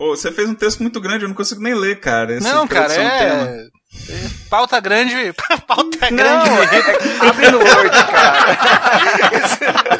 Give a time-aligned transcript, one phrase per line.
[0.00, 2.32] Pô, você fez um texto muito grande, eu não consigo nem ler, cara.
[2.32, 3.66] Essa Não, cara, é.
[4.48, 5.14] Pauta grande.
[5.68, 6.48] Pauta grande.
[6.48, 6.98] Não, é-
[7.28, 9.60] abre no Word, cara.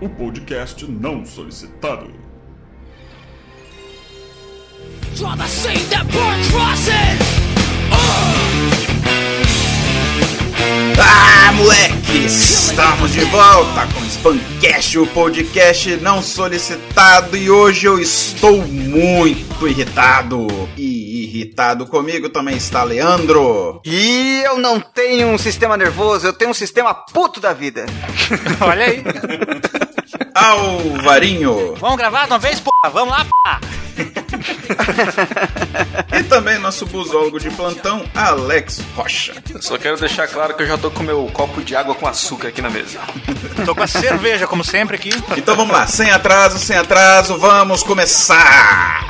[0.00, 2.12] o podcast não solicitado.
[5.16, 7.37] Draw the scene that!
[11.58, 12.68] Moleques!
[12.70, 19.66] Estamos de volta com o Spancast, o podcast não solicitado, e hoje eu estou muito
[19.66, 20.46] irritado.
[20.76, 23.80] E irritado comigo também está Leandro.
[23.84, 27.86] E eu não tenho um sistema nervoso, eu tenho um sistema puto da vida.
[28.62, 29.02] Olha aí.
[30.32, 31.74] Alvarinho.
[31.74, 32.92] Vamos gravar de uma vez, porra?
[32.92, 33.60] Vamos lá, porra.
[36.12, 39.34] E também nosso busólogo de plantão, Alex Rocha.
[39.60, 42.48] Só quero deixar claro que eu já tô com meu copo de água com açúcar
[42.48, 42.98] aqui na mesa.
[43.64, 45.10] Tô com a cerveja, como sempre, aqui.
[45.36, 49.08] Então vamos lá, sem atraso, sem atraso, vamos começar!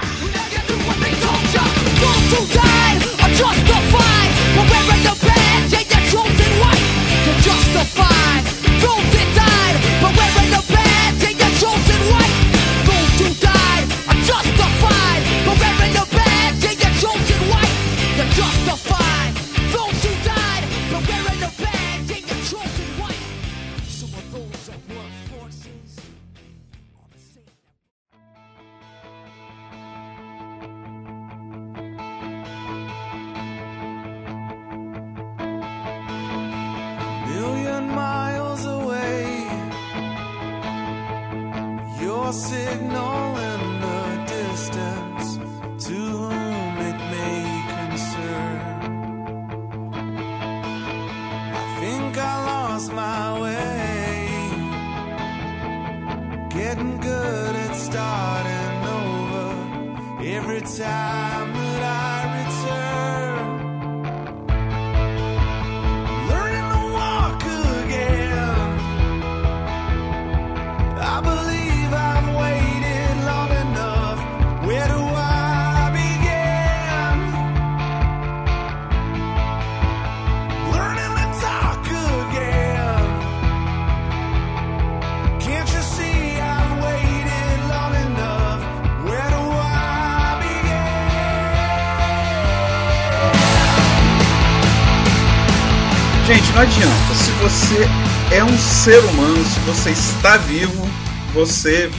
[98.78, 100.88] Ser humano, se você está vivo,
[101.34, 101.90] você.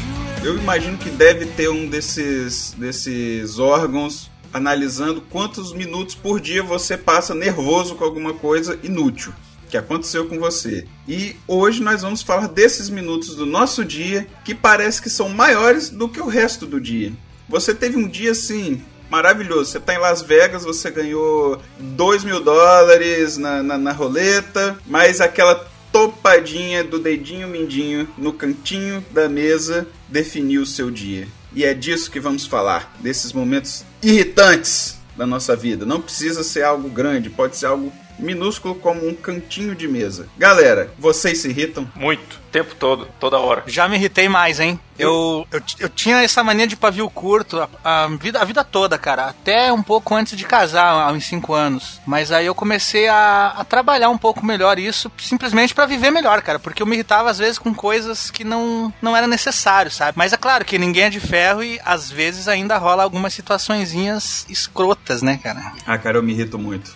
[0.41, 6.97] Eu imagino que deve ter um desses, desses órgãos analisando quantos minutos por dia você
[6.97, 9.33] passa nervoso com alguma coisa inútil
[9.69, 10.87] que aconteceu com você.
[11.05, 15.89] E hoje nós vamos falar desses minutos do nosso dia que parece que são maiores
[15.89, 17.11] do que o resto do dia.
[17.49, 19.71] Você teve um dia assim maravilhoso.
[19.71, 25.19] Você tá em Las Vegas, você ganhou 2 mil dólares na, na, na roleta, mas
[25.19, 31.27] aquela topadinha do dedinho mindinho no cantinho da mesa definiu o seu dia.
[31.53, 35.85] E é disso que vamos falar, desses momentos irritantes da nossa vida.
[35.85, 40.27] Não precisa ser algo grande, pode ser algo minúsculo como um cantinho de mesa.
[40.37, 41.89] Galera, vocês se irritam?
[41.95, 42.35] Muito.
[42.35, 43.07] O tempo todo.
[43.19, 43.63] Toda hora.
[43.67, 44.79] Já me irritei mais, hein?
[44.97, 48.97] Eu, eu, eu tinha essa mania de pavio curto a, a vida, a vida toda,
[48.97, 49.27] cara.
[49.27, 52.01] Até um pouco antes de casar, há uns 5 anos.
[52.05, 56.41] Mas aí eu comecei a, a trabalhar um pouco melhor isso, simplesmente pra viver melhor,
[56.41, 56.59] cara.
[56.59, 60.17] Porque eu me irritava às vezes com coisas que não, não era necessário, sabe?
[60.17, 64.45] Mas é claro que ninguém é de ferro e às vezes ainda rola algumas situaçõezinhas
[64.49, 65.71] escrotas, né, cara?
[65.85, 66.91] Ah, cara, eu me irrito muito.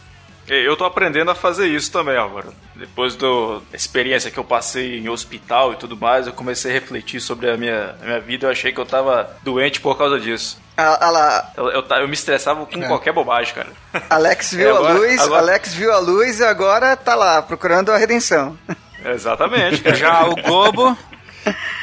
[0.47, 2.47] Eu tô aprendendo a fazer isso também agora.
[2.75, 6.73] Depois do- da experiência que eu passei em hospital e tudo mais, eu comecei a
[6.73, 8.47] refletir sobre a minha, a minha vida.
[8.47, 10.61] Eu achei que eu tava doente por causa disso.
[10.75, 13.69] Ah, ah lá, Eu, eu, eu me estressava com qualquer bobagem, cara.
[14.09, 17.41] Alex viu É, agora- a luz, agora- Alex viu a luz e agora tá lá,
[17.41, 18.57] procurando a redenção.
[19.05, 19.95] Exatamente, cara.
[19.95, 20.97] Já o Gobo.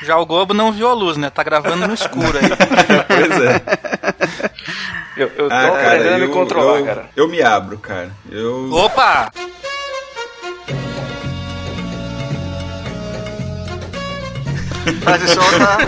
[0.02, 1.30] Já o Gobo não viu a luz, né?
[1.30, 2.50] Tá gravando no escuro aí.
[3.06, 3.62] Pois é.
[5.16, 7.10] Eu, eu tô Ah, aprendendo a me controlar, eu, cara.
[7.16, 8.10] Eu me abro, cara.
[8.30, 8.70] Eu.
[8.72, 9.30] Opa!
[15.28, 15.78] Solta.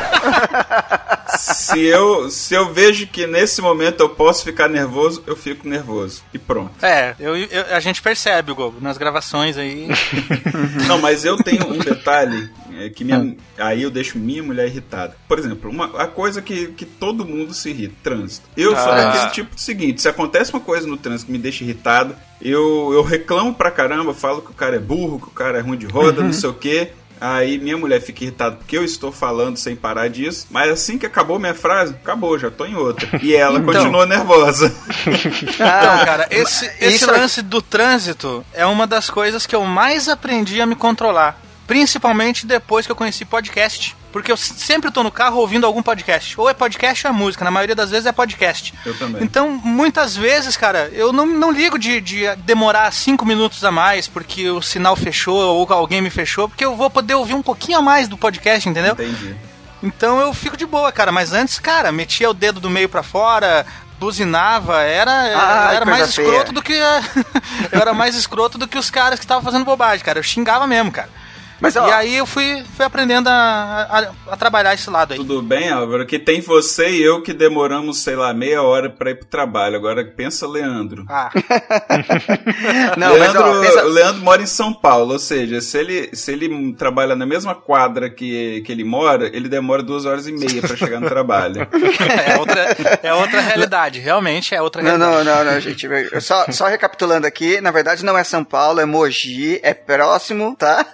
[1.39, 6.23] se, eu, se eu vejo que nesse momento eu posso ficar nervoso, eu fico nervoso.
[6.33, 6.73] E pronto.
[6.85, 9.89] É, eu, eu- a gente percebe, Gobo, nas gravações aí.
[10.87, 12.51] Não, mas eu tenho um detalhe
[12.87, 15.17] é, que minha, aí eu deixo minha mulher irritada.
[15.29, 18.49] Por exemplo, uma a coisa que, que todo mundo se irrita, trânsito.
[18.57, 18.95] Eu sou Ah.
[18.97, 22.91] daquele tipo de seguinte, se acontece uma coisa no trânsito que me deixa irritado, eu,
[22.93, 25.77] eu reclamo pra caramba, falo que o cara é burro, que o cara é ruim
[25.79, 26.93] de roda, não sei o quê.
[27.25, 30.49] Aí minha mulher fica irritada porque eu estou falando sem parar disso.
[30.51, 33.09] Mas assim que acabou minha frase, acabou, já tô em outra.
[33.23, 33.73] E ela Então.
[33.73, 34.75] continua nervosa.
[35.07, 40.09] Então, cara, esse, esse é- lance do trânsito é uma das coisas que eu mais
[40.09, 41.41] aprendi a me controlar.
[41.73, 43.97] Principalmente depois que eu conheci podcast.
[44.13, 46.39] Porque eu sempre tô no carro ouvindo algum podcast.
[46.39, 47.47] Ou é podcast ou é música.
[47.47, 48.75] Na maioria das vezes é podcast.
[48.85, 49.23] Eu também.
[49.25, 54.07] Então, muitas vezes, cara, eu não, não ligo de, de demorar cinco minutos a mais
[54.07, 56.47] porque o sinal fechou ou alguém me fechou.
[56.47, 58.93] Porque eu vou poder ouvir um pouquinho a mais do podcast, entendeu?
[58.93, 59.35] Entendi.
[59.83, 61.11] Então eu fico de boa, cara.
[61.11, 63.65] Mas antes, cara, metia o dedo do meio pra fora,
[63.99, 66.27] buzinava, era, Ah, era mais feia.
[66.27, 66.75] escroto do que.
[67.73, 70.19] eu era mais escroto do que os caras que estavam fazendo bobagem, cara.
[70.19, 71.22] Eu xingava mesmo, cara.
[71.63, 75.17] Mas, ó, E aí eu fui, fui aprendendo a, a, a trabalhar esse lado aí.
[75.19, 76.05] Tudo bem, Álvaro?
[76.05, 79.77] Que tem você e eu que demoramos, sei lá, meia hora pra ir pro trabalho.
[79.77, 81.07] Agora pensa, Leandro.
[81.09, 81.31] Ah,
[82.99, 86.11] não, mas Leandro, ó, pensa, O Leandro mora em São Paulo, ou seja, se ele,
[86.13, 90.33] se ele trabalha na mesma quadra que, que ele mora, ele demora duas horas e
[90.33, 91.67] meia pra chegar no trabalho.
[92.27, 94.01] é outra, é outra realidade.
[94.01, 95.25] Realmente é outra Não, realidade.
[95.25, 95.87] não, não, não, gente.
[95.87, 100.57] eu Só, só recapitulando aqui, na verdade não é São Paulo, é Mogi, é próximo,
[100.57, 100.85] tá?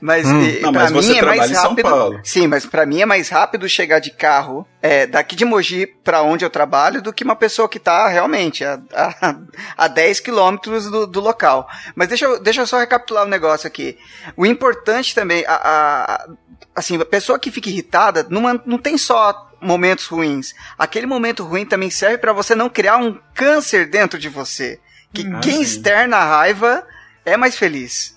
[0.00, 2.20] Mas, e, Não, pra mas mim é mais rápido.
[2.24, 6.22] Sim, mas pra mim é mais rápido chegar de carro é, daqui de Mogi pra
[6.22, 9.36] onde eu trabalho do que uma pessoa que tá realmente a, a,
[9.76, 11.68] a 10 quilômetros do, do local.
[11.94, 13.96] Mas deixa eu, deixa eu só recapitular um negócio aqui.
[14.36, 16.28] O importante também, a, a-
[16.76, 20.54] assim, a pessoa que fica irritada numa, não tem só momentos ruins.
[20.78, 24.80] Aquele momento ruim também serve pra você não criar um câncer dentro de você.
[25.12, 25.60] Que Ah, quem sim.
[25.62, 26.86] externa a raiva
[27.32, 28.14] é mais feliz.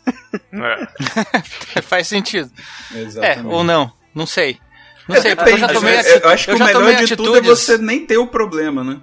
[0.51, 1.81] É.
[1.83, 2.51] Faz sentido.
[2.93, 3.47] É, Exatamente.
[3.47, 3.91] ou não.
[4.13, 4.59] Não sei.
[5.07, 5.93] Não sei, porque eu já Depende, tomei
[6.23, 8.97] eu acho que eu o melhor de tudo é você nem ter o problema, né?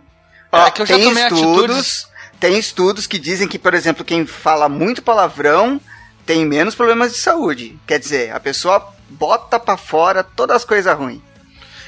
[0.50, 2.08] Ó, É que eu já tem tomei estudos, atitudes-
[2.40, 5.80] tem estudos que dizem que, por exemplo, quem fala muito palavrão
[6.24, 7.78] tem menos problemas de saúde.
[7.86, 11.20] Quer dizer, a pessoa bota pra fora todas as coisas ruins.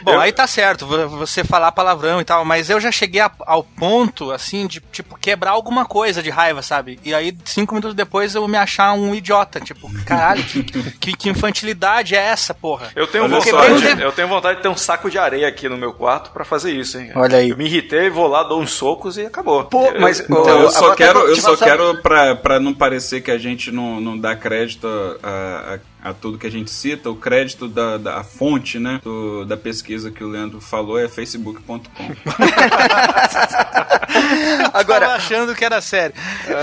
[0.03, 3.21] Bom, Eu- aí tá certo, vo- você falar palavrão e tal, mas eu já cheguei
[3.21, 6.99] a- ao ponto, assim, de, tipo, quebrar alguma coisa de raiva, sabe?
[7.05, 11.29] E aí, cinco minutos depois, eu me achar um idiota, tipo, caralho, que, que, que
[11.29, 12.91] infantilidade é essa, porra?
[12.97, 14.03] Eu tenho, Olha vontade, gente.
[14.03, 16.73] eu tenho vontade de ter um saco de areia aqui no meu quarto pra fazer
[16.73, 17.13] isso, hein?
[17.15, 17.51] Olha aí.
[17.51, 19.65] Eu me irritei, vou lá, dou uns socos e acabou.
[19.65, 22.35] Pô, Eu- mas- Então, Ô, eu só agora quero, tá- eu só sabe- quero pra,
[22.37, 24.87] pra não parecer que a gente não, não dá crédito
[25.23, 29.45] a, a, a tudo que a gente cita, o crédito da, da fonte, né, do-
[29.45, 31.89] da pesquisa que o Leandro falou é facebook.com.
[34.73, 36.15] Agora- tava achando que era sério.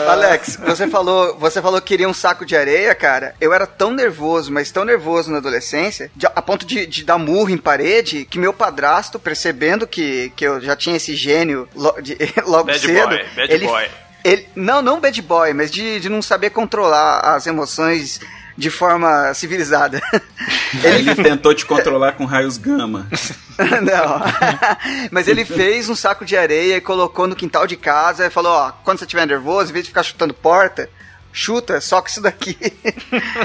[0.10, 3.36] Alex, você falou, você falou que queria um saco de areia, cara.
[3.40, 7.18] Eu era tão nervoso, mas tão nervoso na adolescência, de- a ponto de, de dar
[7.18, 11.96] murro em parede, que meu padrasto, percebendo que, que eu já tinha esse gênio lo-
[12.02, 13.88] de- logo Bad cedo, boy, bad ele, boy.
[14.24, 18.20] ele não, não bad boy, mas de, de não saber controlar as emoções
[18.60, 20.02] de forma civilizada.
[20.84, 23.08] Ele tentou te controlar com raios gama.
[23.58, 24.22] Não.
[25.12, 28.52] Mas ele fez um saco de areia e colocou no quintal de casa e falou,
[28.52, 30.90] ó, quando você estiver nervoso, em vez de ficar chutando porta,
[31.34, 32.58] chuta só com isso daqui.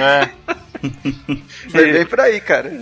[0.01, 0.31] É.
[1.71, 2.73] Foi bem por aí, cara.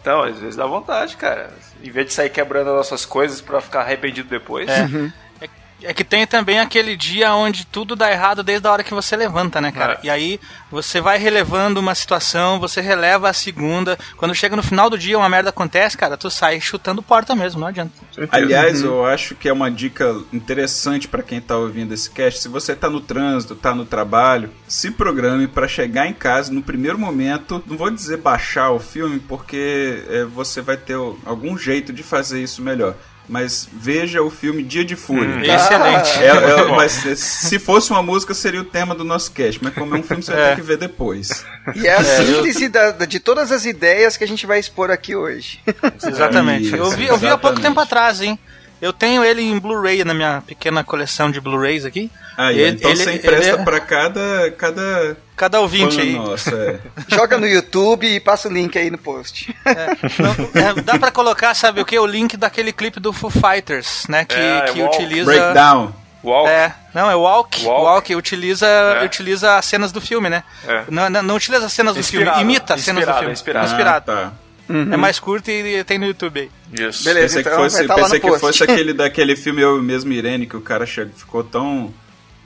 [0.00, 1.50] Então, às vezes dá vontade, cara.
[1.82, 4.68] Em vez de sair quebrando as nossas coisas pra ficar arrependido depois.
[4.68, 4.88] É
[5.94, 9.60] que tem também aquele dia onde tudo dá errado desde a hora que você levanta,
[9.60, 9.94] né, cara?
[9.94, 10.06] É.
[10.06, 13.98] E aí você vai relevando uma situação, você releva a segunda.
[14.16, 17.60] Quando chega no final do dia uma merda acontece, cara, tu sai chutando porta mesmo,
[17.60, 17.92] não adianta.
[18.30, 22.40] Aliás, eu acho que é uma dica interessante pra quem tá ouvindo esse cast.
[22.40, 26.62] Se você tá no trânsito, tá no trabalho, se programe pra chegar em casa no
[26.62, 27.62] primeiro momento.
[27.66, 32.42] Não vou dizer baixar o filme, porque é, você vai ter algum jeito de fazer
[32.42, 32.94] isso melhor.
[33.30, 35.36] Mas veja o filme Dia de Fúria.
[35.36, 36.18] Hum, Excelente.
[36.18, 39.62] É, é, mas se fosse uma música, seria o tema do nosso cast.
[39.62, 41.46] Mas como é um filme, você vai ter que ver depois.
[41.76, 44.90] E é a síntese da- da- de todas as ideias que a gente vai expor
[44.90, 45.60] aqui hoje.
[46.04, 46.66] Exatamente.
[46.66, 48.36] Isso, eu vi, eu vi há pouco tempo atrás, hein?
[48.82, 52.10] Eu tenho ele em Blu-ray na minha pequena coleção de Blu-rays aqui.
[52.36, 56.12] Aí, Ele- então ele- você empresta ele é- pra cada, cada Cada ouvinte fã aí.
[56.12, 56.54] nosso.
[56.54, 56.78] É.
[57.08, 59.56] Joga no YouTube e passa o link aí no post.
[60.18, 61.98] Não, é, dá pra colocar, sabe o que?
[61.98, 64.26] O link daquele clipe do Foo Fighters, né?
[64.26, 64.96] Que, É, que Walk.
[64.98, 65.24] utiliza.
[65.24, 65.94] Breakdown.
[66.22, 66.50] Walk.
[66.50, 67.64] É, não, é Walk.
[67.64, 67.82] Walk.
[67.84, 69.02] Walk, utiliza, É.
[69.02, 70.44] utiliza as cenas do filme, né?
[70.68, 70.82] É.
[70.90, 73.32] Não, não, não utiliza as cenas do Inspirado, filme, imita as cenas do filme.
[73.32, 73.66] inspirado.
[73.66, 74.10] Inspirado.
[74.12, 74.32] Ah, tá.
[74.92, 76.50] É mais curto e tem no YouTube aí.
[76.86, 77.02] Isso.
[77.02, 77.26] Beleza.
[77.38, 78.40] Pensei que então fosse, vai tá lá pensei no que post.
[78.46, 81.92] fosse aquele daquele filme Eu Mesmo Irene, que o cara chegou, ficou tão.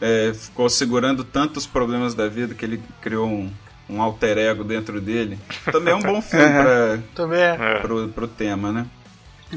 [0.01, 3.51] É, ficou segurando tantos problemas da vida que ele criou um,
[3.89, 5.39] um alter ego dentro dele.
[5.71, 7.57] Também é um bom filme pra, Também é.
[7.59, 7.79] É.
[7.81, 8.87] pro, pro tema, né?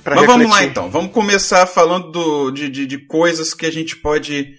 [0.04, 0.72] Pra Mas vamos lá refletir.
[0.72, 0.90] então.
[0.92, 4.54] Vamos começar falando do- de, de, de coisas que a gente pode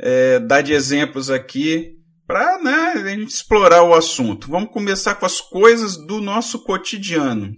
[0.00, 1.92] é, dar de exemplos aqui
[2.26, 4.48] para né, a gente explorar o assunto.
[4.50, 7.52] Vamos começar com as coisas do nosso cotidiano.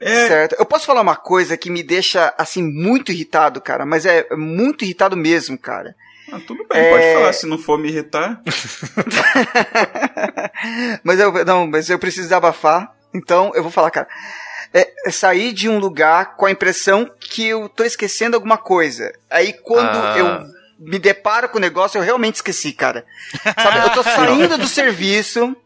[0.00, 0.54] É, Certo.
[0.58, 4.84] Eu posso falar uma coisa que me deixa, assim, muito irritado, cara, mas é muito
[4.84, 5.94] irritado mesmo, cara.
[6.32, 6.90] Ah, tudo bem, É.
[6.90, 8.40] pode falar se não for me irritar.
[11.04, 12.92] mas eu não, mas eu preciso desabafar.
[13.14, 14.06] Então, eu vou falar, cara.
[14.72, 19.10] É, é sair de um lugar com a impressão que eu tô esquecendo alguma coisa.
[19.30, 20.14] Aí quando Ah.
[20.18, 20.46] eu
[20.78, 23.04] me deparo com o negócio, eu realmente esqueci, cara.
[23.60, 25.56] Sabe, eu tô saindo do serviço.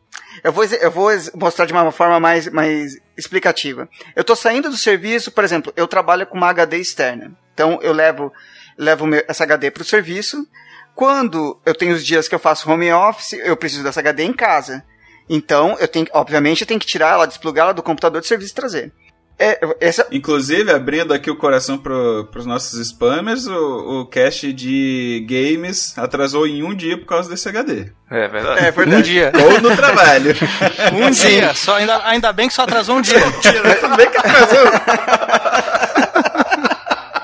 [0.44, 3.88] Eu vou, eu vou mostrar de uma forma mais, mais explicativa.
[4.16, 7.32] Eu tô saindo do serviço, por exemplo, eu trabalho com uma HD externa.
[7.52, 8.32] Então eu levo,
[8.78, 10.46] levo meu- essa HD pro serviço.
[10.94, 14.32] Quando eu tenho os dias que eu faço home office, eu preciso dessa HD em
[14.32, 14.84] casa.
[15.28, 18.52] Então, eu tenho, obviamente, eu tenho que tirar ela, desplugar ela do computador de serviço
[18.52, 18.92] e trazer.
[19.38, 25.26] É, essa, Inclusive, abrindo aqui o coração pro, pros nossos spammers, o, o cast de
[25.28, 27.90] games atrasou em um dia por causa desse HD.
[28.10, 28.64] É verdade.
[28.64, 28.96] é verdade.
[29.00, 29.32] Um dia.
[29.42, 30.34] Ou no trabalho.
[30.94, 31.54] Um dia.
[31.54, 33.18] Só, ainda, ainda bem que só atrasou um dia.
[33.80, 34.66] Tudo bem que atrasou.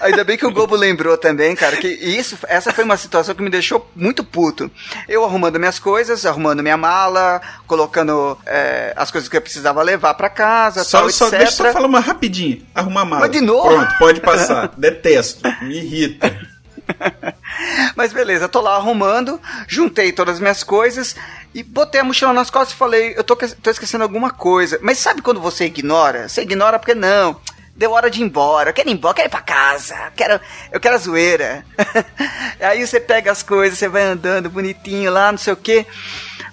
[0.00, 3.42] Ainda bem que o Globo lembrou também, cara, que isso, essa foi uma situação que
[3.42, 4.70] me deixou muito puto.
[5.08, 10.14] Eu arrumando minhas coisas, arrumando minha mala, colocando é, as coisas que eu precisava levar
[10.14, 11.38] pra casa, Só, tal, só, etc.
[11.38, 12.62] deixa eu só falar uma rapidinho.
[12.74, 13.22] Arrumar mala.
[13.22, 13.68] Mas de novo?
[13.68, 14.72] Pronto, pode passar.
[14.76, 15.42] Detesto.
[15.62, 16.37] Me irrita.
[17.96, 21.16] Mas beleza, tô lá arrumando, juntei todas as minhas coisas
[21.54, 24.78] e botei a mochila nas costas e falei, eu tô, tô esquecendo alguma coisa.
[24.82, 26.28] Mas sabe quando você ignora?
[26.28, 27.40] Você ignora porque não.
[27.74, 30.12] Deu hora de ir embora, eu quero ir embora, eu quero ir pra casa, eu
[30.16, 30.40] quero,
[30.72, 31.64] eu quero a zoeira.
[32.60, 35.86] Aí você pega as coisas, você vai andando bonitinho lá, não sei o quê.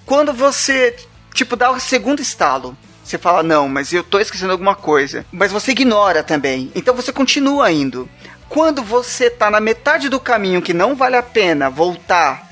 [0.04, 0.94] Quando você,
[1.34, 5.26] tipo, dá o segundo estalo, você fala, não, mas eu tô esquecendo alguma coisa.
[5.32, 6.70] Mas você ignora também.
[6.74, 8.08] Então você continua indo.
[8.48, 12.46] Quando você tá na metade do caminho que não vale a pena voltar,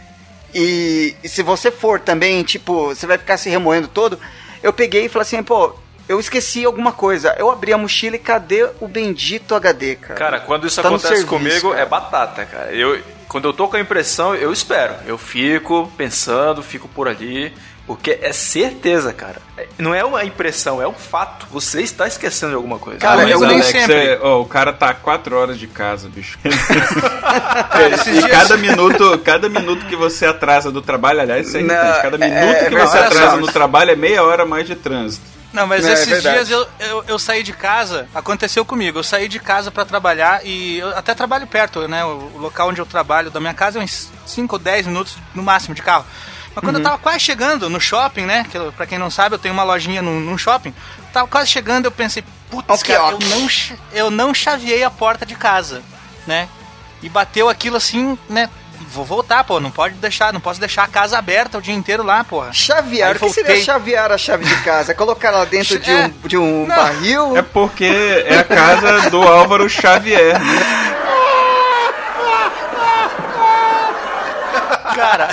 [0.54, 4.18] e, e se você for também, tipo, você vai ficar se remoendo todo,
[4.62, 5.74] eu peguei e falei assim, pô,
[6.08, 7.34] eu esqueci alguma coisa.
[7.38, 10.14] Eu abri a mochila e cadê o bendito HD, cara?
[10.14, 11.82] Cara, quando isso Tá acontece serviço, comigo, cara.
[11.82, 12.72] é batata, cara.
[12.72, 14.94] Eu, quando eu tô com a impressão, eu espero.
[15.06, 17.52] Eu fico pensando, fico por ali.
[17.86, 19.36] Porque é certeza, cara.
[19.58, 21.46] É- Não é uma impressão, é um fato.
[21.50, 22.98] Você está esquecendo de alguma coisa.
[22.98, 23.94] Cara, Mas eu nem Alex, sempre.
[23.94, 26.38] é- ó, o cara tá 4 horas de casa, bicho.
[27.92, 31.62] esses e dias- cada minuto, cada minuto que você atrasa do trabalho, aliás, isso é
[31.62, 32.02] Não, irritante.
[32.02, 34.74] Cada é- minuto é que você atrasa no trabalho é meia hora a mais de
[34.74, 35.24] trânsito.
[35.52, 36.36] Não, mas É, é esses verdade.
[36.36, 40.40] dias eu, eu, eu saí de casa, aconteceu comigo, eu saí de casa pra trabalhar
[40.44, 42.04] e eu até trabalho perto, né?
[42.04, 45.16] O, o local onde eu trabalho da minha casa é uns 5 ou 10 minutos
[45.32, 46.04] no máximo de carro.
[46.54, 46.84] Mas quando eu Uhum.
[46.84, 48.46] tava quase chegando no shopping, né?
[48.50, 50.72] Que eu, pra quem não sabe, eu tenho uma lojinha num, num shopping.
[51.12, 53.30] Tava quase chegando, eu pensei, putz, que cara, eu ótimo.
[53.30, 53.48] não,
[53.92, 55.82] eu não chaveei a porta de casa,
[56.26, 56.48] né?
[57.02, 58.48] E bateu aquilo assim, né?
[58.92, 62.02] Vou voltar, pô, não pode deixar, não posso deixar a casa aberta o dia inteiro
[62.02, 62.52] lá, porra.
[62.52, 64.92] Chavear, Aí o que seria chavear a chave de casa?
[64.92, 66.04] É colocar ela dentro de É.
[66.06, 66.76] um, de um Não.
[66.76, 67.36] barril?
[67.36, 70.84] É porque é a casa do Álvaro Xavier, né?
[74.94, 75.28] Cara.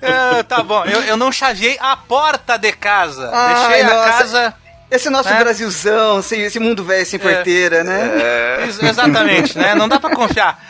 [0.00, 3.30] É, tá bom, eu, eu não chaveei a porta de casa.
[3.32, 4.10] Ai, Deixei a nossa.
[4.18, 4.54] casa.
[4.90, 5.38] Esse nosso É.
[5.38, 8.62] Brasilzão, esse mundo velho sem porteira, né?
[8.64, 9.74] Ex- Exatamente, né?
[9.74, 10.62] Não dá pra confiar.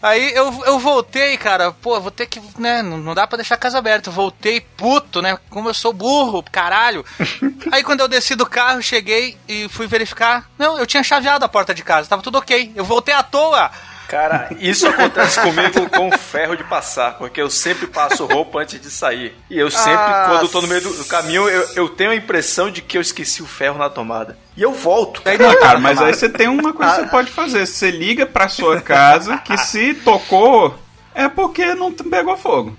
[0.00, 3.56] Aí eu, eu voltei, cara, pô, vou ter que, né, não, não dá pra deixar
[3.56, 4.08] a casa aberta.
[4.08, 7.04] Eu voltei puto, né, como eu sou burro, caralho.
[7.72, 10.44] Aí quando eu desci do carro, cheguei e fui verificar.
[10.56, 12.72] Não, eu tinha chaveado a porta de casa, tava tudo ok.
[12.76, 13.72] Eu voltei à toa.
[14.08, 18.90] Cara, isso acontece comigo com ferro de passar, porque eu sempre passo roupa antes de
[18.90, 19.36] sair.
[19.50, 22.16] E eu sempre, Ah, quando eu tô no meio do, caminho, eu, eu tenho a
[22.16, 24.36] impressão de que eu esqueci o ferro na tomada.
[24.56, 25.20] E eu volto.
[25.24, 27.66] Aí Não, cara, mas aí você tem uma coisa que você pode fazer.
[27.66, 30.74] Você liga pra sua casa que se tocou
[31.14, 32.78] é porque não pegou fogo.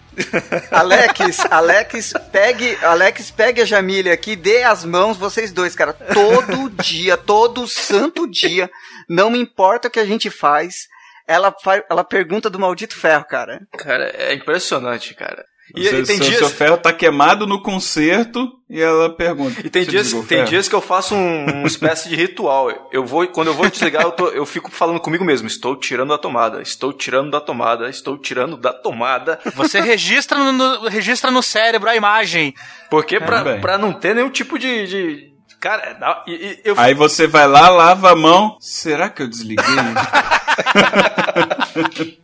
[0.71, 5.91] Alex, Alex, pegue, Alex, pegue a Jamília aqui, dê as mãos vocês dois, cara.
[5.91, 8.71] Todo dia, todo santo dia,
[9.09, 10.87] não me importa o que a gente faz,
[11.29, 11.53] ela,
[11.89, 13.61] ela pergunta do maldito ferro, cara.
[13.77, 15.45] Cara, é impressionante, cara.
[15.75, 16.37] E, Seu- e tem seu, dias.
[16.39, 19.61] seu ferro tá queimado no concerto e ela pergunta.
[19.63, 22.89] E tem "Você dias, tem ferro?" dias que eu faço um, uma espécie de ritual.
[22.91, 25.47] Eu vou, quando eu vou desligar, eu, tô- eu fico falando comigo mesmo.
[25.47, 29.39] Estou tirando da tomada, estou tirando da tomada, estou tirando da tomada.
[29.53, 32.55] Você registra no, registra no cérebro a imagem.
[32.89, 33.61] Porque pra, bem.
[33.61, 34.87] pra não ter nenhum tipo de.
[34.87, 36.23] de- cara,
[36.65, 38.57] eu Aí você vai lá, lava a mão.
[38.59, 39.65] Será que eu desliguei?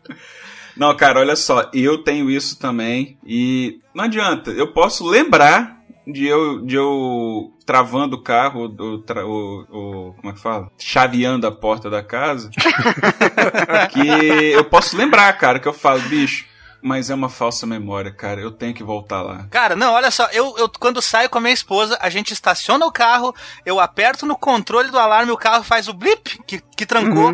[0.76, 1.70] não, cara, olha só.
[1.74, 3.18] Eu tenho isso também.
[3.26, 4.52] E não adianta.
[4.52, 5.76] Eu posso lembrar
[6.08, 10.70] de eu, de eu travando o carro, o, tra- o- o- como é que fala?
[10.78, 12.50] Chaveando a porta da casa.
[13.92, 16.46] que eu posso lembrar, cara, que eu falo, bicho.
[16.88, 18.40] Mas é uma falsa memória, cara.
[18.40, 19.48] Eu tenho que voltar lá.
[19.50, 22.86] Cara, não, olha só, eu, eu quando saio com a minha esposa, a gente estaciona
[22.86, 23.34] o carro,
[23.66, 27.34] eu aperto no controle do alarme, o carro faz o blip que, que trancou.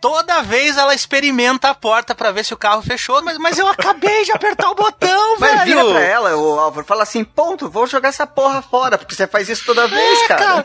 [0.00, 3.68] Toda vez ela experimenta a porta pra ver se o carro fechou, mas, mas eu
[3.68, 5.90] acabei de apertar o botão, Mas vira velho.
[5.94, 9.48] pra ela, o Álvaro, fala assim, ponto, vou jogar essa porra fora, porque você faz
[9.50, 10.64] isso toda vez, É, cara.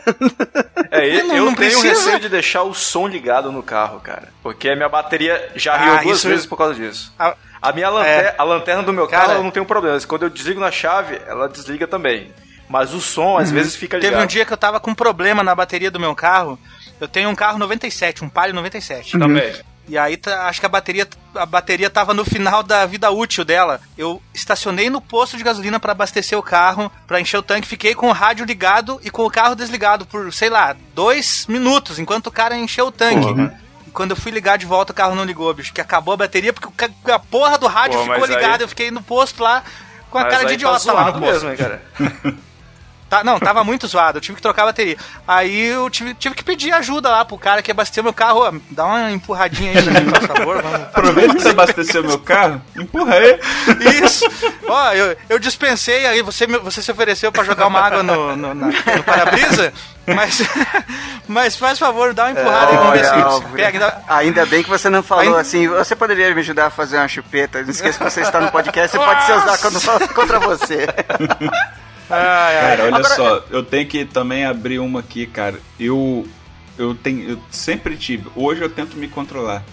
[0.90, 1.88] É, eu, Não, eu não tenho precisa.
[1.88, 4.28] receio de deixar o som ligado no carro, cara.
[4.42, 7.12] Porque a minha bateria já riu Ah, duas isso- vezes por causa disso.
[7.18, 9.98] Ah, A minha lanterna, a lanterna do meu Cara- carro eu não tem problema.
[10.06, 12.32] Quando eu desligo na chave, ela desliga também.
[12.68, 14.10] Mas o som, às vezes, fica ligado.
[14.12, 16.58] Teve um dia que eu tava com um problema na bateria do meu carro.
[17.00, 19.18] Eu tenho um carro 97, um Palio 97.
[19.18, 19.54] Também.
[19.88, 23.44] E aí tá- acho que a bateria, a bateria tava no final da vida útil
[23.44, 23.80] dela.
[23.96, 27.94] Eu estacionei no posto de gasolina pra abastecer o carro, pra encher o tanque, fiquei
[27.94, 32.26] com o rádio ligado e com o carro desligado por, sei lá, dois minutos, enquanto
[32.26, 33.28] o cara encheu o tanque.
[33.86, 36.16] E quando eu fui ligar de volta, o carro não ligou, bicho, que acabou a
[36.16, 36.68] bateria porque
[37.12, 38.62] a porra do rádio Pô, ficou mas aí- ligado.
[38.62, 39.62] Eu fiquei no posto lá
[40.10, 41.22] com a Mas cara de idiota tá lá no posto.
[41.46, 41.82] mesmo, hein, cara.
[43.08, 44.96] Tá, não, tava muito zoado, eu tive que trocar a bateria.
[45.28, 48.40] Aí eu tive, tive que pedir ajuda lá pro cara que abasteceu meu carro.
[48.40, 50.60] ó, Dá uma empurradinha aí, mim, por favor.
[50.62, 50.80] Vamos.
[50.92, 53.38] Aproveita que você abasteceu meu carro, empurra aí.
[54.04, 54.24] Isso!
[54.68, 58.52] Ó, eu, eu dispensei aí, você, você se ofereceu pra jogar uma água no, no,
[58.54, 59.72] na- no para-brisa,
[60.06, 60.42] mas,
[61.28, 64.02] mas faz favor, dá uma empurrada aí, ver Olha, se Álvaro, pega.
[64.08, 67.06] Ainda- bem que você não falou Ainda- assim, você poderia me ajudar a fazer uma
[67.06, 67.62] chupeta.
[67.62, 70.86] Não esqueça que você está no podcast, você pode se usar quando fala contra você.
[72.08, 75.60] Cara, olha Agora- só, eu tenho que também abrir uma aqui, cara.
[75.78, 76.26] Eu
[76.78, 78.28] eu tenho, eu sempre tive.
[78.36, 79.64] Hoje eu tento me controlar.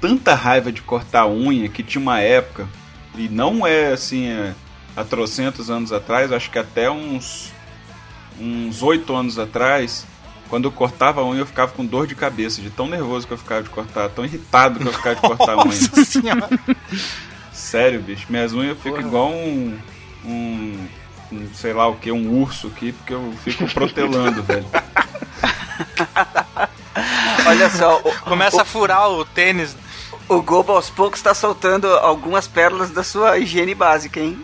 [0.00, 2.66] Tanta raiva de cortar unha que tinha uma época
[3.14, 4.54] e não é assim, é,
[4.96, 7.52] há trocentos anos atrás, acho que até uns
[8.40, 10.06] uns oito anos atrás,
[10.48, 13.34] quando eu cortava a unha eu ficava com dor de cabeça, de tão nervoso que
[13.34, 15.66] eu ficava de cortar, tão irritado que eu ficava de cortar a unha.
[15.66, 16.48] Nossa senhora.
[17.52, 19.76] Sério, bicho, minhas unhas ficam igual um,
[20.24, 20.86] um,
[21.32, 24.66] um, sei lá o que, um urso aqui, porque eu fico protelando, velho.
[27.46, 29.76] Olha só, o, Começa a furar o tênis.
[30.30, 34.38] O Gobo aos poucos está soltando algumas pérolas da sua higiene básica, hein?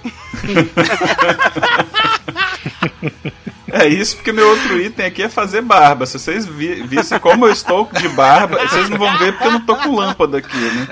[3.72, 6.07] É isso, porque meu outro item aqui é fazer barba.
[6.07, 9.53] Se vocês vi- vissem como eu estou de barba, vocês não vão ver porque eu
[9.53, 10.87] não tô com lâmpada aqui, né?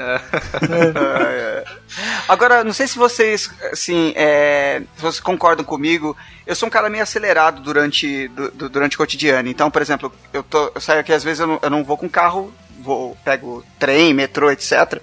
[2.28, 6.16] Agora, não sei se vocês, assim, é, se vocês concordam comigo.
[6.46, 9.48] Eu sou um cara meio acelerado durante, du- du- durante o cotidiano.
[9.48, 11.96] Então, por exemplo, eu, tô, eu saio aqui, às vezes eu não, eu não vou
[11.96, 12.52] com carro,
[12.84, 15.00] vou, pego trem, metrô, etc.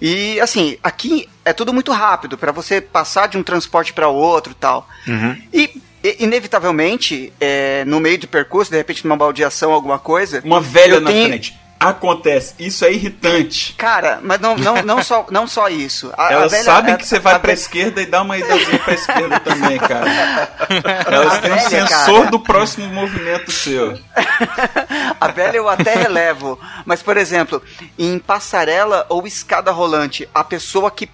[0.00, 4.50] E, assim, aqui é tudo muito rápido, para você passar de um transporte para outro
[4.52, 4.88] e tal.
[5.52, 5.70] E,
[6.02, 10.40] e, inevitavelmente, é, no meio do percurso, de repente numa baldeação, alguma coisa...
[10.44, 11.61] Uma velha na tenho- frente.
[11.88, 12.54] Acontece.
[12.58, 13.74] Isso é irritante.
[13.78, 16.12] Cara, mas não, não, não, só, não só isso.
[16.16, 18.22] A- a Elas velha- sabem a- que você vai a pra velha- esquerda e dá
[18.22, 20.10] uma idazinha pra esquerda também, cara.
[21.10, 22.30] Elas têm um velha, sensor cara.
[22.30, 23.98] do próximo movimento seu.
[25.20, 26.58] A velha eu até relevo.
[26.84, 27.62] Mas, por exemplo,
[27.98, 31.08] em passarela ou escada rolante, a pessoa que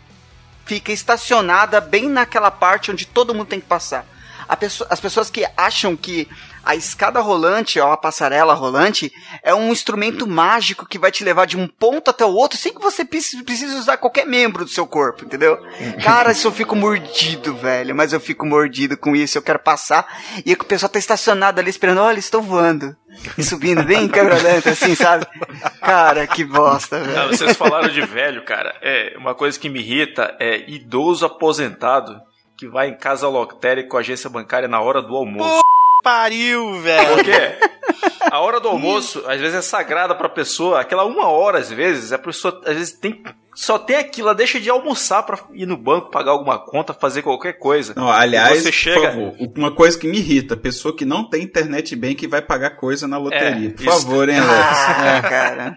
[0.65, 4.05] fica estacionada bem naquela parte onde todo mundo tem que passar.
[4.49, 6.27] A pessoa- as pessoas que acham que
[6.69, 9.11] a escada rolante ou a passarela rolante
[9.43, 12.75] é um instrumento mágico que vai te levar de um ponto até o outro sem
[12.75, 15.59] que você precise usar qualquer membro do seu corpo, entendeu?
[16.05, 17.97] Cara, isso eu fico mordido, velho.
[17.97, 19.39] Mas eu fico mordido com isso.
[19.39, 20.07] Eu quero passar
[20.45, 22.03] e o pessoal tá estacionado ali esperando.
[22.03, 22.95] Olha, estou voando.
[23.39, 24.07] E subindo bem
[24.43, 25.27] lenta, assim, sabe?
[25.81, 27.29] Cara, que bosta, Não, velho.
[27.29, 28.77] vocês falaram de velho, cara.
[28.83, 32.21] É uma coisa que me irrita é idoso aposentado
[32.59, 35.63] que vai em casa lotérica com agência bancária na hora do almoço.
[36.03, 37.09] Pariu, velho.
[37.17, 37.59] Por quê?
[38.31, 40.81] A hora do almoço, às vezes, é sagrada pra pessoa.
[40.81, 43.23] Aquela uma hora, às vezes, a pessoa às vezes tem.
[43.55, 47.23] Só tem aquilo, ela deixa de almoçar pra ir no banco, pagar alguma conta, fazer
[47.23, 47.93] qualquer coisa.
[47.97, 51.43] Não, aliás, Você por chega- favor, uma coisa que me irrita, pessoa que não tem
[51.43, 53.67] internet bem que vai pagar coisa na loteria.
[53.71, 54.79] É, por favor, hein, Alex?
[54.79, 55.77] Ah, cara.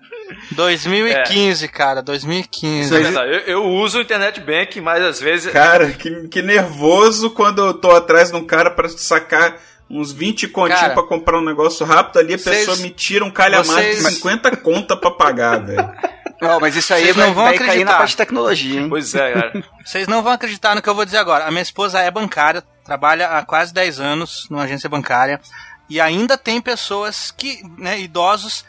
[0.52, 2.96] 2015, cara, 2015.
[2.96, 5.52] É verdade, eu, eu uso o internet bank, mas às vezes.
[5.52, 9.58] Cara, que, que nervoso quando eu tô atrás de um cara pra sacar
[9.92, 13.26] uns 20 continhos Cara, pra comprar um negócio rápido ali, a vocês- pessoa me tira
[13.26, 15.90] um calhamaço de vocês- 50 conta pra pagar, velho.
[16.42, 17.98] Não, mas isso aí Vocês vai, não vão vai cair na acreditar.
[18.00, 18.90] parte de tecnologia, hein?
[18.90, 19.64] Pois é, cara.
[19.86, 21.46] Vocês não vão acreditar no que eu vou dizer agora.
[21.46, 25.40] A minha esposa é bancária, trabalha há quase 10 anos numa agência bancária
[25.88, 28.66] e ainda tem pessoas que, né, idosos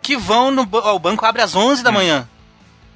[0.00, 2.28] que vão no ó, o banco abre às 11 da manhã.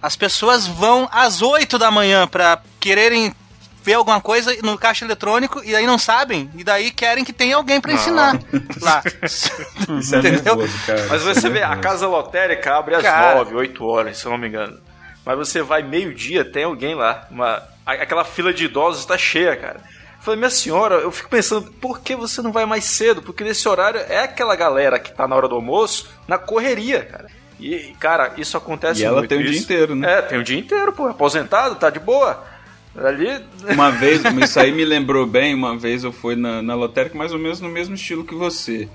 [0.01, 3.35] As pessoas vão às 8 da manhã pra quererem
[3.83, 7.57] ver alguma coisa no caixa eletrônico e aí não sabem e daí querem que tenha
[7.57, 8.39] alguém pra ensinar
[8.81, 9.03] lá.
[9.25, 10.57] Isso é Entendeu?
[10.57, 11.07] nervoso, cara.
[11.09, 13.37] Mas você é vê, a casa lotérica abre às Cara.
[13.37, 14.79] 9, 8 horas, se eu não me engano.
[15.25, 17.27] Mas você vai meio-dia, tem alguém lá.
[17.31, 19.77] Uma, aquela fila de idosos está cheia, cara.
[19.77, 23.23] Eu falei, minha senhora, eu fico pensando, por que você não vai mais cedo?
[23.23, 27.27] Porque nesse horário é aquela galera que tá na hora do almoço na correria, cara.
[27.59, 29.29] E, cara, isso acontece E ela muito.
[29.29, 30.19] tem o dia inteiro, né?
[30.19, 31.07] É, tem o dia inteiro, pô.
[31.07, 32.43] Aposentado, tá de boa.
[32.97, 33.29] Ali.
[33.73, 37.33] Uma vez, isso aí me lembrou bem, uma vez eu fui na, na lotérica mais
[37.33, 38.89] ou menos no mesmo estilo que você.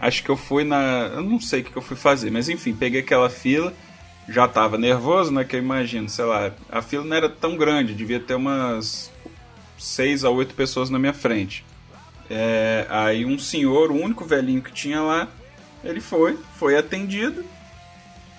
[0.00, 1.10] Acho que eu fui na.
[1.14, 3.72] Eu não sei o que eu fui fazer, mas enfim, peguei aquela fila,
[4.28, 5.44] já tava nervoso, né?
[5.44, 9.12] Que eu imagino, sei lá, a fila não era tão grande, devia ter umas
[9.78, 11.64] seis a oito pessoas na minha frente.
[12.30, 15.28] É, aí um senhor, o único velhinho que tinha lá,
[15.84, 17.44] ele foi, foi atendido.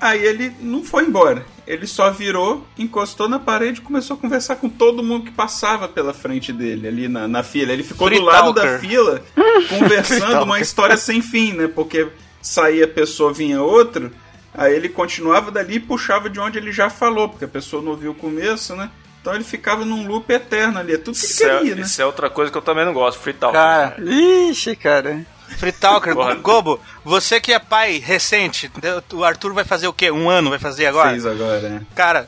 [0.02, 1.46] Aí ele não foi embora.
[1.66, 5.88] Ele só virou, encostou na parede e começou a conversar com todo mundo que passava
[5.88, 7.72] pela frente dele, ali na, na fila.
[7.72, 8.80] Ele ficou do Free lado da talker.
[8.80, 9.22] fila,
[9.70, 11.68] conversando uma história sem fim, né?
[11.68, 12.08] Porque
[12.42, 14.12] saía pessoa, vinha outro.
[14.54, 17.92] Aí ele continuava dali e puxava de onde ele já falou, porque a pessoa não
[17.92, 18.90] ouviu o começo, né?
[19.22, 20.94] Então ele ficava num loop eterno ali.
[20.94, 21.82] É tudo que Isso é, queria, né?
[21.84, 23.54] isso é outra coisa que eu também não gosto, free talk.
[23.54, 25.26] Cara, Ixi, cara.
[25.58, 26.14] Free Talker.
[26.42, 28.72] Gobo, você que é pai recente,
[29.14, 30.12] o Arthur vai fazer o quê?
[30.12, 31.12] Um ano vai fazer agora?
[31.12, 31.82] Fez agora, né?
[31.96, 32.28] Cara,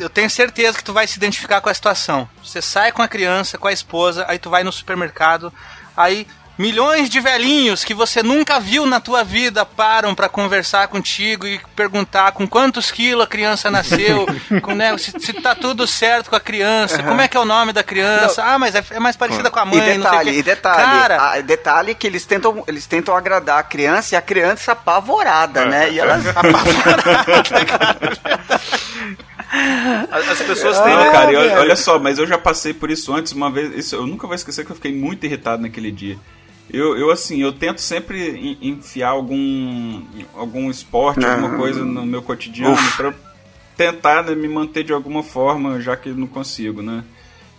[0.00, 2.28] eu tenho certeza que tu vai se identificar com a situação.
[2.42, 5.52] Você sai com a criança, com a esposa, aí tu vai no supermercado,
[5.96, 6.26] aí
[6.58, 11.60] milhões de velhinhos que você nunca viu na tua vida param pra conversar contigo e
[11.76, 14.26] perguntar com quantos quilos a criança nasceu,
[14.60, 17.44] com, né, se, se tá tudo certo com a criança, como é que é o
[17.44, 20.38] nome da criança, ah, mas é, é mais parecida com a mãe, E não detalhe,
[20.38, 24.22] e detalhe, Cara, ah, detalhe que eles tentam, eles tentam agradar a criança e a
[24.22, 25.66] criança apavorada, É.
[25.66, 25.92] né?
[25.92, 26.18] E ela
[30.10, 30.92] As, as pessoas têm.
[30.92, 33.50] Não, né, cara, e olha, olha só, mas eu já passei por isso antes uma
[33.50, 33.74] vez.
[33.74, 36.18] Isso, eu nunca vou esquecer que eu fiquei muito irritado naquele dia.
[36.70, 40.02] Eu, eu assim, eu tento sempre en- enfiar algum,
[40.34, 43.14] algum esporte, alguma coisa no meu cotidiano pra
[43.76, 47.04] tentar né, me manter de alguma forma, já que não consigo, né?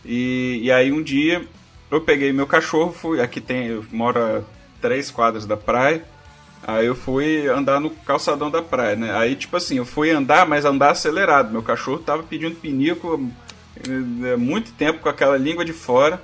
[0.05, 1.43] E, e aí um dia
[1.89, 3.19] eu peguei meu cachorro, fui.
[3.19, 3.67] Aqui tem.
[3.67, 4.41] Eu moro a
[4.81, 6.03] três quadras da praia.
[6.67, 9.15] Aí eu fui andar no calçadão da praia, né?
[9.17, 11.51] Aí, tipo assim, eu fui andar, mas andar acelerado.
[11.51, 13.27] Meu cachorro tava pedindo pinico
[14.33, 16.21] há muito tempo com aquela língua de fora.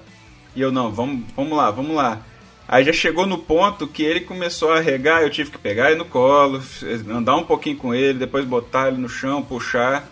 [0.55, 2.19] E eu, não, vamos, vamos lá, vamos lá.
[2.67, 5.99] Aí já chegou no ponto que ele começou a regar, eu tive que pegar ele
[5.99, 6.61] no colo,
[7.09, 10.07] andar um pouquinho com ele, depois botar ele no chão, puxar.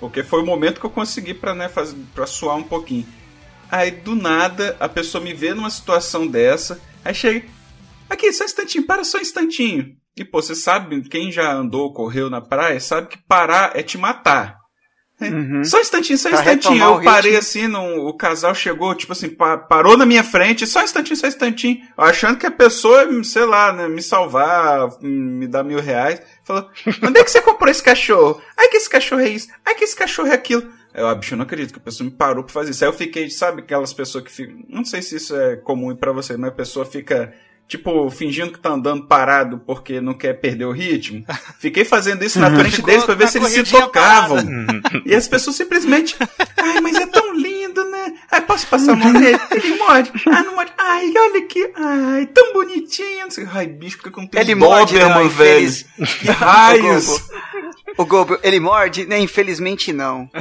[0.00, 3.06] Porque foi o momento que eu consegui pra, né, fazer, pra suar um pouquinho.
[3.70, 7.46] Aí do nada a pessoa me vê numa situação dessa, aí chega.
[8.08, 9.96] Aqui, só um instantinho, para só um instantinho.
[10.16, 13.98] E pô, você sabe, quem já andou, correu na praia, sabe que parar é te
[13.98, 14.55] matar.
[15.18, 16.84] É, Só um instantinho, só um Pra instantinho.
[16.84, 20.80] Eu parei assim, num- o casal chegou, tipo assim, pa- parou na minha frente, só
[20.80, 21.78] um instantinho, só um instantinho.
[21.96, 26.20] Achando que a pessoa, sei lá, né, me salvar, me dar mil reais.
[26.44, 26.68] Falou,
[27.02, 28.40] onde é que você comprou esse cachorro?
[28.56, 29.48] Ai, que esse cachorro é isso?
[29.64, 30.62] Ai, que esse cachorro é aquilo.
[30.92, 32.84] Aí Eu, ah, bicho, eu não acredito que a pessoa me parou pra fazer isso.
[32.84, 34.56] Aí eu fiquei, sabe, aquelas pessoas que ficam.
[34.68, 37.32] Não sei se isso é comum pra você, mas a pessoa fica.
[37.68, 41.24] Tipo, fingindo que tá andando parado porque não quer perder o ritmo.
[41.58, 44.38] Fiquei fazendo isso na frente deles pra ver se eles se tocavam.
[45.04, 46.16] E as pessoas simplesmente.
[46.56, 48.14] Ai, mas é tão lindo, né?
[48.30, 49.38] Ai, posso passar a mão nele?
[49.50, 50.12] Ele morde.
[50.26, 50.72] Ah, não morde.
[50.78, 51.68] Ai, olha aqui.
[51.74, 53.26] Ai, tão bonitinho.
[53.26, 53.50] Não.
[53.52, 55.84] Ai, bicho, porque eu não tenho Ele morde, não, Doberman, velho.
[56.20, 57.28] Que raios.
[57.96, 59.06] O Gobo, ele morde?
[59.06, 60.28] Né, infelizmente não.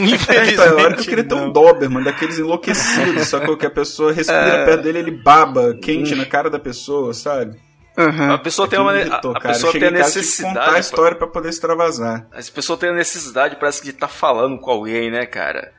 [0.00, 4.64] É, então, é eu queria ter um Doberman, daqueles enlouquecidos, só que a pessoa respira
[4.64, 7.60] perto dele, ele baba quente na cara da pessoa, sabe?
[7.98, 8.32] Uhum.
[8.32, 8.92] A pessoa tem uma.
[8.92, 9.54] A, irritou, a cara.
[9.54, 10.54] pessoa tem a tive que necessidade.
[10.54, 12.26] contar a história pra poder extravasar.
[12.32, 15.72] As pessoas têm a necessidade, parece que de estar falando com alguém, né, cara?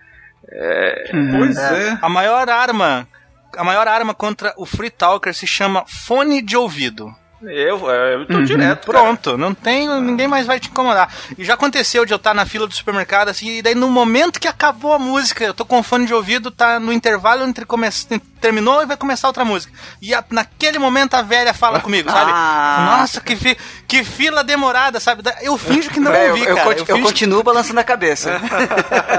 [1.38, 1.98] Pois é.
[2.02, 3.08] A maior arma,
[3.56, 7.12] a maior arma contra o Free Talker se chama fone de ouvido.
[7.44, 8.86] Eu, eu tô direto.
[8.88, 9.00] cara.
[9.00, 11.10] Pronto, não tem, ninguém mais vai te incomodar.
[11.38, 14.40] E já aconteceu de eu estar na fila do supermercado assim, e daí no momento
[14.40, 17.88] que acabou a música, eu tô com fone de ouvido, tá no intervalo entre come...
[18.40, 19.74] terminou e vai começar outra música.
[20.02, 22.32] E a- naquele momento a velha fala comigo, sabe?
[22.34, 22.98] Ah.
[23.00, 25.24] Nossa, que, fi- que fila demorada, sabe?
[25.42, 26.68] Eu finjo que não É, eu, ouvi, eu cara.
[26.68, 28.40] conti- eu finjo- continuo balançando a cabeça.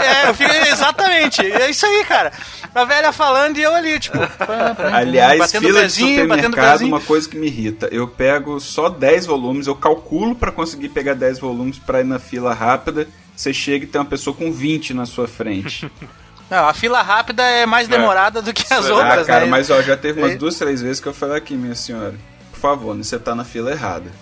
[0.03, 2.33] É, eu fico, exatamente, é isso aí, cara.
[2.75, 4.19] A velha falando e eu ali, tipo,
[4.93, 6.89] Aliás, batendo fila de pezinho, batendo supermercado, pezinho.
[6.95, 7.89] uma coisa que me irrita.
[7.93, 12.19] Eu pego só 10 volumes, eu calculo pra conseguir pegar 10 volumes pra ir na
[12.19, 13.09] fila rápida.
[13.35, 15.91] Você chega e tem uma pessoa com 20 na sua frente.
[16.51, 19.51] Não, a fila rápida é mais demorada do que as ah, outras, cara, né?
[19.51, 20.37] mas ó, já teve umas É.
[20.37, 22.15] duas, três vezes que eu falei aqui, minha senhora,
[22.51, 24.13] por favor, né, você tá na fila errada.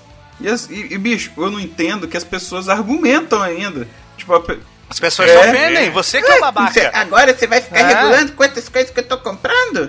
[0.40, 3.88] E, as- e- e, bicho, eu não entendo que as pessoas argumentam ainda.
[4.16, 4.42] Tipo, a
[4.90, 5.40] As pessoas É.
[5.40, 6.90] se ofendem, você que é o babaca.
[6.92, 7.86] agora você vai ficar É.
[7.94, 9.88] regulando quantas coisas que eu tô comprando?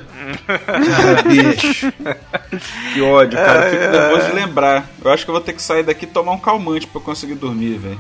[0.58, 1.92] ah, bicho.
[2.94, 3.66] Que ódio, cara.
[3.66, 4.86] Eu fico nervoso de lembrar.
[5.04, 7.04] Eu acho que eu vou ter que sair daqui e tomar um calmante pra eu
[7.04, 7.98] conseguir dormir, velho.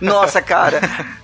[0.00, 0.80] Nossa, cara,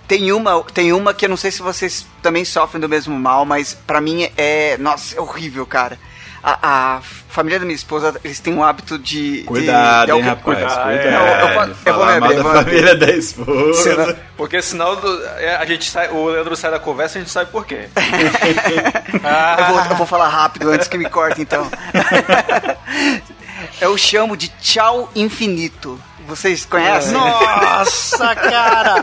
[0.07, 3.45] tem uma, tem uma que eu não sei se vocês também sofrem do mesmo mal,
[3.45, 5.99] mas pra mim é, nossa, é horrível, cara.
[6.43, 9.41] A, a família da minha esposa, eles têm um hábito de...
[9.41, 10.45] de- Cuidado, de hein, alguém- rapaz.
[10.59, 10.83] cuidado.
[10.85, 11.05] Cuidado.
[11.05, 13.83] Eu- eu vou- eu vou abrir, da família da esposa.
[13.83, 17.25] Senão- Porque senão do- é, a gente sai, o Leandro sai da conversa e a
[17.25, 17.89] gente sabe por quê.
[19.59, 21.69] Eu vou, eu vou falar rápido antes que me corte, então.
[23.81, 26.01] Eu chamo de tchau infinito.
[26.27, 27.13] Vocês conhecem?
[27.13, 29.03] Nossa, cara!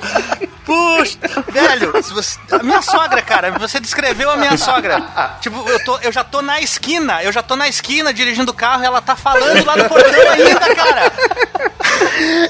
[0.65, 1.17] Puxa,
[1.51, 5.01] velho, se você- a minha sogra, cara, você descreveu a minha sogra.
[5.41, 8.56] Tipo, eu, tô, eu já tô na esquina, eu já tô na esquina dirigindo o
[8.56, 11.12] carro e ela tá falando lá no portão ainda, cara.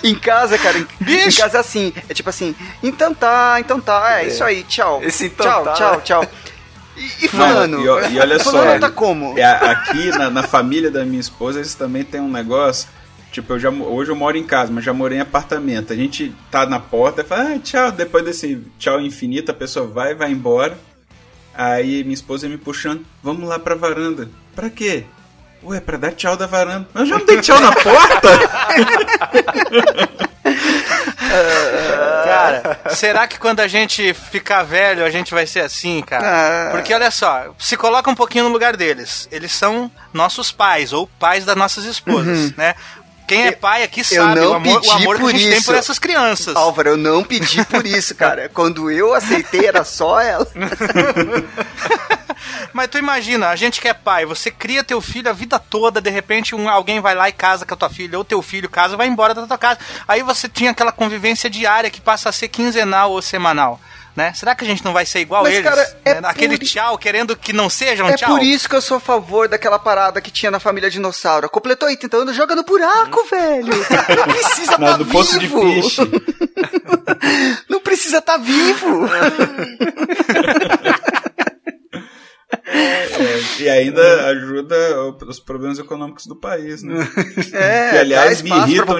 [0.04, 1.30] Em casa, cara, em, Bicho.
[1.40, 1.94] em casa é assim.
[2.10, 5.00] É tipo assim, então tá, então tá, é, isso aí, tchau.
[5.04, 6.02] Esse então tchau, tá, tchau, né?
[6.04, 6.26] tchau.
[6.96, 7.82] E, e Mano, fulano?
[7.86, 9.38] e, ó- e olha só, fulano tá como?
[9.38, 12.90] é, aqui na, na família da minha esposa, eles também têm um negócio.
[13.38, 15.94] Tipo, eu já, hoje eu moro em casa, mas já morei em apartamento.
[15.94, 17.92] A gente tá na porta e fala, ah, tchau.
[17.92, 20.76] Depois desse tchau infinito, a pessoa vai, vai embora.
[21.54, 24.28] Aí minha esposa me puxando, vamos lá pra varanda.
[24.56, 25.04] Pra quê?
[25.64, 26.88] Ué, pra dar tchau da varanda.
[26.96, 28.28] Eu já não dei tchau na porta?
[32.24, 36.70] Cara, será que quando a gente ficar velho a gente vai ser assim, cara?
[36.70, 36.72] Ah.
[36.72, 39.28] Porque olha só, se coloca um pouquinho no lugar deles.
[39.32, 42.76] Eles são nossos pais ou pais das nossas esposas, né?
[43.28, 45.66] Quem é pai aqui sabe o amor, o amor que a gente tem isso.
[45.66, 46.56] por essas crianças.
[46.56, 48.48] Álvaro, eu não pedi por isso, cara.
[48.54, 50.48] Quando eu aceitei, era só ela.
[52.72, 56.00] Mas tu imagina, a gente que é pai, você cria teu filho a vida toda,
[56.00, 58.70] de repente um, alguém vai lá e casa com a tua filha, ou teu filho
[58.70, 59.80] casa, vai embora da tua casa.
[60.08, 63.80] Aí você tinha aquela convivência diária que passa a ser quinzenal ou semanal.
[64.18, 64.34] Né?
[64.34, 65.64] Será que a gente não vai ser igual Mas, eles?
[65.70, 66.28] cara, é Né?
[66.28, 68.30] Aquele por- tchau querendo que não seja um É tchau.
[68.32, 71.48] por isso que eu sou a favor daquela parada que tinha na família dinossauro.
[71.48, 73.68] Completou 80 anos, joga no buraco, velho.
[74.18, 76.02] Não precisa tá poço de vivo.
[77.70, 79.06] Não precisa tá vivo.
[82.66, 83.08] É,
[83.62, 84.76] e ainda ajuda
[85.28, 87.08] os problemas econômicos do país, né?
[87.54, 89.00] É, Que, aliás, me irritam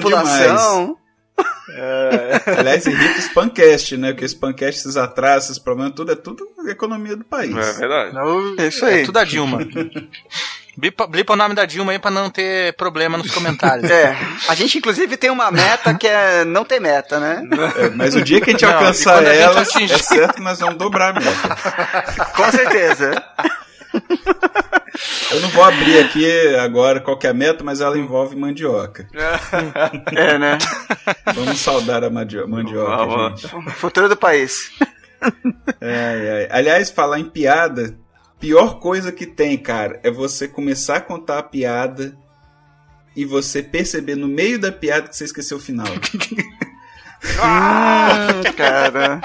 [1.42, 2.58] população.
[2.58, 4.12] Aliás, irrita o Spancast, né?
[4.12, 7.56] Porque Spancast, esses atrasos, esses problemas, tudo é tudo economia do país.
[7.56, 8.16] É verdade.
[8.58, 9.02] É isso aí.
[9.02, 9.58] É tudo a Dilma.
[10.76, 13.90] Blipa, blipa o nome da Dilma aí pra não ter problema nos comentários.
[13.90, 14.16] É,
[14.48, 17.42] a gente inclusive tem uma meta que é não ter meta, né?
[17.76, 20.60] É, mas o dia que a gente Não, alcançar ela, atingir- é certo que nós
[20.60, 22.24] vamos dobrar a meta.
[22.36, 23.24] Com certeza.
[25.30, 29.06] Eu não vou abrir aqui agora qual que é a meta, mas ela envolve mandioca.
[30.16, 30.58] É, né?
[31.34, 33.72] Vamos saudar a mandio- mandioca, gente.
[33.74, 34.70] Futuro do país.
[36.50, 37.96] Aliás, falar em piada,
[38.40, 42.16] pior coisa que tem, cara, é você começar a contar a piada
[43.14, 45.86] e você perceber no meio da piada que você esqueceu o final.
[47.40, 49.20] Ah, cara.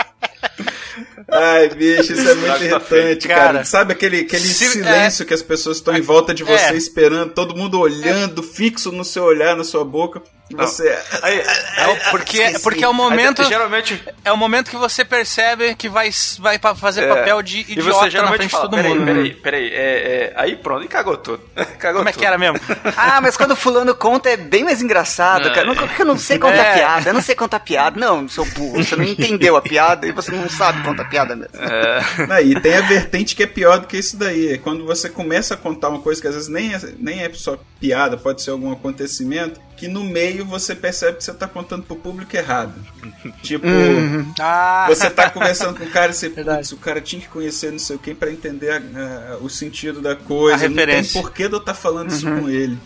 [1.31, 3.65] Ai, bicho, isso é muito Tá irritante, Cara, cara.
[3.65, 6.75] Sabe aquele, aquele se- silêncio que as pessoas estão em volta de você É.
[6.75, 10.21] esperando, todo mundo olhando, fixo no seu olhar, na sua boca.
[10.49, 10.95] E você.
[11.23, 12.61] Aí, É porque, Esqueci.
[12.63, 13.41] porque é o momento.
[13.41, 14.03] aí, geralmente.
[14.25, 17.91] É o momento que você percebe que vai, vai fazer é, papel de e idiota
[17.93, 19.05] você na geralmente frente fala, de todo peraí, mundo.
[19.05, 21.41] peraí, peraí, é, é, aí pronto, e cagou tudo.
[21.79, 22.27] Cagou Como é que tudo.
[22.27, 22.59] era mesmo?
[22.95, 25.65] Ah, mas quando o fulano conta é bem mais engraçado, cara.
[25.65, 26.73] Não, porque eu não sei contar É.
[26.75, 27.99] piada, eu não sei contar piada.
[27.99, 31.53] Não, seu burro, você não entendeu a piada e você não sabe contar piada mesmo.
[32.27, 34.53] Não, e tem a vertente que é pior do que isso daí.
[34.53, 37.31] É quando você começa a contar uma coisa que às vezes nem é, nem é
[37.33, 41.83] só piada, pode ser algum acontecimento, que no meio você percebe que você tá contando
[41.83, 42.73] pro público errado.
[43.41, 43.65] Tipo,
[44.39, 47.71] Ah, você tá conversando com o cara e você, putz, o cara tinha que conhecer
[47.71, 50.65] não sei quem pra entender a- a- o sentido da coisa.
[50.65, 51.21] A não tem referência.
[51.21, 52.77] porquê de eu estar falando isso com ele.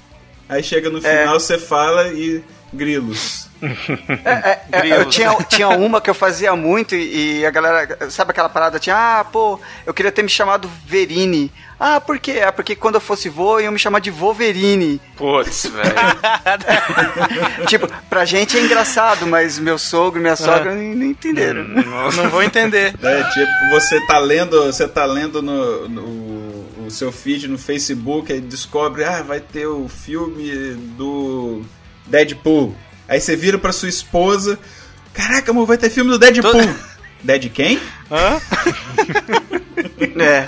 [0.50, 2.42] Aí chega no final, você fala e
[2.74, 3.47] grilos.
[4.26, 8.32] É, é, eu tinha, tinha uma que eu fazia muito e, e a galera, sabe
[8.32, 8.80] aquela parada?
[8.80, 11.52] Tinha, ah, pô, eu queria ter me chamado Verini.
[11.80, 12.42] Ah, por quê?
[12.46, 15.00] Ah, porque quando eu fosse vô, iam me chamar de Voverine.
[15.16, 15.94] Putz, velho.
[17.68, 21.64] tipo, pra gente é engraçado, mas meu sogro e minha sogra não, não entenderam.
[21.64, 22.96] não vou entender.
[23.02, 28.32] É, tipo, você tá lendo, você tá lendo no, no- o seu feed no Facebook
[28.32, 30.50] e descobre, ah, vai ter o filme
[30.98, 31.62] do
[32.06, 32.74] Deadpool.
[33.08, 34.60] Aí você vira pra sua esposa,
[35.14, 36.76] caraca, amor, vai ter filme do Deadpool.
[37.24, 37.80] Dead quem?
[38.12, 38.40] Hã?
[40.20, 40.48] É.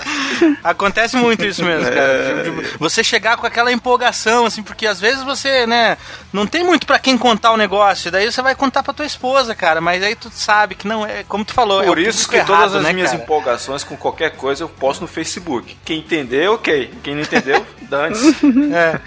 [0.64, 2.42] Acontece muito isso mesmo, cara.
[2.44, 5.96] Tipo, Você chegar com aquela empolgação, assim, porque às vezes você, né,
[6.32, 9.54] não tem muito pra quem contar o negócio, daí você vai contar pra tua esposa,
[9.54, 12.28] cara, mas aí tu sabe que não é, como tu falou, é Por o isso
[12.28, 13.22] que público todas errado, as né, minhas cara?
[13.22, 15.76] empolgações com qualquer coisa eu posto no Facebook.
[15.84, 16.92] Quem entender, ok.
[17.02, 18.36] Quem não entendeu, dane-se.
[18.74, 19.00] É.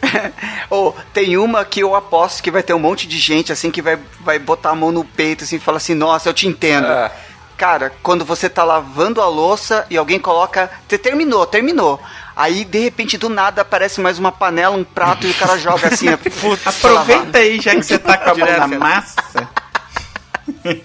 [0.70, 3.82] Ou tem uma que eu aposto que vai ter um monte de gente assim que
[3.82, 6.86] vai, vai botar a mão no peito assim e fala assim, nossa, eu te entendo.
[6.86, 7.10] É.
[7.58, 10.70] Cara, quando você tá lavando a louça e alguém coloca.
[10.88, 12.00] Você terminou, terminou.
[12.36, 15.88] Aí, de repente, do nada aparece mais uma panela, um prato e o cara joga
[15.88, 16.06] assim.
[16.40, 19.48] Puta, Aproveita aí, já que você tá com a mão na massa.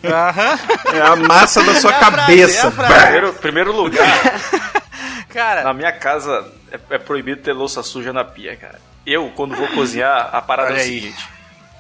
[0.03, 0.59] Aham.
[0.93, 2.57] É a massa da sua É a frase, cabeça.
[2.65, 2.93] é a frase.
[3.03, 4.07] Primeiro, primeiro lugar,
[5.29, 8.79] Cara, na minha casa é, é proibido ter louça suja na pia, cara.
[9.05, 11.01] Eu, quando vou cozinhar, a parada Olha é o aí.
[11.01, 11.27] seguinte.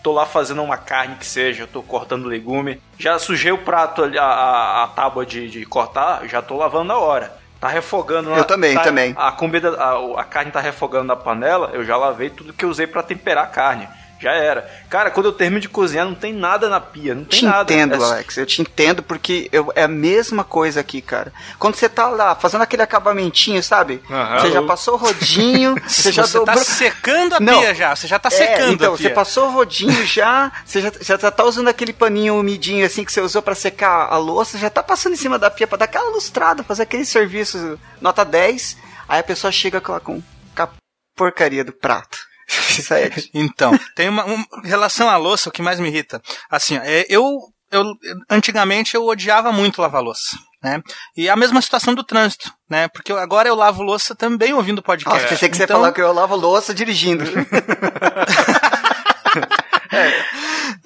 [0.03, 2.81] Tô lá fazendo uma carne que seja, eu tô cortando legume.
[2.99, 6.83] Já sujei o prato, ali, a, a, a tábua de, de cortar, já tô lavando
[6.89, 7.33] na hora.
[7.57, 9.13] Tá refogando na, Eu também, tá- também.
[9.17, 12.69] A comida, a, a carne tá refogando na panela, eu já lavei tudo que eu
[12.69, 13.87] usei pra temperar a carne.
[14.23, 14.61] Já era.
[14.89, 17.73] Cara, quando eu termino de cozinhar, não tem nada na pia, não tem te nada.
[17.73, 18.37] entendo, É Alex.
[18.37, 21.33] Eu te entendo porque eu- é a mesma coisa aqui, cara.
[21.59, 24.01] Quando você tá lá fazendo aquele acabamentinho, sabe?
[24.09, 24.39] Aham.
[24.39, 26.55] Você já passou o rodinho, você já você dobrou.
[26.55, 27.59] tá secando a Não.
[27.59, 29.09] pia já, você já tá É, secando então, a pia.
[29.09, 33.11] você passou o rodinho já, você já, já tá usando aquele paninho umidinho assim que
[33.11, 35.85] você usou pra secar a louça, já tá passando em cima da pia pra dar
[35.85, 38.77] aquela lustrada, fazer aquele serviço nota 10,
[39.09, 40.69] aí a pessoa chega com a
[41.15, 42.17] porcaria do prato.
[43.15, 46.77] De- Então, tem uma, um, em relação à louça, o que mais me irrita, assim,
[46.77, 47.39] é, eu,
[47.71, 47.83] eu
[48.29, 50.81] antigamente eu odiava muito lavar louça, né?
[51.17, 52.87] E a mesma situação do trânsito, né?
[52.89, 55.17] Porque eu- agora eu lavo louça também ouvindo podcast.
[55.21, 57.23] Nossa, pensei que você ia Então, falar que eu lavo louça dirigindo.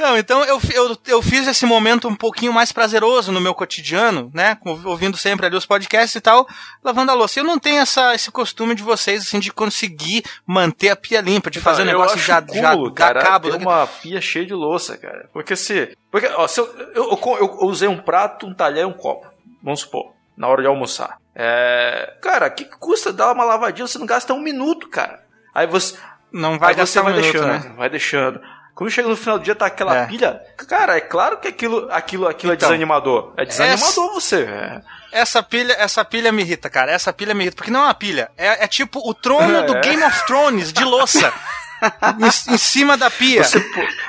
[0.08, 4.32] Não, então eu, eu, eu fiz esse momento um pouquinho mais prazeroso no meu cotidiano,
[4.34, 4.58] né?
[4.86, 6.48] Ouvindo sempre ali os podcasts e tal,
[6.82, 7.40] lavando a louça.
[7.40, 11.52] Eu não tenho essa, esse costume de vocês, assim, de conseguir manter a pia limpa,
[11.52, 13.50] de fazer um eu negócio já, já cúmulo, dar cara, cabo.
[13.52, 15.30] ter uma pia cheia de louça, cara.
[15.34, 15.98] Porque se...
[16.10, 19.28] Porque, ó, se eu, eu, eu- eu usei um prato, um talher e um copo,
[19.62, 21.18] vamos supor, na hora de almoçar.
[21.36, 22.14] É...
[22.22, 23.86] Cara, que custa dar uma lavadinha?
[23.86, 25.22] Você não gasta um minuto, cara.
[25.54, 25.98] Aí você...
[26.32, 27.74] Não vai aí você gastar vai um minuto, deixando, né?
[27.76, 28.42] vai deixando.
[28.78, 30.06] Quando chega no final do dia, tá aquela É.
[30.06, 30.40] pilha.
[30.68, 33.34] Cara, é claro que aquilo, aquilo, aquilo Então, é desanimador.
[33.36, 34.44] É desanimador você.
[34.44, 34.82] É.
[35.12, 36.92] Essa pilha, essa pilha me irrita, cara.
[36.92, 37.56] Essa pilha me irrita.
[37.58, 38.30] Porque não é uma pilha.
[38.38, 39.82] É, é tipo o trono do É.
[39.82, 41.34] Game of Thrones de louça.
[42.22, 43.44] em, em cima da pia.
[43.44, 43.60] Você,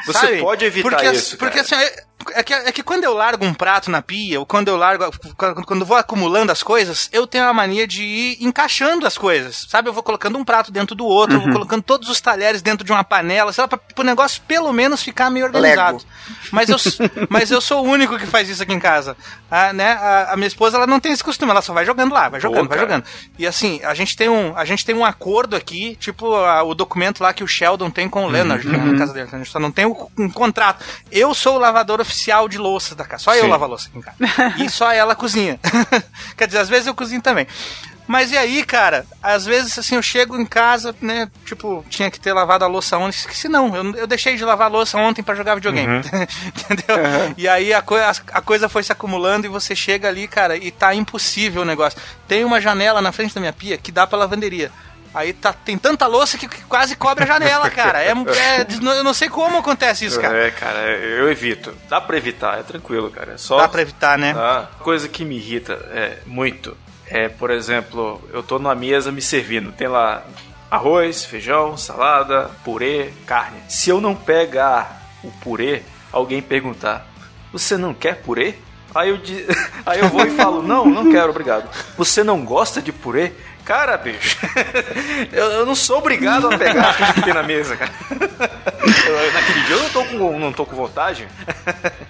[0.04, 1.38] você pode evitar porque, isso.
[1.38, 1.82] Porque cara.
[1.82, 1.96] assim,
[2.34, 5.10] é, que, é que quando eu largo um prato na pia, ou quando eu largo.
[5.36, 9.66] Quando, quando vou acumulando as coisas, eu tenho a mania de ir encaixando as coisas.
[9.68, 9.88] Sabe?
[9.88, 12.84] Eu vou colocando um prato dentro do outro, eu vou colocando todos os talheres dentro
[12.84, 15.98] de uma panela, sei lá, pra, pro negócio pelo menos ficar meio organizado.
[16.50, 16.76] Mas eu,
[17.28, 19.16] mas eu sou o único que faz isso aqui em casa.
[19.50, 19.92] A, né?
[19.92, 22.40] a, a minha esposa ela não tem esse costume, ela só vai jogando lá, vai
[22.40, 23.04] jogando, Pô, vai jogando.
[23.38, 26.74] E assim, a gente tem um, a gente tem um acordo aqui, tipo a- o
[26.74, 29.28] documento lá que o Sheldon tem com o Leonard né, na casa dele.
[29.32, 30.84] A gente só não tem um, um contrato.
[31.10, 32.17] Eu sou o lavador oficial
[32.48, 33.22] de louças da casa.
[33.24, 33.50] Só eu Sim.
[33.50, 34.16] lavo a louça aqui em casa.
[34.58, 35.58] E só ela cozinha.
[36.36, 37.46] Quer dizer, às vezes eu cozinho também.
[38.06, 41.30] Mas e aí, cara, às vezes assim eu chego em casa, né?
[41.44, 43.18] Tipo, tinha que ter lavado a louça ontem.
[43.18, 43.76] Esqueci, não.
[43.76, 45.98] Eu, eu deixei de lavar a louça ontem pra jogar videogame.
[46.46, 46.96] Entendeu?
[47.36, 50.56] E aí a, coi- a, a coisa foi se acumulando e você chega ali, cara,
[50.56, 52.00] e tá impossível o negócio.
[52.26, 54.72] Tem uma janela na frente da minha pia que dá pra lavanderia.
[55.14, 58.02] Aí tá, tem tanta louça que, que quase cobre a janela, cara.
[58.02, 60.46] É, é- eu não sei como acontece isso, cara.
[60.46, 61.74] É, cara, eu evito.
[61.88, 63.32] Dá pra evitar, é tranquilo, cara.
[63.32, 63.56] É só.
[63.58, 64.34] Dá pra evitar, né?
[64.34, 64.68] Tá?
[64.80, 66.76] Coisa que me irrita é, muito
[67.10, 70.22] é, por exemplo, eu tô numa mesa me servindo, tem lá
[70.70, 73.58] arroz, feijão, salada, purê, carne.
[73.68, 75.82] Se eu não pegar o purê,
[76.12, 77.06] alguém perguntar:
[77.52, 78.56] "Você não quer purê?"
[78.94, 79.18] Aí eu,
[79.86, 83.32] aí eu vou e falo: "Não, não quero, obrigado." "Você não gosta de purê?"
[83.68, 84.38] Cara, bicho,
[85.30, 87.90] eu, eu não sou obrigado a pegar tudo que tem na mesa, cara.
[89.06, 91.28] Eu- naquele dia eu não tô com, não tô com vontade.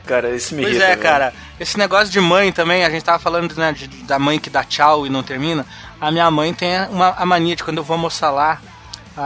[0.07, 0.85] Cara, isso me Pois irrita.
[0.87, 1.03] é, velho.
[1.03, 1.35] cara.
[1.59, 4.63] Esse negócio de mãe também, a gente tava falando né, de- da mãe que dá
[4.63, 5.67] tchau e não termina.
[6.01, 8.61] A minha mãe tem uma, a mania de quando eu vou almoçar lá,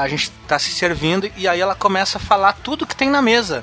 [0.01, 3.20] a gente tá se servindo e aí ela começa a falar tudo que tem na
[3.20, 3.62] mesa.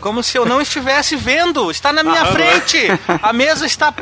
[0.00, 1.70] Como se eu não estivesse vendo.
[1.70, 2.78] Está na minha frente.
[3.22, 3.92] A mesa está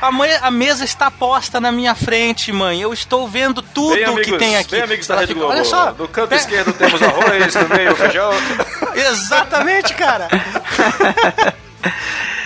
[0.00, 2.80] a, mãe- a mesa está posta na minha frente, mãe.
[2.80, 4.72] Eu estou vendo tudo Bem, amigos, que tem aqui.
[4.72, 5.54] Bem, amigos da Rede fica, Globo.
[5.54, 5.92] Olha só.
[5.92, 8.30] Do canto pe- esquerdo temos arroz, no meio feijão.
[8.94, 10.28] Exatamente, cara.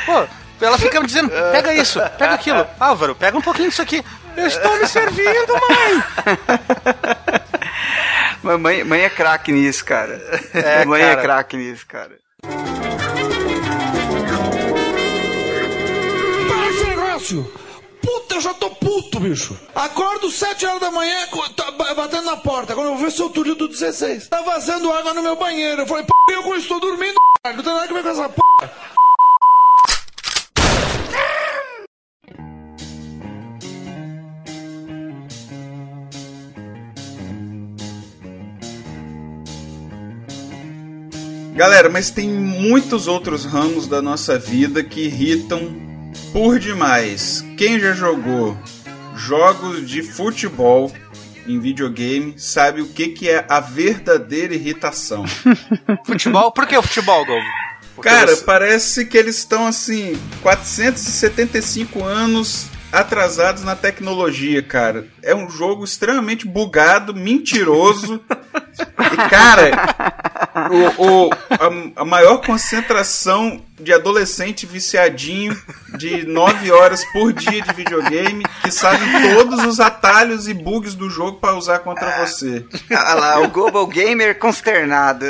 [0.07, 0.24] Pô,
[0.64, 2.66] ela fica me dizendo, pega isso, pega aquilo.
[2.78, 4.03] Álvaro, pega um pouquinho disso aqui.
[4.37, 6.03] Eu estou me servindo, mãe.
[8.47, 10.14] Mas mãe, mãe é craque nisso, cara.
[10.55, 11.20] É, mãe cara.
[11.20, 12.16] é craque nisso, cara.
[16.49, 17.53] Para negócio!
[18.01, 19.59] Puta, eu já tô puto, bicho.
[19.74, 21.26] Acordo 7 horas da manhã,
[21.57, 22.74] tá ba- batendo na porta.
[22.74, 24.28] Quando eu vou ver seu Túlio do 16.
[24.28, 25.82] Tá vazando água no meu banheiro.
[25.82, 28.40] Eu falei, p, eu estou dormindo, não tem nada a ver com essa p.
[41.57, 45.75] Galera, mas tem muitos outros ramos da nossa vida que irritam
[46.31, 47.43] por demais.
[47.57, 48.55] Quem já jogou
[49.15, 50.93] jogos de futebol
[51.47, 55.25] em videogame sabe o que, que é a verdadeira irritação.
[56.05, 56.53] Futebol?
[56.53, 57.47] Por que o futebol, Globo?
[58.03, 65.07] Cara, parece que eles estão assim, 475 anos atrasados na tecnologia, cara.
[65.23, 68.21] É um jogo extremamente bugado, mentiroso.
[69.13, 70.26] e, cara,
[70.99, 75.57] o, o- a, a maior concentração de adolescente viciadinho
[75.99, 81.11] de 9 horas por dia de videogame que sabem todos os atalhos e bugs do
[81.11, 82.64] jogo pra usar contra você.
[82.91, 85.24] Ah lá, o Global Gamer consternado.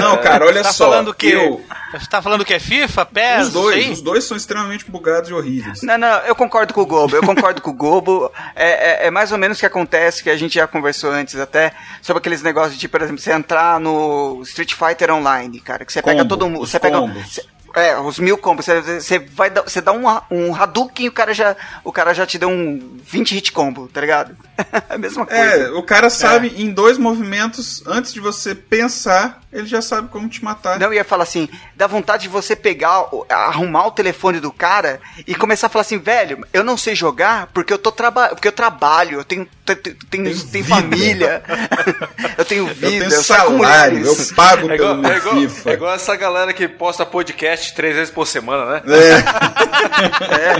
[0.00, 0.88] Não, cara, olha Tá só.
[0.90, 1.28] falando o quê?
[1.34, 1.62] eu-
[1.92, 5.30] Você tá falando o que é FIFA, PES, os dois, os dois são extremamente bugados
[5.30, 5.80] e horríveis.
[5.82, 8.30] Não, não, eu concordo com o Globo, eu concordo com o Globo.
[8.54, 11.36] É, é- é mais ou menos o que acontece, que a gente já conversou antes
[11.36, 11.72] até,
[12.02, 16.02] sobre aqueles negócios de, por exemplo, você entrar no Street Fighter Online, cara, que você
[16.02, 16.66] pega Combo, todo mundo.
[16.66, 17.00] Você pega.
[17.00, 17.44] você-
[17.78, 18.64] é, os mil combos.
[18.64, 19.18] Você, você
[19.64, 22.98] você dá um, um Hadouken e o cara já, o cara já te deu um
[23.02, 24.36] 20 hit combo, tá ligado?
[24.90, 25.40] É a mesma coisa.
[25.42, 30.28] É, o cara sabe em dois movimentos, antes de você pensar, ele já sabe como
[30.28, 30.78] te matar.
[30.80, 35.00] Não, eu ia falar assim, dá vontade de você pegar, arrumar o telefone do cara
[35.26, 38.48] e começar a falar assim, velho, eu não sei jogar porque eu tô trabalhando, porque
[38.48, 40.64] eu trabalho, eu tenho, te- te- tenho, tenho, vida.
[40.74, 41.42] família,
[42.36, 45.16] eu tenho eu vida, tenho saio com salário, eu pago É pelo igual, meu é,
[45.18, 45.70] igual, FIFA.
[45.70, 48.82] é igual essa galera que posta podcast três vezes por semana, né?
[48.88, 50.58] É,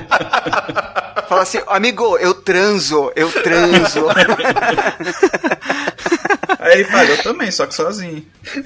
[1.28, 3.87] Fala assim, amigo, eu transo, eu transo.
[6.58, 8.24] Aí ele fala, eu também, só que sozinho.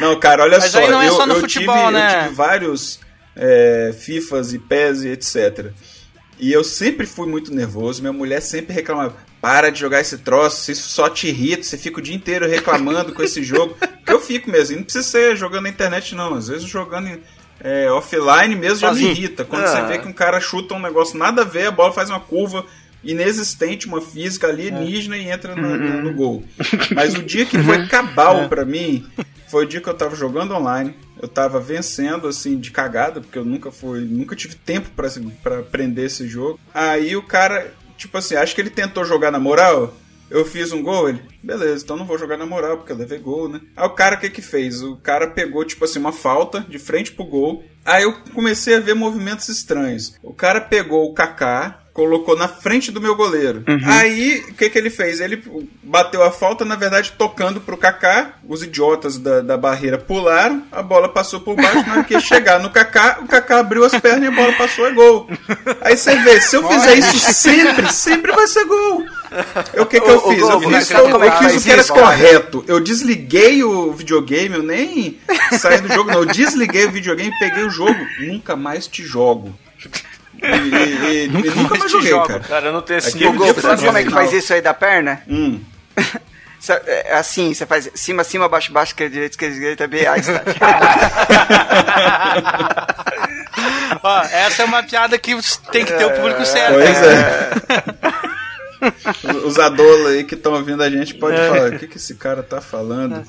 [0.00, 0.78] Não, cara, olha Mas só.
[0.78, 2.16] aí não é eu, só no eu futebol, tive, né?
[2.16, 3.00] Eu tive vários
[3.36, 5.72] é, FIFAs e PES e etc.
[6.38, 8.00] E eu sempre fui muito nervoso.
[8.00, 11.62] Minha mulher sempre reclamava: para de jogar esse troço, isso só te irrita.
[11.64, 13.76] Você fica o dia inteiro reclamando com esse jogo.
[14.10, 14.74] Que eu fico mesmo.
[14.74, 16.34] E não precisa ser jogando na internet, não.
[16.34, 17.20] Às vezes jogando em-
[17.60, 19.08] é, offline mesmo já Sozinho.
[19.10, 19.44] me irrita.
[19.44, 19.68] Quando Ah.
[19.68, 22.20] você vê que um cara chuta um negócio nada a ver, a bola faz uma
[22.20, 22.64] curva
[23.02, 26.44] inexistente, uma física alienígena e entra na- na- no gol.
[26.94, 29.06] Mas o dia que foi cabal pra mim
[29.48, 30.94] foi o dia que eu tava jogando online.
[31.20, 34.00] Eu tava vencendo, assim, de cagada, porque eu nunca fui.
[34.00, 36.58] Nunca tive tempo assim, pra aprender esse jogo.
[36.74, 39.94] Aí o cara, tipo assim, acho que ele tentou jogar na moral.
[40.30, 43.18] Eu fiz um gol, ele, beleza, então não vou jogar na moral, porque eu levei
[43.18, 43.60] gol, né?
[43.76, 44.80] Aí o cara, o que que fez?
[44.80, 47.64] O cara pegou, tipo assim, uma falta de frente pro gol.
[47.84, 50.16] Aí eu comecei a ver movimentos estranhos.
[50.22, 53.62] O cara pegou o Kaká, colocou na frente do meu goleiro.
[53.84, 55.20] Aí, o que que ele fez?
[55.20, 55.42] Ele
[55.82, 58.36] bateu a falta, na verdade, tocando pro Kaká.
[58.48, 61.86] Os idiotas da, da barreira pularam, a bola passou por baixo.
[61.86, 64.86] Na hora que chegar no Kaká, o Kaká abriu as pernas e a bola passou,
[64.86, 65.28] é gol.
[65.82, 69.04] Aí você vê, se eu fizer isso sempre, sempre vai ser gol.
[69.76, 70.40] O que que eu fiz?
[70.40, 72.64] Eu fiz, sabe eu, é eu fiz o que era correto.
[72.66, 75.18] Eu desliguei o videogame, eu nem
[75.52, 76.20] saí do jogo, não.
[76.20, 79.54] Eu desliguei o videogame, peguei o jogo, nunca mais te jogo.
[80.42, 82.26] E, e nunca, mais, te joguei, jogo.
[82.26, 82.40] cara.
[82.40, 85.22] Cara, eu não tenho esse foi sabe como é que faz isso aí da perna?
[85.28, 85.60] Hum.
[86.60, 90.18] Sa- é Assim, você faz cima, cima, baixo, baixo, esquerda, direita, esquerda, direita, B, A,
[90.18, 90.42] está.
[94.02, 95.36] Ó, essa é uma piada que
[95.72, 96.74] tem que ter o público certo.
[96.74, 97.50] Pois né?
[99.32, 99.40] é.
[99.46, 102.42] Os adola aí que estão ouvindo a gente pode falar, o que, que esse cara
[102.42, 103.22] tá falando?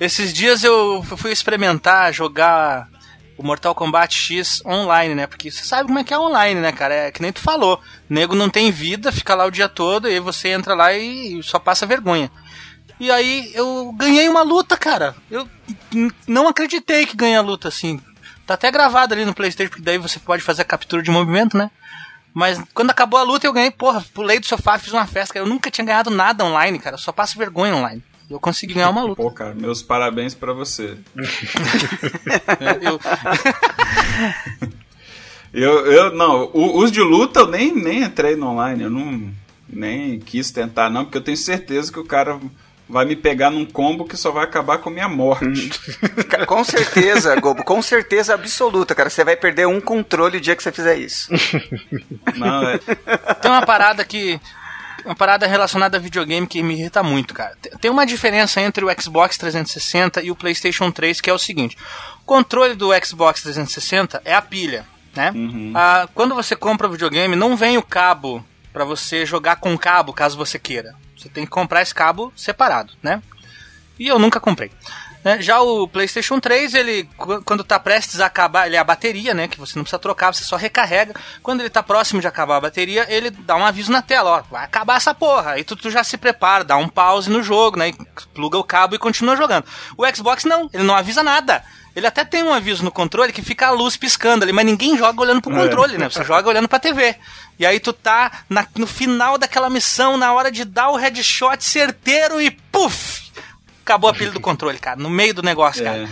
[0.00, 2.88] Esses dias eu fui experimentar jogar
[3.42, 5.26] o Mortal Kombat X online, né?
[5.26, 6.94] Porque você sabe como é que é online, né, cara?
[6.94, 7.80] É que nem tu falou.
[8.08, 10.92] O nego não tem vida, fica lá o dia todo, e aí você entra lá
[10.92, 12.30] e só passa vergonha.
[13.00, 15.16] E aí eu ganhei uma luta, cara.
[15.30, 15.48] Eu
[16.26, 18.00] não acreditei que ganhei a luta assim.
[18.46, 21.56] Tá até gravado ali no Playstation, porque daí você pode fazer a captura de movimento,
[21.56, 21.70] né?
[22.32, 25.44] Mas quando acabou a luta eu ganhei, porra, pulei do sofá, fiz uma festa, cara.
[25.44, 26.94] Eu nunca tinha ganhado nada online, cara.
[26.94, 28.02] Eu só passo vergonha online.
[28.32, 29.22] Eu consegui ganhar uma luta.
[29.22, 30.96] Pô, cara, meus parabéns pra você.
[32.80, 33.00] Eu-
[35.54, 39.30] Eu, eu não, os de luta eu nem, nem entrei no online, eu não
[39.68, 42.40] nem quis tentar não, porque eu tenho certeza que o cara
[42.88, 45.70] vai me pegar num combo que só vai acabar com a minha morte.
[46.48, 49.10] Com certeza, Gobo, com certeza absoluta, cara.
[49.10, 51.28] Você vai perder um controle o dia que você fizer isso.
[52.36, 54.40] Não, é, Tem uma parada que.
[55.04, 57.56] Uma parada relacionada a videogame que me irrita muito, cara.
[57.80, 61.76] Tem- uma diferença entre o Xbox 360 e o PlayStation 3, que é o seguinte:
[62.20, 64.84] o controle do Xbox 360 é a pilha,
[65.14, 65.32] né?
[65.74, 70.12] Ah, quando você compra o videogame, não vem o cabo pra você jogar com cabo,
[70.12, 70.94] caso você queira.
[71.16, 73.22] Você tem que comprar esse cabo separado, né?
[73.98, 74.70] E eu nunca comprei.
[75.24, 75.40] Né?
[75.40, 79.32] Já o PlayStation 3, ele qu- quando tá prestes a acabar, ele é a bateria,
[79.34, 79.46] né?
[79.48, 81.14] Que você não precisa trocar, você só recarrega.
[81.42, 84.42] Quando ele tá próximo de acabar a bateria, ele dá um aviso na tela, ó,
[84.50, 85.52] vai acabar essa porra.
[85.52, 87.92] Aí tu, tu já se prepara, dá um pause no jogo, né?
[88.34, 89.64] Pluga o cabo e continua jogando.
[89.96, 91.62] O Xbox não, ele não avisa nada.
[91.94, 94.96] Ele até tem um aviso no controle que fica a luz piscando ali, mas ninguém
[94.96, 96.08] joga olhando pro controle, né?
[96.08, 97.14] Você joga olhando pra TV.
[97.58, 101.62] E aí tu tá na- no final daquela missão, na hora de dar o headshot
[101.62, 103.30] certeiro e puf!
[103.84, 105.84] Acabou a pilha do controle, cara, no meio do negócio, É.
[105.84, 106.08] cara.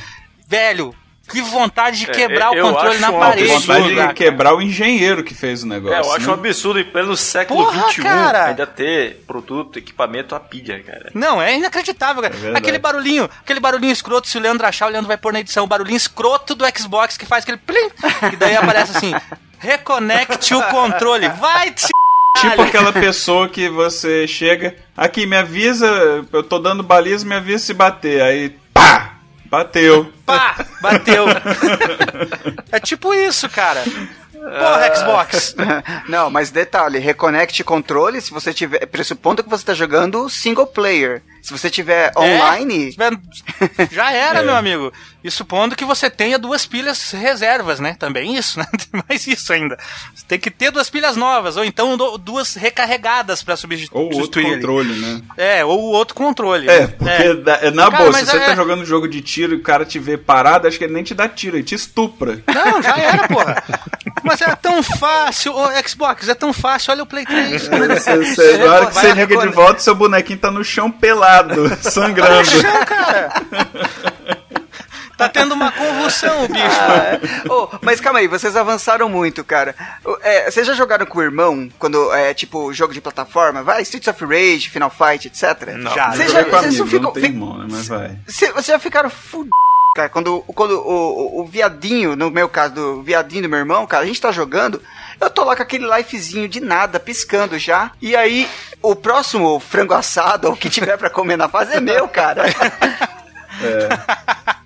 [0.47, 0.95] Velho,
[1.31, 3.47] que vontade de É, quebrar eu o controle na parede.
[3.47, 4.13] vontade de cara.
[4.15, 5.95] quebrar o engenheiro que fez o negócio.
[5.97, 6.33] É, eu acho né?
[6.33, 8.47] um absurdo em pleno século Porra, XXI cara.
[8.47, 11.13] ainda ter produto, equipamento a pilha, cara.
[11.15, 12.35] Não, é inacreditável, cara.
[12.35, 12.59] verdade.
[12.59, 15.63] aquele barulhinho, aquele barulhinho escroto, se o Leandro achar, o Leandro vai pôr na edição,
[15.63, 17.89] o barulhinho escroto do Xbox que faz aquele plim,
[18.33, 19.15] e daí aparece assim,
[19.61, 21.87] reconecte o controle, vai te
[22.39, 27.67] Tipo aquela pessoa que você chega, aqui, me avisa, eu tô dando baliza, me avisa
[27.67, 28.23] se bater.
[28.23, 29.17] Aí, pá!
[29.47, 30.13] Bateu.
[30.25, 31.25] pá, bateu.
[32.71, 33.83] é tipo isso, cara.
[34.41, 35.55] Porra, Xbox.
[36.09, 38.87] Não, mas detalhe, reconecte controle se você tiver.
[38.87, 41.23] Pressupondo que você tá jogando single player.
[41.43, 42.95] Se você tiver online.
[42.99, 44.93] É, já era, meu amigo.
[45.23, 47.95] E supondo que você tenha duas pilhas reservas, né?
[47.99, 48.67] Também isso, né?
[48.91, 49.77] Tem mais isso ainda.
[50.15, 53.99] Você tem que ter duas pilhas novas, ou então duas recarregadas pra substituir.
[53.99, 54.55] Ou outro ali.
[54.55, 55.21] controle, né?
[55.37, 56.69] É, ou o outro controle.
[56.69, 56.87] É, né?
[56.87, 59.53] porque na, é, na Cara, boa, se você é- tá jogando um jogo de tiro
[59.53, 61.75] e o cara te vê parado, acho que ele nem te dá tiro, ele te
[61.75, 62.43] estupra.
[62.47, 63.63] Não, já era, porra.
[64.23, 67.69] Mas é tão fácil, o Xbox, é tão fácil, olha o Play 3.
[67.69, 71.71] Você, você- na hora que você liga de volta, seu bonequinho tá no chão pelado,
[71.83, 72.45] sangrando.
[72.51, 73.33] Chão, cara.
[75.21, 76.65] Tá tendo uma convulsão, o bicho.
[76.81, 77.53] Ah, é.
[77.53, 79.75] Ô, mas calma aí, vocês avançaram muito, cara.
[80.23, 83.63] É, vocês já jogaram com o irmão, quando é tipo jogo de plataforma?
[83.63, 85.75] Vai, Streets of Rage, Final Fight, etc?
[85.77, 85.93] Não.
[85.95, 87.03] Já, Vocês já, com vocês amigo, não ficam.
[87.03, 87.67] não tem irmão, né?
[87.71, 88.17] Mas vai.
[88.27, 89.51] Cê- Vocês já ficaram fudidos,
[89.95, 93.87] cara, quando, quando o, o, o viadinho, no meu caso, do viadinho do meu irmão,
[93.87, 94.81] cara, a gente tá jogando,
[95.21, 98.49] eu tô lá com aquele lifezinho de nada, piscando já, e aí
[98.81, 102.45] o próximo frango assado, ou o que tiver pra comer na fase, é meu, cara.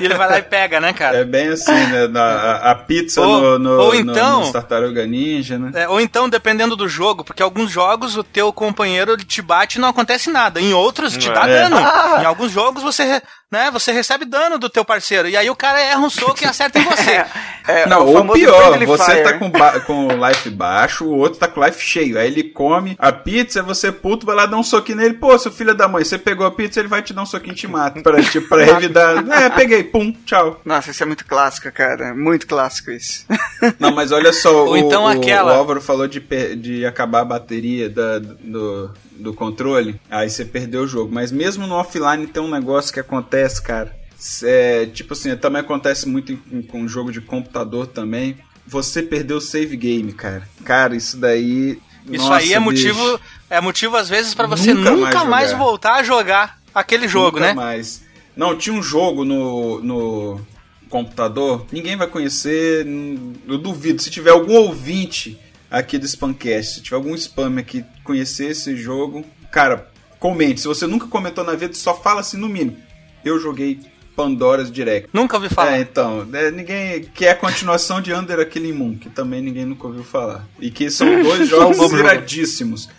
[0.00, 1.18] e ele vai lá e pega, né, cara?
[1.18, 2.06] É bem assim, né?
[2.08, 5.70] Na- a, a pizza Ou- no, no, ou no- então- nos Tartaruga Ninja, né?
[5.74, 9.78] É, ou então, dependendo do jogo, porque alguns jogos o teu companheiro ele te bate
[9.78, 10.60] e não acontece nada.
[10.60, 11.62] Em outros, te dá É.
[11.68, 11.76] dano.
[12.22, 13.22] Em alguns jogos, você,
[13.52, 15.28] né, você recebe dano do teu parceiro.
[15.28, 17.24] E aí o cara erra um soco e acerta em você.
[17.64, 19.22] É, Não, o ou pior, você fire.
[19.22, 22.18] tá com, ba- com o life baixo, o outro tá com o life cheio.
[22.18, 25.14] Aí ele come a pizza, você puto, vai lá dar um soquinho nele.
[25.14, 27.52] Pô, seu filho da mãe, você pegou a pizza, ele vai te dar um soquinho
[27.52, 28.02] e te mata.
[28.02, 29.24] Pra, tipo, pra evitar.
[29.30, 30.60] É, peguei, pum, tchau.
[30.64, 32.12] Nossa, isso é muito clássico, cara.
[32.12, 33.24] Muito clássico isso.
[33.78, 36.18] Não, mas olha só, Ou o, então o- aquela- o Álvaro falou de,
[36.56, 38.90] de acabar a bateria da- do,
[39.22, 41.12] do controle, aí você perdeu o jogo.
[41.12, 43.94] Mas mesmo no offline tem um negócio que acontece, cara.
[44.42, 46.36] É, tipo assim, também acontece muito
[46.68, 48.36] com jogo de computador também.
[48.66, 50.48] Você perdeu o save game, cara.
[50.64, 51.78] Cara, isso daí.
[52.06, 55.50] Isso nossa, aí é motivo, bicho, é motivo às vezes pra você Nunca nunca, mais
[55.50, 57.54] mais, voltar a jogar aquele jogo, nunca né?
[57.54, 58.02] mais.
[58.36, 60.40] Não, tinha um jogo no, no
[60.88, 62.86] computador, ninguém vai conhecer,
[63.46, 64.02] eu duvido.
[64.02, 65.38] Se tiver algum ouvinte
[65.72, 70.60] aqui do Spamcast, se tiver algum spam aqui conhecer esse jogo, cara, comente.
[70.60, 72.76] Se você nunca comentou na vida, só fala assim no mínimo.
[73.24, 73.80] Eu joguei
[74.14, 75.08] Pandora's Direct.
[75.12, 75.78] Nunca ouvi falar.
[75.78, 77.04] É, então, é, ninguém.
[77.04, 80.46] Que é a continuação de Under Aquele Moon, que também ninguém nunca ouviu falar.
[80.60, 82.90] E que são dois jogos iradíssimos.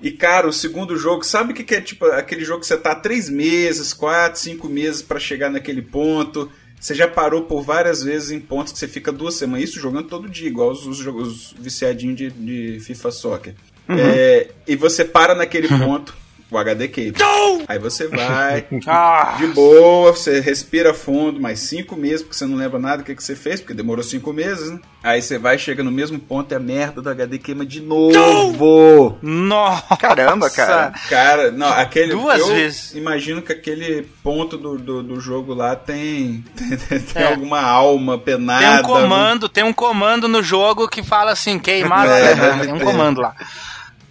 [0.00, 2.76] E, cara, o segundo jogo, sabe o que, que é tipo aquele jogo que você
[2.76, 6.50] tá três meses, quatro, cinco meses pra chegar naquele ponto?
[6.80, 10.08] Você já parou por várias vezes em pontos que você fica duas semanas, isso jogando
[10.08, 13.54] todo dia, igual os, os jogos viciadinhos de, de FIFA Soccer.
[13.88, 16.16] É, e você para naquele ponto,
[16.50, 17.24] o HD quebra.
[17.66, 22.56] Aí você vai, Ah, de boa, você respira fundo, mais cinco meses, porque você não
[22.56, 24.78] lembra nada do que, que você fez, porque demorou cinco meses, né?
[25.02, 29.16] Aí você vai, chega no mesmo ponto e a merda do HD queima de novo.
[29.22, 29.96] nossa.
[29.96, 30.92] Caramba, cara.
[31.08, 32.12] Cara, não, aquele.
[32.12, 32.94] Duas eu vezes.
[32.94, 37.26] Imagino que aquele ponto do, do, do jogo lá tem, tem, tem É.
[37.32, 38.80] alguma alma Tem penada.
[38.80, 42.34] um comando, tem um comando no jogo que fala assim, queimar É,
[42.64, 43.34] Tem um comando lá.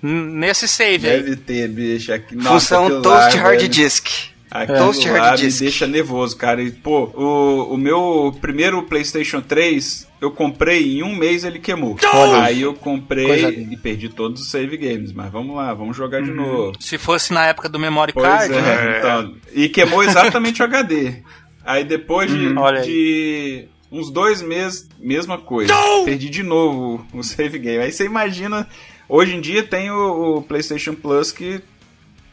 [0.02, 1.24] Nesse save aí.
[1.24, 2.14] Deve ter, bicho.
[2.14, 3.70] Aqui, nossa, Função aquilo Toast lá, Hard velho.
[3.70, 4.08] Disk.
[4.50, 5.60] Aquilo Toast lá Hard me Disk.
[5.62, 6.62] deixa nervoso, cara.
[6.62, 11.98] E, pô, o, o meu primeiro PlayStation 3, eu comprei em um mês ele queimou.
[12.42, 15.12] Aí eu comprei e perdi todos os save games.
[15.12, 16.74] Mas vamos lá, vamos jogar de novo.
[16.80, 18.98] Se fosse na época do memory Pois card, é, né?
[19.00, 19.36] então.
[19.54, 21.16] E queimou exatamente o HD.
[21.66, 22.82] Aí depois de, aí.
[22.86, 25.74] de uns dois meses, mesma coisa.
[26.06, 27.84] Perdi de novo o save game.
[27.84, 28.68] Aí você imagina.
[29.10, 31.62] Hoje em dia tem o, o PlayStation Plus que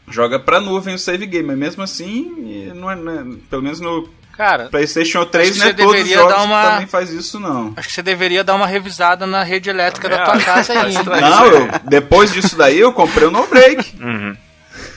[0.09, 3.79] joga pra nuvem o save game, mas mesmo assim, não é, não é- pelo menos
[3.79, 4.07] no
[4.37, 7.39] Cara, PlayStation 3 Acho que não é todos os jogos uma- que também faz isso
[7.39, 7.73] não.
[7.77, 10.93] acho que você deveria dar uma revisada na rede elétrica da É, tua casa aí.
[10.93, 13.95] Não, eu- depois disso daí eu comprei o No Break.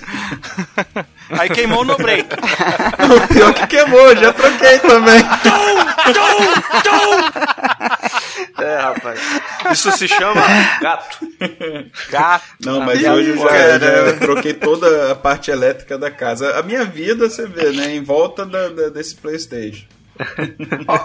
[1.30, 2.26] Aí queimou no break.
[2.34, 5.22] o pior que queimou, já troquei também.
[8.58, 9.20] É, rapaz.
[9.72, 10.40] Isso se chama
[10.80, 11.18] gato.
[12.10, 12.44] Gato.
[12.64, 16.58] Não, mas hoje eu já, já troquei toda a parte elétrica da casa.
[16.58, 17.94] A minha vida, você vê, né?
[17.94, 19.84] Em volta da- da- desse Playstation.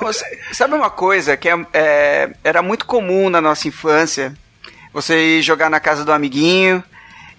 [0.02, 4.34] Você- sabe uma coisa que é- é, era muito comum na nossa infância?
[4.94, 6.84] Você ir jogar na casa do amiguinho.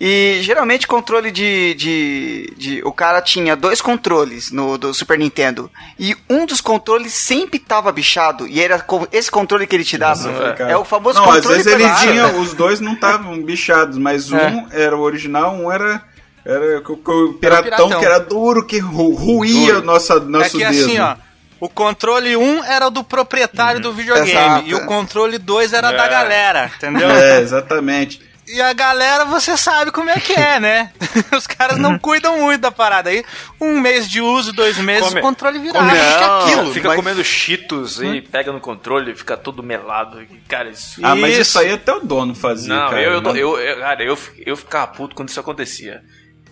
[0.06, 5.70] E geralmente controle de, de, de- O cara tinha dois controles no do Super Nintendo.
[5.98, 8.46] E um dos controles sempre tava bichado.
[8.46, 10.52] E era esse controle que ele te dava.
[10.52, 10.70] Cara.
[10.72, 14.30] é o famoso Não, às controle vezes ele tinha, os dois não estavam bichados, mas
[14.30, 16.02] um era o original, um era.
[16.44, 17.98] Era o, o piratão, piratão.
[17.98, 19.86] que era duro, que ru, ruía Duro.
[19.86, 20.68] nossa, É nosso que dedo.
[20.68, 21.16] assim, ó.
[21.58, 24.30] O controle 1 era o do proprietário do videogame.
[24.32, 24.68] Exato.
[24.68, 26.08] E o controle 2 era da É.
[26.10, 27.08] galera, entendeu?
[27.08, 28.20] É, exatamente.
[28.46, 30.92] E a galera, você sabe como é que é, né?
[31.34, 33.08] Os caras não cuidam muito da parada.
[33.08, 33.24] Aí,
[33.60, 36.72] um mês de uso, dois meses, Come- o controle vira come- é aquilo.
[36.72, 40.20] Fica mas- comendo cheetos e pega no controle, fica todo melado.
[40.46, 41.00] Cara, isso.
[41.02, 41.40] Ah, mas Isso.
[41.42, 42.74] isso aí até o dono fazia.
[42.74, 43.30] Não, cara, eu, eu, né?
[43.34, 46.02] eu, eu- cara, eu, eu ficava puto quando isso acontecia.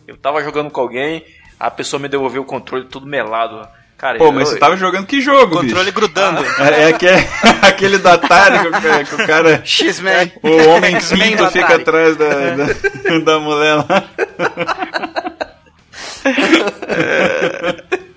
[0.09, 1.24] Eu tava jogando com alguém,
[1.61, 3.68] a pessoa me devolveu o controle todo melado.
[4.03, 5.92] Cara, Pô, eu, mas eu- você tava jogando que jogo, Controle bicho?
[5.94, 6.44] grudando.
[6.59, 7.24] É, é que é
[7.62, 9.62] aquele da Atari que, o cara- que o cara...
[9.64, 10.32] X-Men.
[10.42, 14.05] O homem X-Men pinto fica atrás da, da, da mulher lá.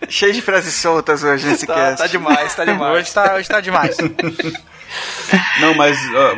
[0.10, 1.98] Cheio de frases soltas hoje nesse Tá, cast.
[1.98, 2.98] tá demais, tá demais.
[2.98, 3.96] Hoje tá, hoje tá demais.
[5.60, 5.98] Não, mas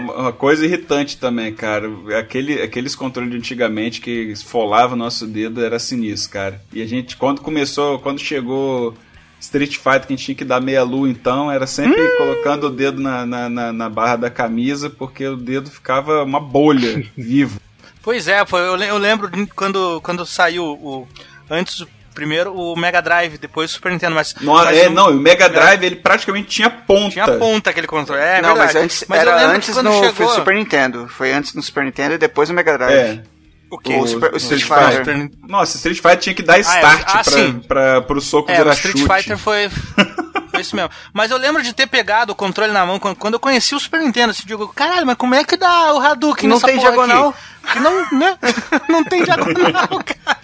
[0.10, 1.90] uma coisa irritante também, cara.
[2.20, 6.62] Aquele, aqueles controles de antigamente que esfolava o nosso dedo era sinistro, cara.
[6.74, 8.94] E a gente, quando começou, quando chegou
[9.40, 12.70] Street Fighter, que a gente tinha que dar meia lua, então, era sempre colocando o
[12.70, 17.60] dedo na, na, na- na barra da camisa, porque o dedo ficava uma bolha vivo.
[18.02, 21.08] Pois é, foi, eu, le- eu lembro quando, quando saiu o.
[21.50, 24.34] Antes primeiro o Mega Drive, depois o Super Nintendo, mas.
[24.42, 27.12] Não, mas é, o- não, o Mega Drive ele praticamente tinha ponta.
[27.12, 28.22] Tinha ponta aquele controle.
[28.22, 28.74] É, não, verdade.
[28.74, 31.08] mas antes Mas eu era antes quando no chegou- foi Super Nintendo.
[31.08, 32.92] Foi antes no Super Nintendo e depois no Mega Drive.
[32.94, 33.24] É.
[33.70, 33.96] O quê?
[33.96, 35.06] O, Super- o o Street Street Fighter.
[35.22, 37.54] Super- Nossa, Street Fighter tinha que dar é, start ah, sim.
[37.68, 39.14] pra, pra, pro soco É, o virar Street chute.
[39.14, 39.70] Fighter foi.
[40.50, 40.90] Foi isso mesmo.
[41.14, 43.80] Mas eu lembro de ter pegado o controle na mão quando, quando eu conheci o
[43.80, 44.32] Super Nintendo.
[44.32, 47.30] Assim, digo, caralho, mas como é que dá o Hadouken Não nessa tem porra diagonal.
[47.64, 47.74] Aqui?
[47.74, 48.38] Que não, né?
[48.90, 50.38] Não tem diagonal, cara.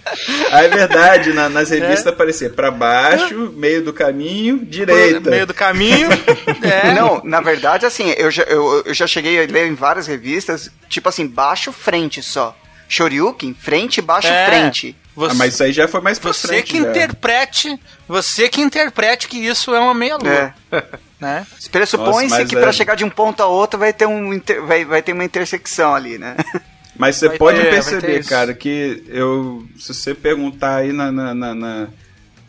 [0.52, 1.80] Ah, é verdade, na- nas É.
[1.80, 5.30] revistas aparecia pra baixo, meio do caminho, direita.
[5.32, 6.10] Meio do caminho.
[6.62, 6.94] É.
[6.94, 10.70] Não, na verdade, assim, eu já, eu, eu já cheguei a ler em várias revistas,
[10.90, 12.56] tipo assim, baixo, frente só.
[12.88, 14.46] Shoryuken, frente, baixo, É.
[14.46, 14.96] frente.
[15.16, 16.72] Você, Ah, mas isso aí já foi mais pra você frente.
[16.72, 16.90] que já.
[16.90, 17.80] interprete.
[18.08, 20.30] Você que interprete que isso é uma meia-lua.
[20.30, 20.54] É.
[21.24, 21.48] Né?
[21.72, 24.84] Pressupõe-se que é- pra chegar de um ponto a outro vai ter, um, inter- vai,
[24.84, 26.36] vai ter uma intersecção ali, né?
[26.98, 29.66] Mas você Vai pode ter, perceber, cara, que eu.
[29.80, 31.88] Se você perguntar aí na, na- na- na-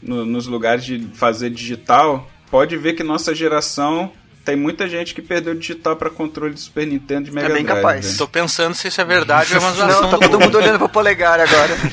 [0.03, 4.11] no- nos lugares de fazer digital, pode ver que nossa geração
[4.45, 7.53] tem muita gente que perdeu digital pra controle de Super Nintendo e de Mega É
[7.53, 7.77] bem Drive.
[7.83, 8.05] capaz.
[8.07, 8.19] velho.
[8.19, 10.59] Tô pensando se isso é verdade ou é uma zoação Não, tá do todo mundo
[10.59, 11.75] olhando pro polegar agora.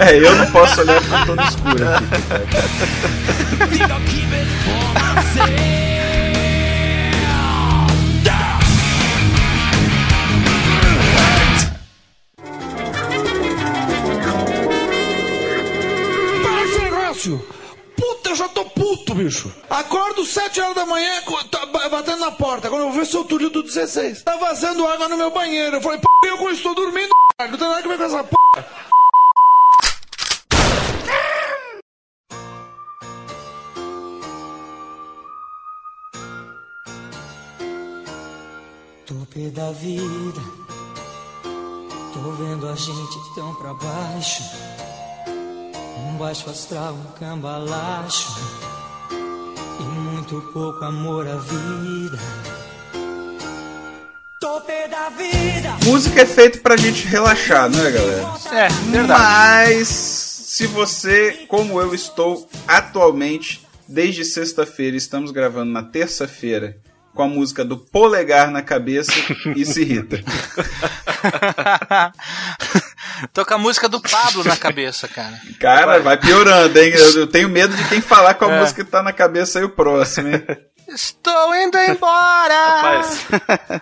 [0.00, 1.98] É, eu não posso olhar porque eu tô no escuro aqui.
[1.98, 1.98] cara.
[16.42, 16.64] Para
[19.18, 19.52] bicho.
[19.68, 21.10] Acordo 7 horas da manhã,
[21.50, 22.68] tá ba- batendo na porta.
[22.68, 24.22] Quando eu vou ver seu Túlio do 16.
[24.22, 25.76] Tá vazando água no meu banheiro.
[25.76, 27.08] Eu falei, p, eu estou dormindo,
[27.40, 27.48] c****.
[27.50, 28.36] Não tem nada a ver com essa p.
[39.06, 40.40] Tope da vida,
[42.12, 44.42] tô vendo a gente tão pra baixo.
[46.06, 48.28] Um baixo astral, um cambalacho.
[50.28, 52.18] E muito pouco amor à vida.
[54.38, 55.74] Tope da vida.
[55.84, 58.26] Música é feita pra gente relaxar, não é, galera?
[58.52, 59.22] É, verdade.
[59.22, 66.76] Mas se você, como eu estou atualmente, desde sexta-feira, estamos gravando na terça-feira,
[67.14, 69.12] com a música do polegar na cabeça,
[69.56, 70.22] isso irrita.
[73.32, 75.34] Tô com a música do Pablo na cabeça, cara.
[75.60, 76.92] Cara, vai piorando, hein?
[76.94, 78.60] Eu, eu tenho medo de quem falar com a É.
[78.60, 80.44] música que tá na cabeça aí o próximo, hein?
[80.90, 82.54] Estou indo embora!
[82.54, 83.26] Rapaz,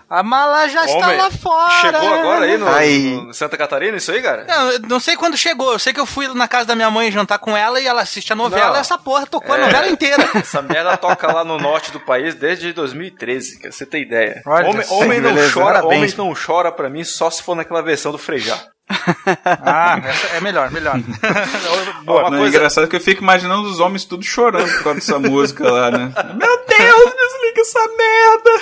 [0.09, 1.71] A mala já está homem, lá fora!
[1.79, 3.11] chegou agora aí no, Aí.
[3.27, 4.43] no Santa Catarina, isso aí, cara?
[4.45, 5.71] Não, eu não sei quando chegou.
[5.71, 8.01] Eu sei que eu fui na casa da minha mãe jantar com ela e ela
[8.01, 8.75] assiste a novela Não.
[8.75, 9.61] e essa porra tocou a É.
[9.61, 10.21] novela inteira.
[10.35, 13.71] Essa merda toca lá no norte do país desde 2013, cara.
[13.71, 14.41] Você tem ideia.
[14.45, 16.13] Olha homem homem não beleza, chora, parabéns.
[16.19, 18.59] homem não chora pra mim só se for naquela versão do Frejá.
[18.89, 20.97] Ah, essa é melhor, melhor.
[22.05, 25.19] Boa, é coisa, engraçado que eu fico imaginando os homens tudo chorando por causa dessa
[25.19, 26.13] música lá, né?
[26.35, 28.61] Meu Deus, desliga essa merda!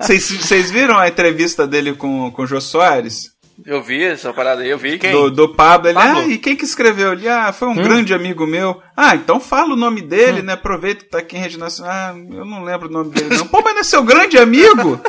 [0.00, 3.36] Vocês viram a entrevista dele com, com o Jô Soares?
[3.64, 4.98] eu vi essa parada aí, eu vi.
[4.98, 5.12] Quem?
[5.12, 5.88] Do, do Pablo.
[5.88, 6.20] Ele, Pablo?
[6.20, 7.12] ah, e quem que escreveu?
[7.12, 8.82] Ele, ah, foi um grande amigo meu.
[8.94, 10.52] Ah, então fala o nome dele, né?
[10.52, 11.92] Aproveita que tá aqui em Rede Nacional.
[11.92, 13.46] Ah, eu não lembro o nome dele, não.
[13.46, 15.00] Pô, mas não é seu grande amigo?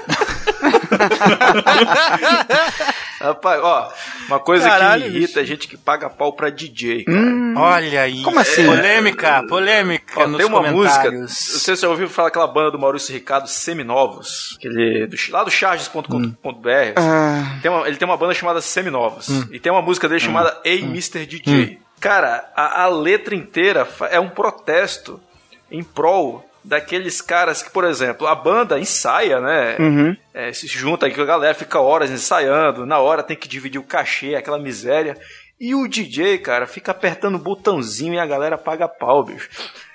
[3.19, 3.91] Rapaz, ó,
[4.27, 7.17] uma coisa Caralho, que me irrita é gente que paga pau pra DJ, cara.
[7.57, 8.21] Olha aí.
[8.21, 8.63] Como assim?
[8.65, 11.37] Polêmica, polêmica Ó, nos tem uma música, não comentários.
[11.37, 15.43] sei se você já ouviu falar daquela banda do Maurício Ricardo, Seminovos, aquele, do, lá
[15.43, 16.93] do charges.com.br.
[16.95, 19.27] Ah, Tem uma- ele tem uma banda chamada Seminovos.
[19.51, 21.25] E tem uma música dele chamada Ei Mr.
[21.25, 21.79] DJ.
[21.99, 25.19] Cara, a, a letra inteira é um protesto
[25.71, 29.75] em prol daqueles caras que, por exemplo, a banda ensaia, né?
[30.33, 33.83] É, se junta aqui, a galera fica horas ensaiando, na hora tem que dividir o
[33.83, 35.17] cachê, aquela miséria.
[35.59, 39.49] E o DJ, cara, fica apertando o botãozinho e a galera paga pau, bicho.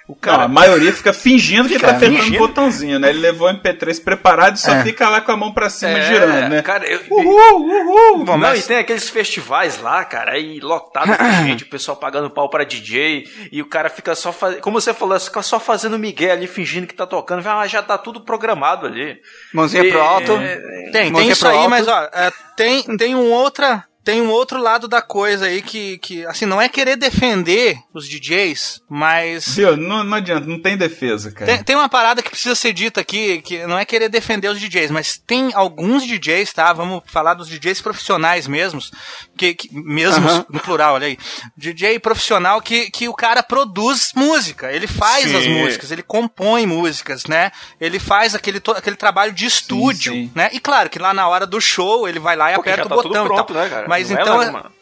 [0.08, 0.42] O Não, cara.
[0.44, 2.38] a maioria fica fingindo que Fica tá apertando o fingindo.
[2.40, 3.10] botãozinho, né?
[3.10, 4.82] Ele levou o MP3 preparado e só É.
[4.82, 6.60] fica lá com a mão pra cima É, girando, né?
[6.60, 8.18] Cara, eu, Uhul, uhul!
[8.24, 11.96] Bom, não, mas- e tem aqueles festivais lá, cara, aí lotado de gente, o pessoal
[11.96, 14.60] pagando pau pra DJ, e o cara fica só fazendo.
[14.60, 17.46] Como você falou, fica só fazendo migué ali, fingindo que tá tocando.
[17.46, 19.18] Ah, já tá tudo programado ali.
[19.54, 20.32] mãozinha E- pro alto.
[20.36, 21.70] Tem, tem Mãozinha isso aí, alto.
[21.70, 23.84] mas ó, é, tem, tem um outra.
[24.04, 28.08] Tem um outro lado da coisa aí que, que assim, não é querer defender os
[28.08, 29.54] DJs, mas.
[29.54, 29.76] Viu?
[29.76, 31.46] Não, não adianta, não tem defesa, cara.
[31.46, 34.60] Tem, tem uma parada que precisa ser dita aqui, que não é querer defender os
[34.60, 36.72] DJs, mas tem alguns DJs, tá?
[36.72, 38.90] Vamos falar dos DJs profissionais mesmos,
[39.36, 41.18] que, que mesmos no plural, olha aí.
[41.56, 45.36] DJ profissional que, que o cara produz música, ele faz Sim.
[45.36, 47.52] as músicas, ele compõe músicas, né?
[47.80, 50.30] Ele faz aquele, aquele trabalho de estúdio, sim.
[50.34, 50.50] né?
[50.52, 52.94] E claro que lá na hora do show ele vai lá e Porque aperta já
[52.94, 53.62] o tá botão tudo e pronto, tal.
[53.62, 53.91] né, cara?
[53.92, 54.72] Mas Não é então, uma-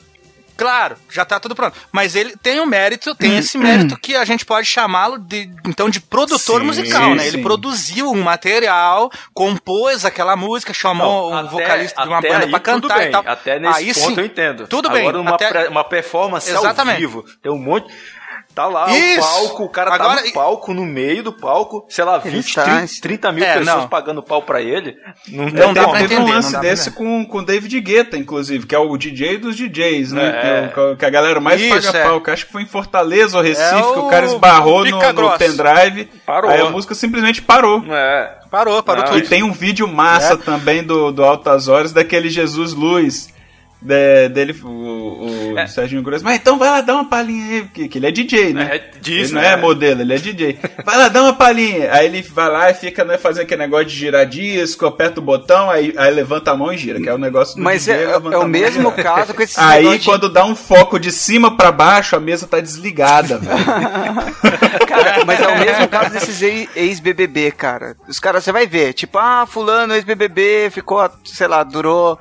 [0.57, 1.75] Claro, já tá tudo pronto.
[1.91, 5.89] Mas ele tem um mérito, tem esse mérito que a gente pode chamá-lo de então
[5.89, 7.23] de produtor Sim, musical, né?
[7.23, 7.29] sim.
[7.29, 12.51] Ele produziu um material, compôs aquela música, chamou Não, um vocalista de uma banda aí
[12.51, 13.09] pra tudo cantar bem.
[13.09, 13.25] e tal.
[13.27, 14.67] Até nesse aí ponto sim, eu entendo.
[14.67, 15.01] Tudo bem.
[15.01, 16.95] Agora uma, até- uma performance Exatamente.
[16.97, 17.25] ao vivo.
[17.43, 17.91] Tem um monte...
[18.55, 19.21] Tá lá Isso.
[19.21, 22.37] o palco, o cara Agora- tá no palco, no meio do palco, sei lá, Ele
[22.37, 23.89] 20, tá- 30, 30 mil É, pessoas não.
[23.89, 24.97] pagando pau pra ele.
[25.29, 25.93] Não, Não tem dá como.
[25.93, 28.79] pra Teve entender, um não lance desse com, com o David Guetta, inclusive, que é
[28.79, 30.29] o DJ dos DJs, né?
[30.29, 30.69] É.
[30.75, 32.03] Que, é o- que a galera mais Isso, paga é.
[32.05, 32.21] pau.
[32.21, 35.39] Que acho que foi em Fortaleza ou Recife, É que o cara esbarrou no, no
[35.39, 36.09] pendrive.
[36.27, 36.51] Parou.
[36.51, 37.85] Aí a música simplesmente parou.
[37.89, 38.35] É.
[38.51, 39.25] Parou, parou Não, tudo.
[39.25, 43.29] E tem um vídeo massa também do, do Altas Horas daquele Jesus Luz.
[43.83, 44.69] De- dele, o,
[45.55, 45.67] o É.
[45.67, 46.25] Serginho Grosso.
[46.25, 48.69] Mas então vai lá dar uma palhinha aí, porque que ele é DJ, né?
[48.77, 49.53] É, diz, ele não né?
[49.53, 50.59] é modelo, ele é DJ.
[50.85, 51.93] Vai lá, dá uma palhinha.
[51.93, 55.23] Aí ele vai lá e fica né, fazendo aquele negócio de girar disco, aperta o
[55.23, 57.95] botão, aí, aí levanta a mão e gira, que é o negócio do Mas DJ,
[57.97, 61.57] é, é o mesmo caso com esses Aí de- quando dá um foco de cima
[61.57, 63.51] pra baixo, a mesa tá desligada, velho.
[64.87, 67.97] Cara, mas é o mesmo caso desses ex- ex-BBB, cara.
[68.09, 72.19] Os caras, você vai ver, tipo, ah, fulano ex-BBB ficou, sei lá, durou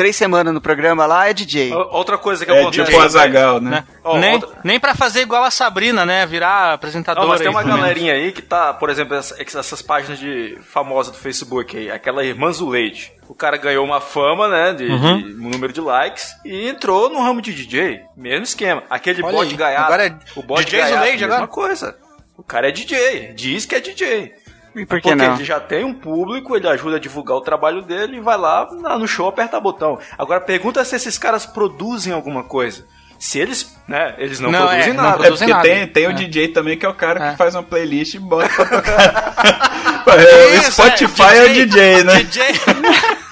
[0.00, 1.74] três semanas no programa lá, é DJ.
[1.74, 2.86] Outra coisa que É acontece.
[2.86, 3.70] tipo o Azagal, né?
[3.70, 3.84] né?
[4.02, 6.24] Ó, nem, outra- nem pra fazer igual a Sabrina, né?
[6.24, 7.22] Virar apresentadora.
[7.26, 7.78] Não, mas tem uma menos.
[7.78, 12.24] galerinha aí que tá, por exemplo, essa- essas páginas de famosa do Facebook aí, aquela
[12.24, 13.12] irmã Zuleide.
[13.28, 15.18] O cara ganhou uma fama, né, de, Uhum.
[15.18, 18.00] de um número de likes e entrou no ramo de DJ.
[18.16, 18.82] Mesmo esquema.
[18.88, 19.84] Aquele Olha bode aí, gaiato.
[19.84, 21.48] agora é o bode DJ gaiato, Zuleide mesma agora?
[21.48, 21.96] coisa.
[22.38, 24.32] O cara é DJ, diz que é DJ.
[24.74, 25.34] E por que Porque não?
[25.34, 28.68] ele já tem um público, ele ajuda a divulgar o trabalho dele e vai lá
[28.98, 29.98] no show apertar botão.
[30.16, 32.86] Agora pergunta se esses caras produzem alguma coisa.
[33.18, 35.16] Se eles, né, eles não, Não, produzem é, não nada.
[35.16, 35.68] É produzem porque nada.
[35.80, 36.14] tem, tem o É.
[36.14, 37.30] DJ também, que é o cara É.
[37.32, 39.70] que faz uma playlist e bota pra tocar.
[40.10, 42.22] É, o Isso, Spotify é, o DJ, né?
[42.24, 42.42] DJ.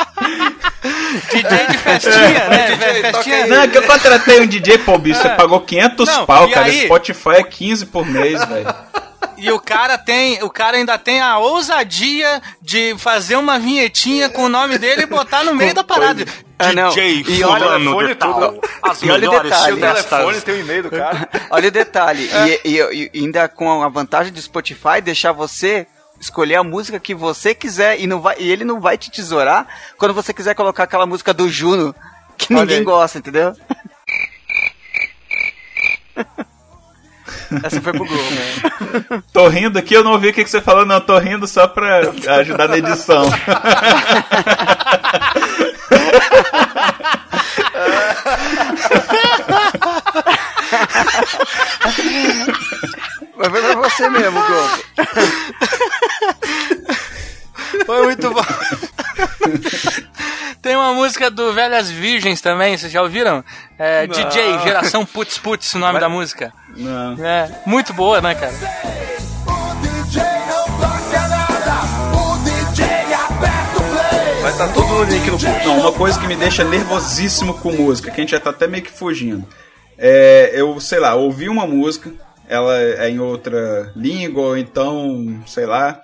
[1.32, 2.66] DJ de festinha, né?
[2.76, 3.46] DJ, festinha.
[3.46, 6.66] Não, é que eu contratei um DJ, pô, bicho, você pagou 500 Não, pau, cara.
[6.66, 6.84] aí?
[6.84, 8.66] Spotify é 15 por mês, velho.
[9.38, 14.44] E o cara tem, o cara ainda tem a ousadia de fazer uma vinhetinha com
[14.44, 16.24] o nome dele e botar no meio da parada.
[16.58, 16.88] Ah, não.
[16.90, 18.60] DJ E olha- fulano Telefone e tal.
[18.82, 19.72] As E olha o detalhe.
[19.74, 20.42] O telefone, festas.
[20.44, 21.28] tem o e-mail do cara.
[21.50, 22.28] Olha o detalhe,
[22.64, 25.86] e, e- e ainda com a vantagem do Spotify, deixar você
[26.20, 29.68] escolher a música que você quiser e, não vai, e ele não vai te tesourar
[29.96, 31.94] quando você quiser colocar aquela música do Juno
[32.36, 32.84] que Olha ninguém aí.
[32.84, 33.54] gosta, entendeu?
[37.62, 39.22] Essa foi pro Google.
[39.32, 41.00] Tô rindo aqui, eu não ouvi o que, que você falou, não.
[41.00, 43.24] Tô rindo só pra ajudar na edição.
[53.36, 54.68] Mas foi pra você mesmo, Google.
[57.86, 58.44] Foi muito bom.
[60.60, 63.44] Tem uma música do Velhas Virgens também, vocês já ouviram?
[63.78, 66.52] É, DJ, Geração Putz Putz, o nome da música.
[66.78, 67.24] Não.
[67.24, 68.52] É, muito boa, né, cara?
[68.52, 71.82] O DJ não toca nada,
[72.16, 74.42] o DJ aperta o play.
[74.42, 75.66] Vai estar tudo no link no post.
[75.66, 78.68] Não, uma coisa que me deixa nervosíssimo com música, que a gente já tá até
[78.68, 79.44] meio que fugindo.
[79.98, 82.12] É, eu, sei lá, ouvi uma música,
[82.48, 86.00] ela é em outra língua, ou então, sei lá.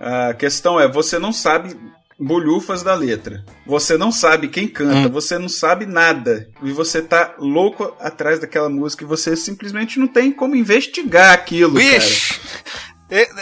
[0.00, 1.76] A questão é, você não sabe
[2.22, 3.44] bolhufas da letra.
[3.66, 6.48] Você não sabe quem canta, você não sabe nada.
[6.62, 11.78] E você tá louco atrás daquela música e você simplesmente não tem como investigar aquilo,
[11.78, 12.40] Vixe!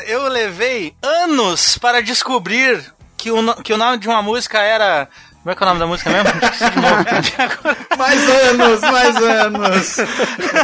[0.09, 5.09] Eu, levei anos para descobrir que o, que o nome de uma música era.
[5.43, 6.29] Como é que é o nome da música mesmo?
[7.97, 9.97] Mais anos, mais anos.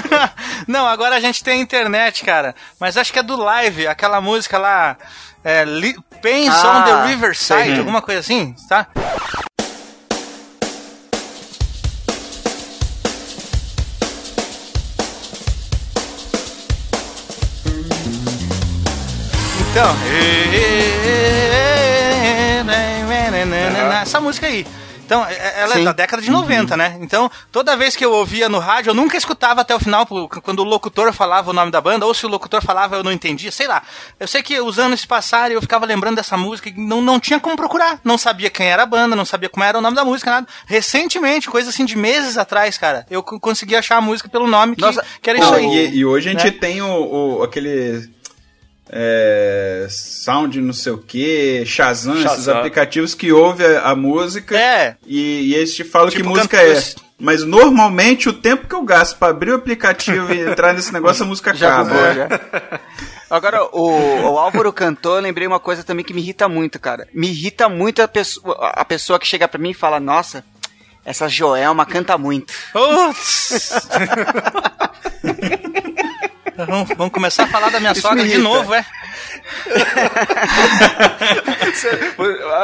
[0.69, 2.55] Não, agora a gente tem internet, cara.
[2.79, 4.97] Mas acho que é do Live, aquela música lá.
[5.43, 7.79] É, Li- Pains Ah, on the Riverside, sei.
[7.79, 8.87] alguma coisa assim, tá?
[19.71, 19.95] Então.
[23.95, 24.67] Essa música aí.
[25.05, 25.85] Então, é- ela é Sim.
[25.85, 26.99] da década de 90, né?
[27.01, 30.05] Então, toda vez que eu ouvia no rádio, eu nunca escutava até o final,
[30.43, 33.13] quando o locutor falava o nome da banda, ou se o locutor falava eu não
[33.13, 33.85] entendia, sei lá.
[34.19, 37.01] Eu sei que os anos se passaram e eu ficava lembrando dessa música e não,
[37.01, 38.01] não tinha como procurar.
[38.03, 40.49] Não sabia quem era a banda, não sabia como era o nome da música, nada.
[40.67, 44.83] Recentemente, coisa assim de meses atrás, cara, eu consegui achar a música pelo nome que,
[44.83, 45.67] Nossa, que era isso aí.
[45.67, 46.51] e, e hoje a gente né?
[46.51, 46.89] tem o,
[47.39, 48.09] o- aquele
[48.91, 52.59] é, sound não sei o que, Shazam, esses Shazam.
[52.59, 54.97] aplicativos que ouve a, a música É.
[55.07, 56.83] e, e eles te falam Tipo, que música é.
[57.19, 61.25] Mas normalmente o tempo que eu gasto pra abrir o aplicativo e entrar nesse negócio,
[61.25, 61.91] a música Já acaba.
[61.91, 62.29] bugou, já.
[63.31, 63.91] Agora, o,
[64.33, 67.09] o Álvaro cantou, eu lembrei uma coisa também que me irrita muito, cara.
[67.15, 70.45] Me irrita muito a pessoa, a pessoa que chega pra mim e fala, nossa,
[71.05, 72.53] essa Joelma canta muito.
[76.57, 78.85] Vamos, vamos começar a falar da minha Isso sogra de novo, é?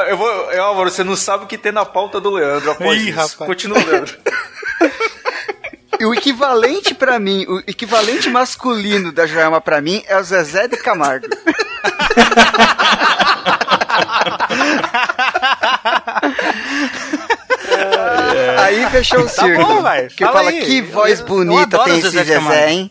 [0.09, 3.01] Eu vou, eu, Álvaro, você não sabe o que tem na pauta do Leandro após
[3.01, 3.19] Ih, isso.
[3.19, 3.35] rapaz.
[3.49, 4.17] Continua, Leandro.
[6.05, 10.77] O equivalente pra mim, o equivalente masculino da Joelma pra mim é o Zezé de
[10.77, 11.27] Camargo.
[18.59, 19.67] Aí fechou o Tá círculo.
[19.67, 20.07] bom, vai.
[20.09, 20.63] Que Fala fala, aí.
[20.65, 22.91] que voz Eu- eu bonita adoro tem esse Zezé Zezé, hein?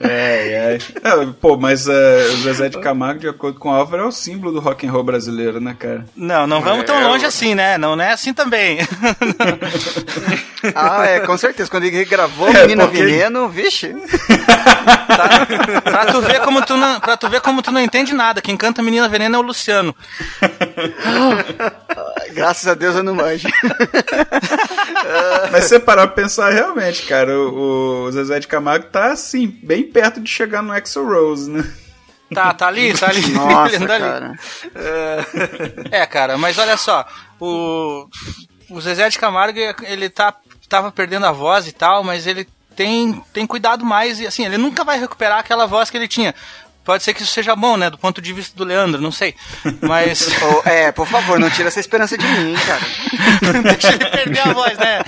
[0.00, 0.78] É, é.
[1.02, 4.12] É, Pô, mas é, o Zezé de Camargo, de acordo com o Álvaro, é o
[4.12, 6.04] símbolo do rock and roll brasileiro, né, cara?
[6.16, 7.78] Não, não vamos tão longe assim, né?
[7.78, 8.78] Não, não é assim também.
[10.74, 11.68] Ah, é, com certeza.
[11.70, 13.94] Quando ele gravou É, Menina porque- Veneno, vixe.
[15.84, 18.40] pra, tu ver como tu não, pra tu ver como tu não entende nada.
[18.40, 19.94] Quem canta Menina Veneno é o Luciano.
[22.32, 23.46] Graças a Deus eu não manjo.
[25.52, 29.46] Mas se você parar pra pensar, realmente, cara, o, o Zezé de Camargo tá, assim,
[29.62, 31.64] bem perto de chegar no Exo Rose, né?
[32.32, 33.28] Tá, tá ali, tá ali.
[33.32, 34.04] Nossa, Ele anda ali.
[34.04, 34.38] cara.
[35.90, 37.06] É, cara, mas olha só,
[37.38, 38.08] o,
[38.70, 40.34] o Zezé de Camargo, ele tá,
[40.68, 44.58] tava perdendo a voz e tal, mas ele tem, tem cuidado mais e assim, ele
[44.58, 46.34] nunca vai recuperar aquela voz que ele tinha.
[46.84, 49.34] Pode ser que isso seja bom, né, do ponto de vista do Leandro, não sei.
[49.80, 50.28] Mas
[50.66, 53.62] é, por favor, não tira essa esperança de mim, cara.
[53.62, 55.00] deixa ele perder a voz, né?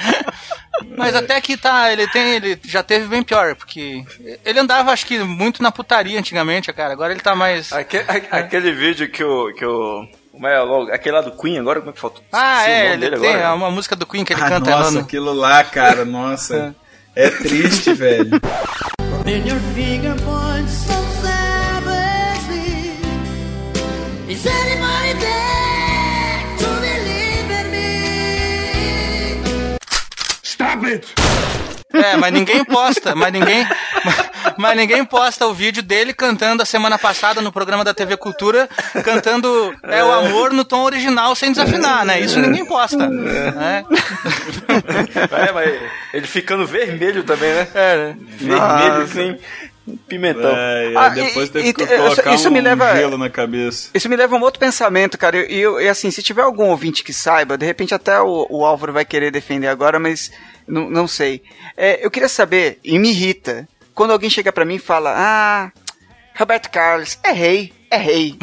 [0.97, 4.05] Mas até que tá, ele tem, ele já teve bem pior, porque
[4.45, 6.93] ele andava, acho que, muito na putaria antigamente, cara.
[6.93, 7.73] Agora ele tá mais.
[7.73, 9.53] Aque- a- aquele vídeo que o.
[9.55, 12.23] Que o como é, logo, aquele lá do Queen agora, como é que faltou?
[12.31, 13.55] Ah, Esqueci é, nome ele dele tem agora.
[13.55, 14.71] uma música do Queen que ele Ah, canta.
[14.71, 16.75] nossa, no- aquilo lá, cara, nossa.
[17.17, 18.39] É triste, velho.
[19.25, 22.93] Then your finger points so savagely.
[24.29, 24.86] Is anybody
[30.57, 31.07] Stop it!
[31.93, 33.67] É, mas ninguém posta, mas ninguém,
[34.57, 38.67] mas ninguém posta o vídeo dele cantando a semana passada no programa da TV Cultura,
[39.05, 42.21] cantando é o amor no tom original sem desafinar, né?
[42.21, 43.07] Isso ninguém posta.
[43.07, 43.85] né?
[45.31, 45.81] É, mas
[46.15, 47.69] ele ficando vermelho também, né?
[47.75, 48.17] É, né?
[48.39, 49.15] Vermelho, Nossa.
[49.15, 49.39] nem
[50.09, 50.51] pimentão.
[50.57, 53.91] É, e Ah, depois e- teve que colocar isso um me leva- gelo na cabeça.
[53.95, 55.37] Isso me leva a um outro pensamento, cara.
[55.51, 58.65] E eu, e assim, se tiver algum ouvinte que saiba, de repente até o, o
[58.65, 60.31] Álvaro vai querer defender agora, mas
[60.67, 61.43] não, não sei.
[61.77, 65.73] É, eu queria saber, e me irrita, quando alguém chega pra mim e fala: Ah,
[66.37, 68.37] Roberto Carlos, é rei, é rei.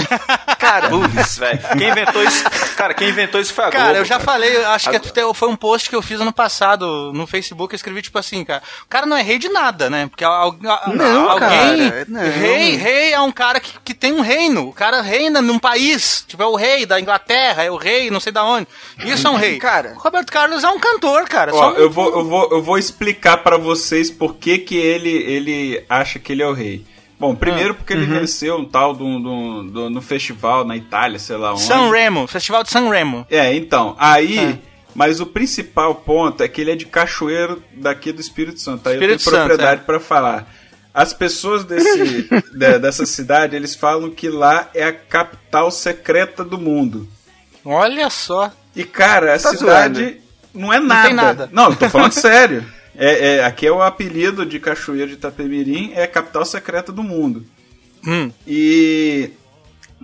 [0.60, 1.60] Cara, Putz, velho.
[1.78, 2.44] Quem inventou isso?
[2.76, 4.26] Cara, quem inventou isso foi a Cara, Globo, eu já cara.
[4.26, 7.76] falei, acho que até foi um post que eu fiz ano passado no Facebook, eu
[7.76, 10.08] escrevi tipo assim, cara, o cara não é rei de nada, né?
[10.08, 12.22] Porque al- al- Não, alguém, cara, não.
[12.22, 16.24] rei, rei é um cara que, que tem um reino, o cara reina num país,
[16.28, 18.68] tipo é o rei da Inglaterra, é o rei não sei da onde,
[19.06, 19.58] isso é um rei.
[19.60, 19.94] Cara.
[19.96, 21.54] O Roberto Carlos é um cantor, cara.
[21.54, 24.76] Ó, só um- eu vou, eu vou, eu vou explicar pra vocês por que, que
[24.78, 26.86] ele, ele acha que ele é o rei.
[27.28, 31.38] Bom, primeiro porque ele venceu um tal do, do, do- no festival na Itália, sei
[31.38, 31.62] lá onde.
[31.62, 33.26] San Remo, Festival de San Remo.
[33.30, 34.60] É, então, aí.
[34.96, 38.88] Mas o principal ponto é que ele é de Cachoeiro daqui do Espírito Santo.
[38.90, 39.84] Aí Espírito eu tenho propriedade é.
[39.86, 40.48] pra falar.
[40.94, 46.60] As pessoas desse, de- dessa cidade, eles falam que lá é a capital secreta do
[46.60, 47.08] mundo.
[47.66, 48.52] Olha só.
[48.76, 50.18] E, cara, a Tá cidade zoando.
[50.54, 51.08] não é nada.
[51.08, 51.50] tem nada.
[51.52, 52.64] Não, eu tô falando sério.
[52.96, 57.04] É, é, aqui é o apelido de Cachoeiro de Itapemirim, é a capital secreta do
[57.04, 57.46] mundo.
[58.06, 58.32] Hum.
[58.48, 59.32] E.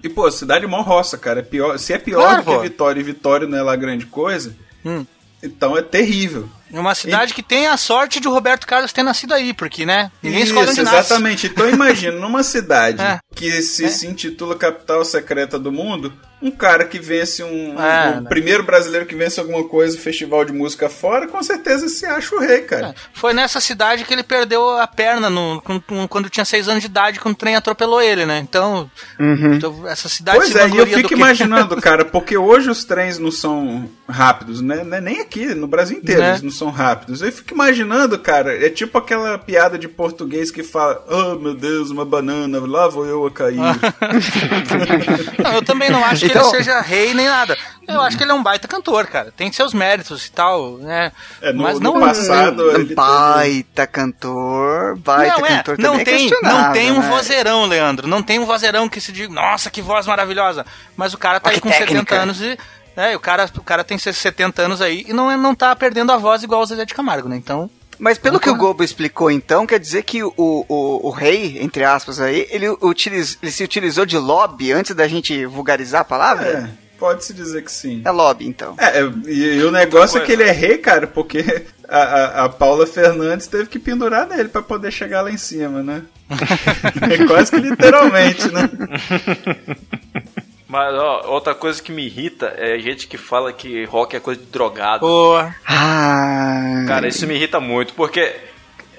[0.01, 1.39] E, pô, cidade mó roça, cara.
[1.39, 2.61] É pior, se é pior Claro, do que pô.
[2.61, 5.05] Vitória e Vitória não é lá grande coisa, Hum.
[5.43, 6.49] então é terrível.
[6.71, 9.85] É uma cidade que tem a sorte de o Roberto Carlos ter nascido aí, porque,
[9.85, 10.09] né?
[10.23, 10.95] Ninguém Isso, escolhe onde nasce.
[10.97, 11.47] exatamente.
[11.47, 13.19] Então imagina, numa cidade É.
[13.35, 17.79] que se, se intitula capital secreta do mundo, um cara que vence um.
[17.81, 18.29] É, o né?
[18.29, 22.39] primeiro brasileiro que vence alguma coisa, festival de música fora, com certeza se acha o
[22.39, 22.95] rei, cara.
[23.13, 26.87] Foi nessa cidade que ele perdeu a perna no, com- quando tinha seis anos de
[26.87, 28.39] idade, quando o trem atropelou ele, né?
[28.39, 32.83] Então, então, essa cidade Pois é, e eu fico que- imaginando, cara, porque hoje os
[32.85, 34.85] trens não são rápidos, né?
[34.91, 36.29] É Nem aqui, no Brasil inteiro Né?
[36.29, 37.21] eles não são rápidos.
[37.21, 41.89] Eu fico imaginando, cara, é tipo aquela piada de português que fala: Oh meu Deus,
[41.91, 43.57] uma banana, lá vou eu a cair.
[45.43, 47.57] Não, eu também não acho que Então- ele seja rei nem nada.
[47.87, 49.33] Eu acho que ele é um baita cantor, cara.
[49.35, 51.11] Tem seus méritos e tal, né?
[51.41, 56.01] É, no- Mas no não passado- ele baita cantor, baita não é, cantor não também
[56.01, 57.09] é tem, não questionável, tem um né?
[57.09, 58.07] vozeirão, Leandro.
[58.07, 60.65] Não tem um vozeirão que se diga, nossa, que voz maravilhosa.
[60.95, 62.15] Mas o cara tá Olha aí com 70 técnica.
[62.15, 62.57] anos e.
[62.95, 65.73] É, o cara, o cara tem seus 70 anos aí e não, é- não tá
[65.75, 67.37] perdendo a voz igual o Zezé de Camargo, né?
[67.37, 67.69] Então.
[67.99, 71.83] Mas pelo que o Gobo explicou então, quer dizer que o, o, o rei, entre
[71.83, 76.47] aspas aí, ele, utiliz, ele se utilizou de lobby antes da gente vulgarizar a palavra?
[76.47, 78.01] É, pode-se dizer que sim.
[78.05, 78.75] É lobby, então.
[78.77, 82.49] É, e, e o negócio é que ele é rei, cara, porque a, a, a
[82.49, 86.03] Paula Fernandes teve que pendurar nele pra poder chegar lá em cima, né?
[87.11, 88.69] é quase que literalmente, né?
[90.69, 94.39] Mas, ó, outra coisa que me irrita é gente que fala que rock é coisa
[94.39, 94.99] de drogado.
[94.99, 95.53] Boa.
[95.67, 98.35] Ah, Cara, isso me irrita muito, porque,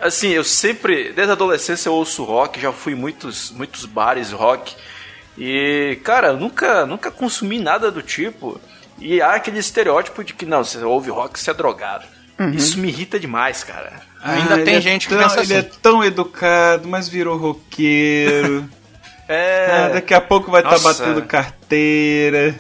[0.00, 4.32] assim, eu sempre, desde a adolescência eu ouço rock, já fui em muitos, muitos bares
[4.32, 4.74] rock,
[5.38, 8.60] e, cara, eu nunca, nunca consumi nada do tipo,
[8.98, 12.04] e há aquele estereótipo de que, não, você ouve rock, você é drogado.
[12.54, 13.92] Isso me irrita demais, cara.
[14.22, 15.70] Ainda ele tem é gente que tão- pensa Ele é assim.
[15.82, 18.66] tão educado, mas virou roqueiro.
[19.33, 19.66] É...
[19.70, 21.05] Ah, daqui a pouco vai estar Nossa.
[21.05, 22.53] batendo carteira.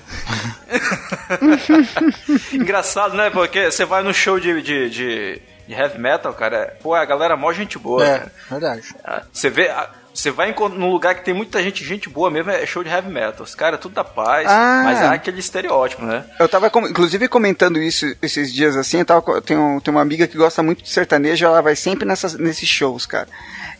[2.52, 3.30] Engraçado, né?
[3.30, 7.34] Porque você vai no show de, de, de, de heavy metal, cara, pô, a galera
[7.34, 8.32] é mó gente boa, É, cara.
[8.50, 8.82] verdade.
[9.04, 12.50] Ah, Você vê, ah, você vai num lugar que tem muita gente, gente boa mesmo,
[12.50, 13.42] é show de heavy metal.
[13.44, 14.82] Os caras, tudo da paz, Ah.
[14.84, 16.24] mas há aquele estereótipo, né?
[16.38, 18.98] Eu tava, com- inclusive, comentando isso esses dias assim.
[18.98, 22.04] Eu tava, eu tenho, tenho uma amiga que gosta muito de sertanejo, ela vai sempre
[22.04, 23.28] nessas, nesses shows, cara.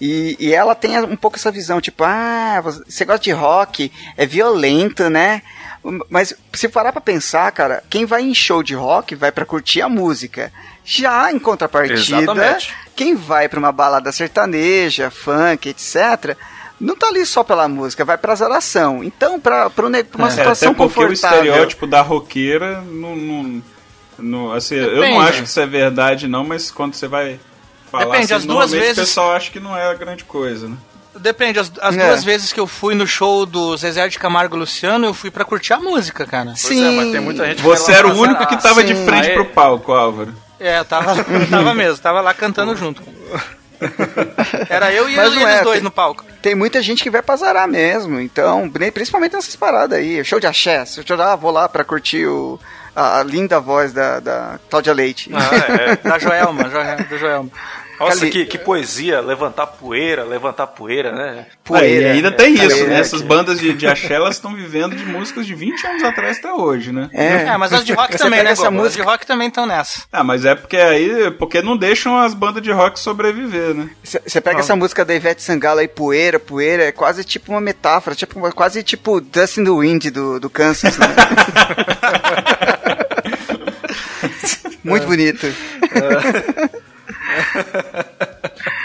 [0.00, 4.24] E, e ela tem um pouco essa visão, tipo, ah, você gosta de rock, é
[4.24, 5.42] violento, né?
[6.08, 9.82] Mas se parar pra pensar, cara, quem vai em show de rock vai pra curtir
[9.82, 10.52] a música.
[10.84, 12.74] Já em contrapartida, Exatamente.
[12.96, 16.36] quem vai pra uma balada sertaneja, funk, etc.,
[16.80, 19.04] não tá ali só pela música, vai pra zaração.
[19.04, 21.44] Então, pra, pra, um uma É, situação até porque o confortável.
[21.44, 23.14] estereótipo da roqueira não.
[23.14, 23.62] não,
[24.18, 25.18] não- assim, eu não Depende.
[25.28, 27.38] acho que isso é verdade, não, mas quando você vai
[27.90, 30.68] falar Depende, assim, as duas vezes- o pessoal acha que não é a grande coisa,
[30.68, 30.76] né?
[31.18, 32.06] Depende, as, as É.
[32.06, 35.30] duas vezes que eu fui no show do Zezé de Camargo e Luciano, eu fui
[35.30, 36.54] pra curtir a música, cara.
[36.60, 39.04] Pois é, mas tem muita gente Você era o único que tava de Sim.
[39.04, 40.32] frente Aí- pro palco, Álvaro.
[40.58, 41.14] É, eu tava,
[41.50, 43.02] tava mesmo, tava lá cantando junto.
[44.68, 46.24] Era eu e Mas eles não é, dois tem- no palco.
[46.42, 50.22] Tem muita gente que vai pra zarar mesmo, então, principalmente nessas paradas aí.
[50.24, 52.58] Show de axé, se eu ah, vou lá pra curtir o,
[52.94, 55.30] a, a linda voz da, da Cláudia Leite.
[55.34, 55.96] Ah, é.
[56.08, 57.50] Da Joelma, Joel- da Joelma.
[58.00, 61.46] Nossa, Cali- que, que poesia, levantar poeira, levantar poeira, né?
[61.72, 63.00] Aí, ainda tem isso, poeira, né?
[63.00, 66.38] Essas que- bandas de, de axé, elas estão vivendo de músicas de 20 anos atrás
[66.38, 67.10] até hoje, né?
[67.12, 68.76] É, É, mas as de rock Você também, né, essa Gogo?
[68.78, 70.02] As música- de rock também estão nessa.
[70.10, 73.90] Ah, mas é porque aí, porque não deixam as bandas de rock sobreviver, né?
[74.02, 78.16] Você pega essa música da Ivete Sangalo aí, poeira, poeira, é quase tipo uma metáfora,
[78.16, 81.06] tipo, quase tipo Dust in the Wind do, do Kansas, né?
[84.82, 85.46] Muito bonito.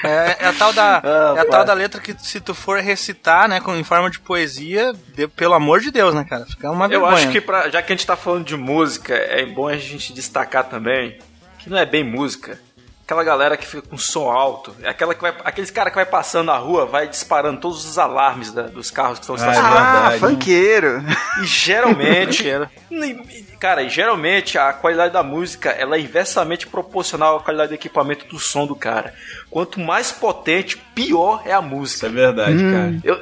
[0.04, 2.80] É, é a tal da, Ah, é a tal da letra que se tu for
[2.80, 6.46] recitar, né, com, em forma de poesia, de- pelo amor de Deus, né, cara?
[6.46, 7.14] Fica uma Eu vergonha.
[7.16, 10.14] acho que, pra, já que a gente tá falando de música, é bom a gente
[10.14, 11.18] destacar também
[11.60, 12.60] que não é bem música.
[13.06, 16.08] Aquela galera que fica com som alto, é aquela que vai, aqueles cara que vai
[16.08, 19.78] passando na rua, vai disparando todos os alarmes da- dos carros que estão Ah, estacionados.
[19.80, 20.20] Ah, verdade.
[20.34, 21.04] funkeiro.
[21.40, 22.44] E geralmente,
[23.60, 28.26] cara, e geralmente a qualidade da música ela é inversamente proporcional à qualidade do equipamento
[28.26, 29.14] do som do cara.
[29.52, 32.08] Quanto mais potente, pior é a Isso música.
[32.08, 33.00] é verdade, cara.
[33.04, 33.22] Eu,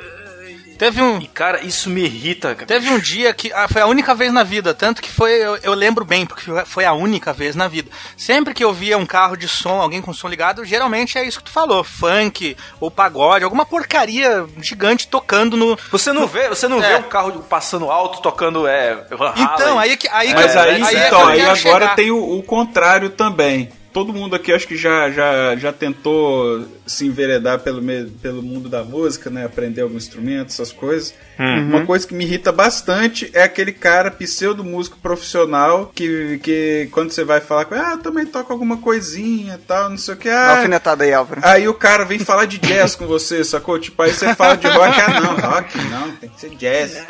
[0.84, 2.54] Teve um, e cara, isso me irrita.
[2.56, 2.68] cara.
[2.68, 5.56] Teve um dia que ah, foi a única vez na vida, tanto que foi, eu,
[5.64, 7.90] eu lembro bem, porque foi a única vez na vida.
[8.18, 11.38] Sempre que eu via um carro de som, alguém com som ligado, geralmente é isso
[11.38, 15.78] que tu falou, funk ou pagode, alguma porcaria gigante tocando no.
[15.90, 16.90] Você não vê, você não É.
[16.90, 19.44] vê um carro passando alto tocando é, Van Halen.
[19.54, 21.96] Então, aí que aí que Mas eu- aí, é então, aí agora chegar.
[21.96, 23.70] tem o, o contrário também.
[23.94, 27.82] Todo mundo aqui acho que já, já, já tentou se enveredar pelo,
[28.22, 29.46] pelo mundo da música, né?
[29.46, 31.14] Aprender algum instrumento, essas coisas.
[31.40, 37.12] Uma coisa que me irrita bastante é aquele cara pseudo músico profissional que, que quando
[37.12, 40.14] você vai falar com ele, ah, eu também toco alguma coisinha e tal, não sei
[40.14, 40.30] o que.
[40.30, 41.42] Ah, alfinetada aí, Álvaro.
[41.44, 43.80] Aí o cara vem falar de jazz com você, sacou?
[43.80, 47.04] Tipo, aí você fala de rock, ah não, rock não, tem que ser jazz.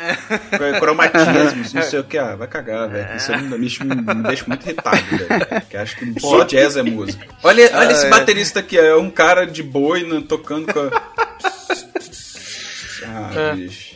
[0.78, 3.16] Cromatismos, não sei o que, ah, vai cagar, velho.
[3.16, 5.46] Isso me, me, me deixa muito irritado, velho.
[5.60, 7.26] Porque acho que só jazz é música.
[7.42, 11.14] Olha, olha esse baterista aqui, é um cara de boina tocando com a...
[13.06, 13.94] Ah, bicho.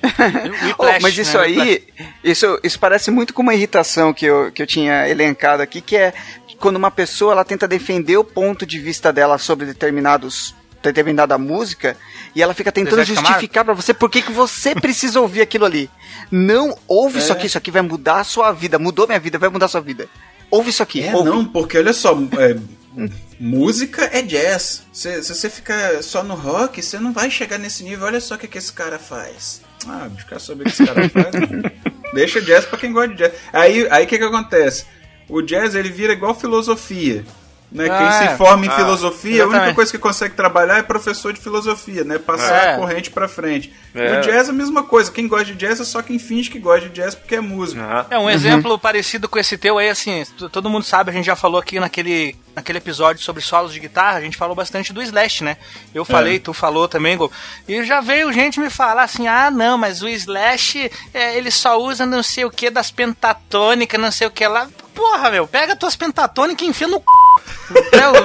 [0.78, 1.84] Oh, mas isso aí,
[2.22, 5.96] isso, isso parece muito com uma irritação que eu, que eu tinha elencado aqui, que
[5.96, 6.12] é
[6.58, 11.96] quando uma pessoa ela tenta defender o ponto de vista dela sobre determinados determinada música
[12.34, 13.28] e ela fica tentando Zé de Camargo?
[13.28, 15.90] justificar pra você por que que você precisa ouvir aquilo ali.
[16.30, 19.48] Não ouve isso aqui, isso aqui vai mudar a sua vida, mudou minha vida, vai
[19.48, 20.08] mudar a sua vida.
[20.50, 21.28] Ouve isso aqui, É, ouve.
[21.28, 22.56] não, porque olha só, é,
[23.38, 24.82] música é jazz.
[24.92, 28.06] Se, se você ficar só no rock, você não vai chegar nesse nível.
[28.06, 29.60] Olha só o que, que esse cara faz.
[29.86, 31.72] Ah, quer saber o que esse cara faz?
[32.14, 33.32] Deixa jazz pra quem gosta de jazz.
[33.52, 34.86] Aí o aí, que, que acontece?
[35.28, 37.24] O jazz ele vira igual filosofia.
[37.70, 37.86] Né?
[37.90, 38.30] Ah, Quem é.
[38.30, 39.74] se forma em Ah, filosofia, a única exatamente.
[39.74, 42.16] coisa que consegue trabalhar é professor de filosofia, né?
[42.18, 42.74] Passar É.
[42.74, 43.70] a corrente pra frente.
[43.94, 44.18] É.
[44.18, 45.12] O jazz é a mesma coisa.
[45.12, 47.82] Quem gosta de jazz é só quem finge que gosta de jazz porque é música.
[47.82, 48.06] Aham.
[48.10, 51.36] É um exemplo parecido com esse teu aí, assim, todo mundo sabe, a gente já
[51.36, 55.44] falou aqui naquele, naquele episódio sobre solos de guitarra, a gente falou bastante do Slash,
[55.44, 55.58] né?
[55.94, 57.30] Eu falei, tu falou também, Gol.
[57.68, 61.78] E já veio gente me falar assim, ah, não, mas o Slash, é, ele só
[61.78, 64.68] usa não sei o que das pentatônicas, não sei o que lá.
[64.98, 67.04] Porra, meu, pega tuas pentatônicas e enfia no c...
[67.70, 68.12] Entendeu?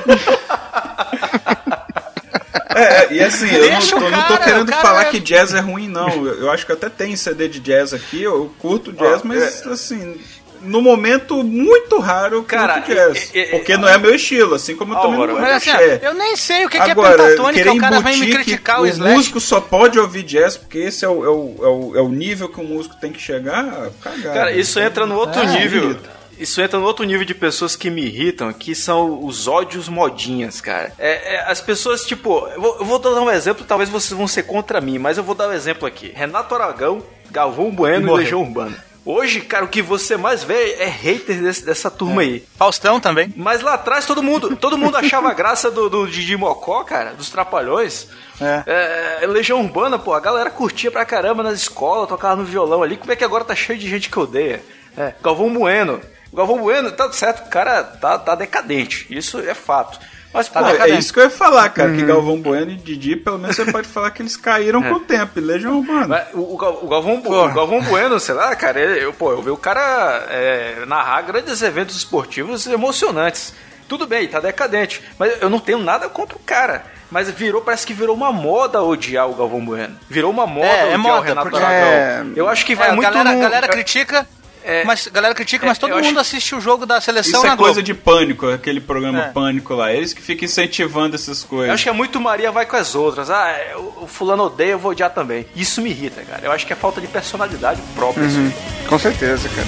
[2.75, 5.19] É, é, e assim, eu não tô, não tô cara, querendo cara falar é- que
[5.19, 6.09] jazz é ruim, não.
[6.25, 9.67] Eu, eu acho que até tem CD de jazz aqui, eu curto jazz, Ó, mas
[9.67, 10.19] assim,
[10.59, 13.29] no momento muito raro eu Cara, curto jazz.
[13.31, 15.71] e- e- porque não é meu estilo, assim como eu também não Mas assim,
[16.01, 18.83] eu nem sei o que, que é Agora, pentatônica, o cara vem me criticar o
[18.83, 19.13] o Slash.
[19.13, 22.09] músico só pode ouvir jazz, porque esse é o, é o, é o, é o
[22.09, 24.33] nível que o músico tem que chegar, cagar.
[24.33, 25.95] Cara, isso entra no outro É, nível.
[26.37, 30.59] Isso entra no outro nível de pessoas que me irritam, que são os ódios modinhas,
[30.61, 30.93] cara.
[30.99, 34.27] É, é, as pessoas, tipo, eu vou, eu vou dar um exemplo, talvez vocês vão
[34.27, 36.11] ser contra mim, mas eu vou dar um exemplo aqui.
[36.15, 38.15] Renato Aragão, Galvão Bueno e Morreu.
[38.23, 38.83] Legião Urbana.
[39.05, 42.41] Hoje, cara, o que você mais vê é hater desse- dessa turma aí.
[42.55, 43.33] Faustão também.
[43.35, 47.29] Mas lá atrás todo mundo, todo mundo achava graça do, do Didi Mocó, cara, dos
[47.29, 48.07] Trapalhões.
[48.39, 49.19] É.
[49.23, 52.95] É, Legião Urbana, pô, a galera curtia pra caramba nas escolas, tocava no violão ali.
[52.95, 54.63] Como é que agora tá cheio de gente que odeia?
[54.97, 55.99] É, Galvão Bueno.
[56.33, 59.05] O Galvão Bueno, tá certo, o cara tá, tá decadente.
[59.07, 59.99] Isso é fato.
[60.33, 63.15] Mas, pô, Pô, é isso que eu ia falar, cara, que Galvão Bueno e Didi,
[63.15, 66.25] pelo menos você pode falar que eles caíram com o tempo, e Legião Urbana.
[66.33, 69.43] O, o Gal- o Galvão, o Galvão Bueno, sei lá, cara, ele- eu, pô, eu
[69.43, 73.53] vi o cara é, narrar grandes eventos esportivos emocionantes.
[73.87, 76.83] Tudo bem, tá decadente, mas eu não tenho nada contra o cara.
[77.11, 79.95] Mas virou, parece que virou uma moda odiar o Galvão Bueno.
[80.09, 81.87] Virou uma moda É, é odiar moda, o Renato porque- Aragão.
[81.89, 84.27] É, Eu acho que vai É, a muito galera, no- galera critica,
[84.63, 84.83] É.
[84.85, 87.57] mas galera critica, É, mas todo mundo assiste o jogo da seleção Isso na é
[87.57, 87.85] coisa Globo.
[87.85, 89.27] de pânico, aquele programa É.
[89.29, 89.91] pânico lá.
[89.93, 91.67] Eles que ficam incentivando essas coisas.
[91.67, 93.29] Eu acho que é muito Maria vai com as outras.
[93.29, 95.45] Ah, é, o fulano odeia, eu vou odiar também.
[95.55, 96.41] Isso me irrita, cara.
[96.45, 98.25] Eu acho que é falta de personalidade própria.
[98.25, 98.53] isso aí.
[98.87, 99.67] com certeza, cara.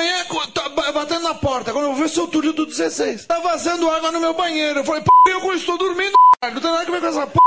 [0.00, 0.24] Manhã,
[0.54, 1.72] tá ba- batendo na porta.
[1.72, 3.26] Quando eu vou ver seu Túlio do 16.
[3.26, 4.80] Tá vazando água no meu banheiro.
[4.80, 6.12] Eu falei, p, eu estou dormindo,
[6.42, 6.50] c****.
[6.54, 7.38] Não tem nada a ver com essa p.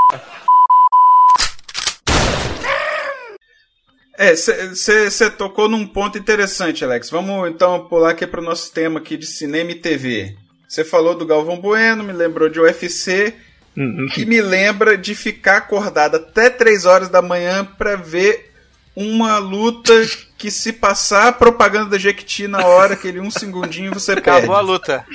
[4.15, 7.09] É, você tocou num ponto interessante, Alex.
[7.09, 10.35] Vamos então pular aqui para o nosso tema aqui de cinema e TV.
[10.67, 13.33] Você falou do Galvão Bueno, me lembrou de UFC
[13.75, 18.52] e me lembra de ficar acordado até 3 horas da manhã para ver
[18.95, 19.93] uma luta
[20.37, 24.29] que se passar a propaganda da Jequiti na hora, aquele um segundinho você perde.
[24.39, 25.05] Acabou a luta.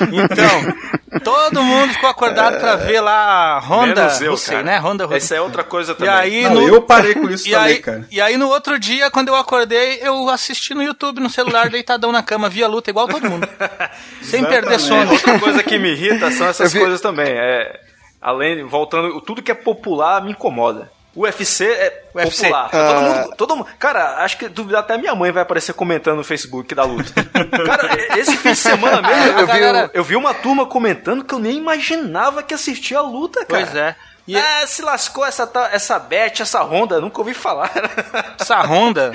[0.00, 4.62] Então, todo mundo ficou acordado pra ver lá a Honda Menos eu, cara.
[4.62, 4.78] né?
[4.78, 5.16] Honda Russell.
[5.16, 6.14] Essa é outra coisa E também.
[6.14, 6.68] aí, Não, no...
[6.68, 8.08] eu parei com isso e também, aí, cara.
[8.10, 12.12] E aí no outro dia, quando eu acordei, eu assisti no YouTube, no celular, deitadão
[12.12, 13.48] na cama, via a luta igual todo mundo.
[14.22, 15.12] Sem perder sono.
[15.12, 17.26] Outra coisa que me irrita são essas vi- coisas também.
[17.28, 17.80] É,
[18.20, 20.90] além, voltando, tudo que é popular me incomoda.
[21.14, 22.42] O UFC é UFC.
[22.48, 22.70] popular.
[22.70, 26.24] Todo mundo, todo mundo- Cara, acho que duvidar até minha mãe vai aparecer comentando no
[26.24, 27.12] Facebook da luta.
[27.66, 31.32] cara, esse fim de semana mesmo, eu vi, galera- eu vi uma turma comentando que
[31.32, 33.64] eu nem imaginava que assistia a luta, cara.
[33.64, 33.96] Pois é.
[34.26, 37.70] E É, se lascou essa, essa Bet, essa Honda, nunca ouvi falar.
[38.40, 39.12] essa Honda.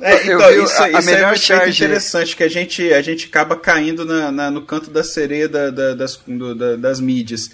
[0.00, 1.84] É, Eu então, vi isso, a- a isso é um melhor efeito charge.
[1.84, 5.70] interessante, que a gente, a gente acaba caindo na, na- no canto da sereia da-
[5.70, 7.50] da- das, do- da- das mídias.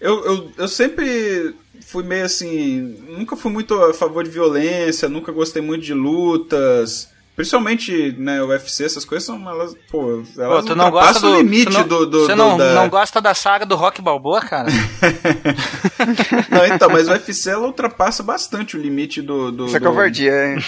[0.00, 1.54] Eu, eu, eu sempre
[1.92, 2.96] fui meio assim.
[3.06, 7.11] Nunca fui muito a favor de violência, nunca gostei muito de lutas.
[7.34, 9.48] Principalmente, né, o UFC, essas coisas são.
[9.48, 11.30] Elas, pô, elas Pô, tu não gosta do.
[11.30, 14.02] o limite não, do, do, Você do- não, da- não gosta da saga do Rock
[14.02, 14.68] Balboa, cara?
[16.50, 19.50] Não, então, mas o UFC ela ultrapassa bastante o limite do.
[19.50, 20.58] do Isso é do- covardia, hein?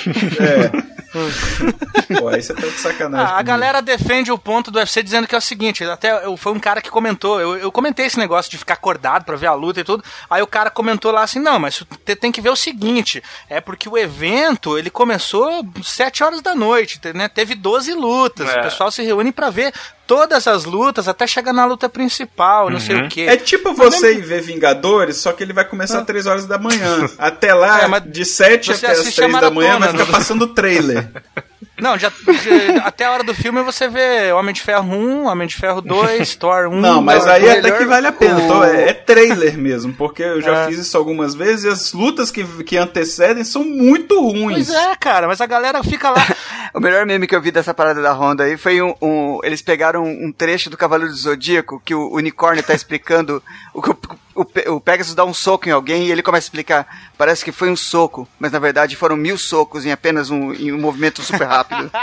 [0.41, 0.95] É.
[2.19, 3.33] Pô, aí você tá de sacanagem.
[3.35, 6.37] Ah, a galera defende o ponto do UFC dizendo que é o seguinte, até eu-
[6.37, 9.47] foi um cara que comentou, eu, eu comentei esse negócio de ficar acordado pra ver
[9.47, 12.41] a luta e tudo, aí o cara comentou lá assim, não, mas você tem que
[12.41, 17.29] ver o seguinte, é porque o evento, ele começou 7 horas da noite, te- né,
[17.29, 18.61] teve 12 lutas, É.
[18.61, 19.73] o pessoal se reúne pra ver
[20.07, 23.23] todas as lutas até chegar na luta principal, não sei o quê.
[23.23, 26.59] É tipo você ir ver Vingadores, só que ele vai começar às 3 horas da
[26.59, 27.09] manhã.
[27.19, 30.05] Até lá, É, de 7 você até as assiste a 3 da manhã, vai ficar
[30.07, 30.13] né?
[30.13, 31.09] passando o trailer.
[31.85, 35.47] Não, já, já- até a hora do filme você vê Homem de Ferro 1, Homem
[35.47, 36.81] de Ferro 2, Thor 1.
[36.81, 38.39] Não, mas aí até melhor- que vale a pena.
[38.39, 40.67] o- Então, é, é trailer mesmo, porque eu já É.
[40.69, 44.69] fiz isso algumas vezes e as lutas que, que antecedem são muito ruins.
[44.69, 46.17] Pois é, cara, mas a galera fica lá.
[46.75, 48.93] O melhor meme que eu vi dessa parada da Honda aí foi um.
[49.01, 53.41] um- eles pegaram um trecho do Cavaleiro do Zodíaco que o unicórnio tá explicando.
[53.73, 53.99] o, que o,
[54.35, 56.87] o, Pe- o Pegasus dá um soco em alguém e ele começa a explicar.
[57.17, 60.73] Parece que foi um soco, mas na verdade foram mil socos em apenas um, em
[60.73, 61.91] um movimento super rápido.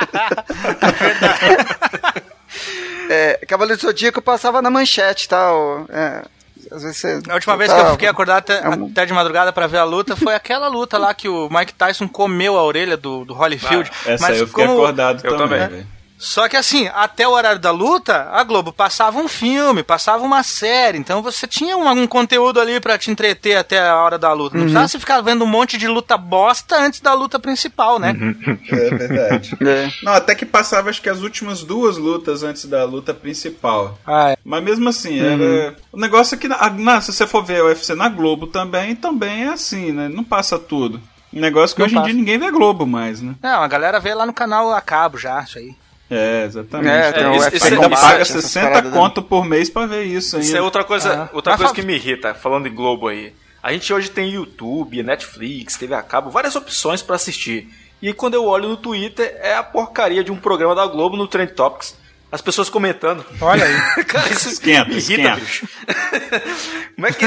[3.10, 5.86] é, Cavaleiro do Zodíaco passava na manchete tal.
[5.90, 6.24] É,
[6.72, 7.20] às vezes você.
[7.30, 9.80] A última vez que eu fiquei acordado até, É um- até de madrugada pra ver
[9.80, 13.34] a luta foi aquela luta lá que o Mike Tyson comeu a orelha do, do
[13.34, 13.92] Holyfield.
[14.06, 15.60] Essa mas aí eu fiquei como- acordado Eu também.
[15.60, 15.88] também.
[16.24, 20.44] Só que assim, até o horário da luta, a Globo passava um filme, passava uma
[20.44, 24.32] série, então você tinha um, algum conteúdo ali pra te entreter até a hora da
[24.32, 24.56] luta.
[24.56, 28.14] Não precisava você ficar vendo um monte de luta bosta antes da luta principal, né?
[28.72, 29.58] É verdade.
[29.72, 29.90] É.
[30.04, 33.98] Não, até que passava acho que as últimas duas lutas antes da luta principal.
[34.06, 34.38] Ah, é.
[34.46, 35.76] Mas mesmo assim, era...
[35.92, 38.96] o negócio é que, na, na- se você for ver o UFC na Globo também,
[38.96, 40.08] também é assim, né?
[40.08, 41.02] Não passa tudo.
[41.34, 42.10] Um negócio que Não hoje em passa.
[42.10, 43.34] dia ninguém vê Globo mais, né?
[43.42, 45.74] Não, a galera vê lá no canal a cabo já, isso aí.
[46.14, 46.90] É, exatamente.
[46.94, 48.98] É, tem É, o isso- UFC isso é- Ainda Combate, paga essas 60 paradas, né?
[48.98, 50.46] conto por mês pra ver isso ainda.
[50.48, 51.30] Isso é outra coisa, Ah.
[51.34, 53.34] outra Mas coisa que me irrita, falando em Globo aí.
[53.64, 57.70] A gente hoje tem YouTube, Netflix, TV a cabo, várias opções pra assistir.
[58.02, 61.28] E quando eu olho no Twitter, é a porcaria de um programa da Globo no
[61.28, 61.96] Trend Topics.
[62.32, 63.24] As pessoas comentando.
[63.40, 64.04] Olha aí.
[64.06, 65.36] Cara, isso Esquenta, me irrita, esquenta.
[65.36, 65.68] bicho.
[66.96, 67.26] Como é que.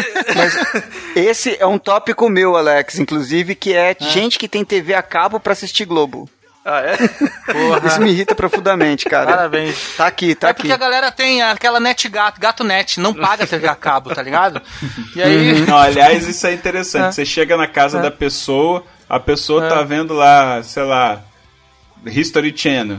[1.18, 5.38] Esse é um tópico meu, Alex, inclusive, que é gente que tem TV a cabo
[5.38, 6.28] pra assistir Globo.
[6.64, 6.96] Ah, é?
[7.52, 7.86] Porra.
[7.86, 9.26] Isso me irrita profundamente, cara.
[9.36, 9.94] Parabéns.
[9.96, 10.62] Tá aqui, tá é aqui.
[10.62, 14.22] porque a galera tem aquela net gato, gato net, não paga TV a cabo, tá
[14.22, 14.62] ligado?
[15.14, 15.60] E aí.
[15.66, 17.08] Não, aliás, isso é interessante.
[17.08, 17.12] É.
[17.12, 18.02] Você chega na casa É.
[18.02, 19.68] da pessoa, a pessoa É.
[19.68, 21.20] tá vendo lá, sei lá,
[22.06, 22.98] History Channel.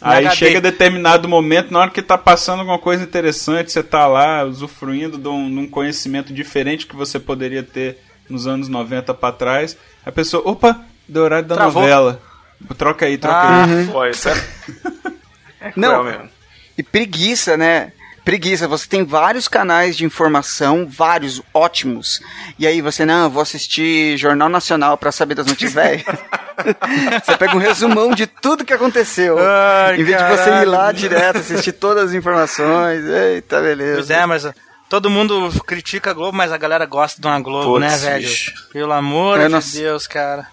[0.00, 0.36] Aí HD.
[0.36, 5.16] chega determinado momento, na hora que tá passando alguma coisa interessante, você tá lá usufruindo
[5.16, 7.98] de um, de um conhecimento diferente que você poderia ter
[8.28, 9.76] nos anos 90 pra trás.
[10.04, 10.78] A pessoa, opa,
[11.08, 11.80] deu horário da Travou.
[11.82, 12.20] novela.
[12.78, 13.86] Troca aí, troca Ah, aí.
[13.86, 14.34] Pô, isso é.
[15.60, 16.04] É Não.
[16.04, 16.28] mesmo.
[16.76, 17.92] E preguiça, né?
[18.22, 22.20] Preguiça, você tem vários canais de informação, vários ótimos.
[22.58, 26.04] E aí você, não, eu vou assistir Jornal Nacional pra saber das notícias, velho.
[27.24, 29.36] você pega um resumão de tudo que aconteceu.
[29.38, 30.70] Ai, em vez de você ir caralho.
[30.70, 33.04] lá direto, assistir todas as informações.
[33.04, 34.14] Eita, Pois beleza.
[34.14, 34.46] é, mas
[34.88, 38.28] todo mundo critica a Globo, mas a galera gosta de uma Globo, Putz, né, velho?
[38.72, 40.46] Pelo amor Eu de não- Deus, cara.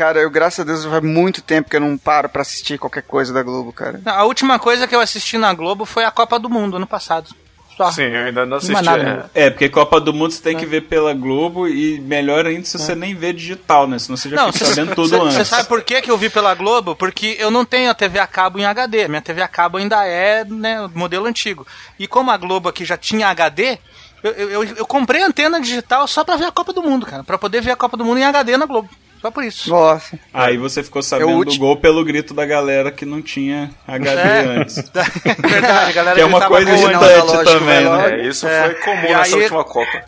[0.00, 3.02] Cara, eu, graças a Deus, faz muito tempo que eu não paro pra assistir qualquer
[3.02, 4.00] coisa da Globo, cara.
[4.06, 7.28] A última coisa que eu assisti na Globo foi a Copa do Mundo, ano passado.
[7.76, 7.92] Só.
[7.92, 8.72] Sim, eu ainda não assisti.
[8.72, 9.16] Não é nada, é.
[9.16, 9.30] não.
[9.34, 12.78] É, porque Copa do Mundo você tem que ver pela Globo e melhor ainda se
[12.78, 13.98] você nem vê digital, né?
[13.98, 15.48] Senão você já Não, fica sabendo tudo Você antes.
[15.48, 16.96] sabe por que, que eu vi pela Globo?
[16.96, 19.06] Porque eu não tenho a TV a cabo em HD.
[19.06, 21.66] Minha TV a cabo ainda é né, modelo antigo.
[21.98, 23.78] E como a Globo aqui já tinha HD,
[24.22, 27.22] eu, eu, eu- eu comprei antena digital só pra ver a Copa do Mundo, cara.
[27.22, 28.88] Pra poder ver a Copa do Mundo em HD na Globo.
[29.20, 29.68] Só por isso.
[29.70, 30.18] Nossa.
[30.32, 33.20] Aí você ficou sabendo É o do ulti- gol pelo grito da galera que não
[33.20, 34.40] tinha HD É.
[34.60, 34.76] antes.
[35.38, 36.78] Verdade, a galera Que é uma coisa né?
[36.78, 37.88] irritante também, né?
[37.88, 38.02] logo.
[38.08, 38.64] É, isso É.
[38.64, 40.04] foi comum E nessa aí- última Copa.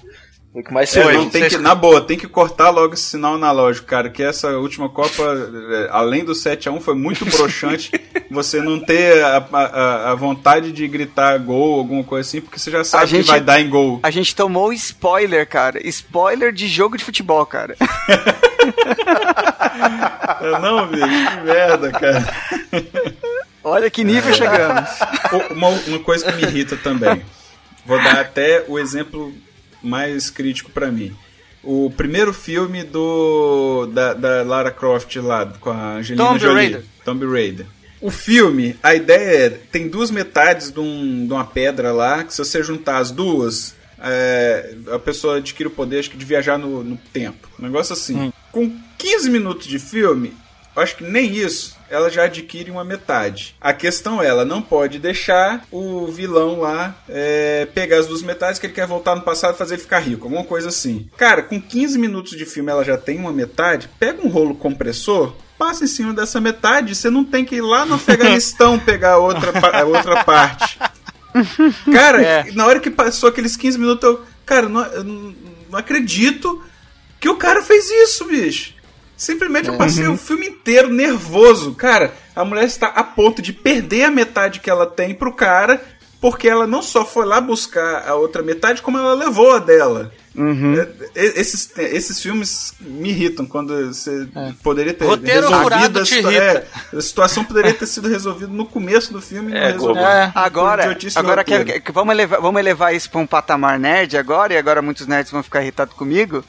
[0.54, 3.04] O que mais se É, não, tem que, na boa, tem que cortar logo esse
[3.04, 7.90] sinal analógico, cara, que essa última Copa, é, além do 7x1, foi muito broxante
[8.30, 12.70] você não ter a, a- a vontade de gritar gol, alguma coisa assim, porque você
[12.70, 13.98] já sabe gente- que vai dar em gol.
[14.02, 15.80] A gente tomou spoiler, cara.
[15.88, 17.74] Spoiler de jogo de futebol, cara.
[20.40, 22.24] Eu não, bicho, que merda, cara.
[23.64, 24.90] Olha que nível chegamos.
[25.32, 27.22] O- Uma, uma coisa que me irrita também.
[27.86, 29.32] Vou dar até o exemplo
[29.82, 31.14] mais crítico pra mim.
[31.62, 36.84] O primeiro filme do da, da Lara Croft lá com a Angelina Tomb Jolie, Raider.
[37.04, 37.66] Tomb Raider.
[38.00, 42.32] O filme, a ideia é, tem duas metades de, um- de uma pedra lá, que
[42.34, 46.58] se você juntar as duas, é, a pessoa adquire o poder acho que, de viajar
[46.58, 47.48] no, no tempo.
[47.60, 48.32] Um negócio assim.
[48.52, 50.36] Com 15 minutos de filme,
[50.76, 53.56] eu acho que nem isso, ela já adquire uma metade.
[53.60, 58.58] A questão é, ela não pode deixar o vilão lá é, pegar as duas metades
[58.60, 61.08] que ele quer voltar no passado e fazer ele ficar rico, alguma coisa assim.
[61.16, 65.34] Cara, com 15 minutos de filme ela já tem uma metade, pega um rolo compressor,
[65.58, 69.18] passa em cima dessa metade, você não tem que ir lá no Afeganistão pegar a
[69.18, 70.78] outra, pa- outra parte.
[71.92, 72.52] Cara, É.
[72.52, 74.22] na hora que passou aqueles 15 minutos, eu.
[74.44, 75.34] Cara, não, eu não
[75.72, 76.62] acredito
[77.22, 78.74] que o cara fez isso, bicho.
[79.16, 81.72] Simplesmente eu passei o filme inteiro nervoso.
[81.76, 85.80] Cara, a mulher está a ponto de perder a metade que ela tem pro cara,
[86.20, 90.12] porque ela não só foi lá buscar a outra metade, como ela levou a dela.
[90.34, 94.26] É, é, Esses, esses filmes me irritam quando você
[94.62, 96.66] poderia ter Roteiro resolvido a, situa- é,
[96.96, 99.68] a situação poderia ter sido resolvida no começo do filme e É.
[100.00, 100.32] É.
[100.34, 100.82] Agora,
[101.20, 104.82] agora que, que- vamos, elevar, vamos elevar isso pra um patamar nerd agora, e agora
[104.82, 106.42] muitos nerds vão ficar irritados comigo.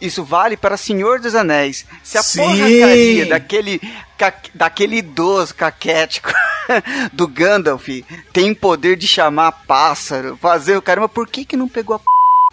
[0.00, 1.86] Isso vale para Senhor dos Anéis.
[2.02, 2.38] Se a Sim.
[2.40, 3.80] porcaria daquele,
[4.18, 6.32] ca- daquele idoso caquético
[7.12, 7.86] do Gandalf
[8.32, 12.04] tem poder de chamar pássaro, fazer o caramba, por que que não pegou a p...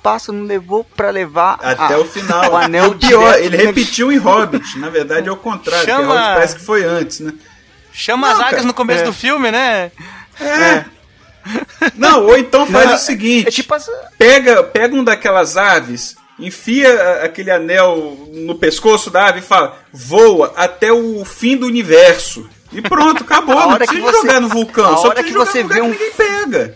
[0.04, 2.52] pássaro, não levou pra levar Até a- o final.
[2.52, 4.78] o anel o pior, direto ele no- repetiu em Hobbit.
[4.78, 7.34] Na verdade é o contrário, Chama- Hobbit parece que foi antes, né?
[7.92, 9.06] Chama Não, as águias no começo é.
[9.06, 9.92] do filme, né?
[10.40, 10.86] É.
[11.96, 16.16] Não, ou então faz Não, o seguinte: É tipo as- pega, pega um daquelas aves,
[16.40, 22.50] enfia aquele anel no pescoço da ave e fala: voa até o fim do universo.
[22.72, 23.54] E pronto, acabou.
[23.60, 24.94] Não hora precisa que você- jogar no vulcão.
[24.94, 26.76] a Só hora que jogar você vê um- que ninguém pega.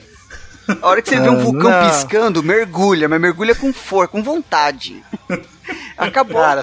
[0.81, 1.89] A hora que você vê um vulcão não.
[1.89, 5.01] piscando, mergulha, mas mergulha com força, com vontade.
[5.97, 6.41] Acabou.
[6.41, 6.61] Cara,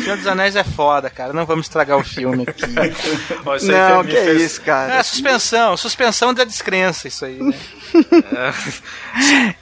[0.00, 1.32] Senhor dos Anéis é foda, cara.
[1.32, 2.62] Não vamos estragar o filme aqui.
[3.44, 4.94] Ó, não, que é fez- isso, cara.
[4.96, 5.76] É, suspensão.
[5.76, 7.54] Suspensão da descrença, isso aí, né?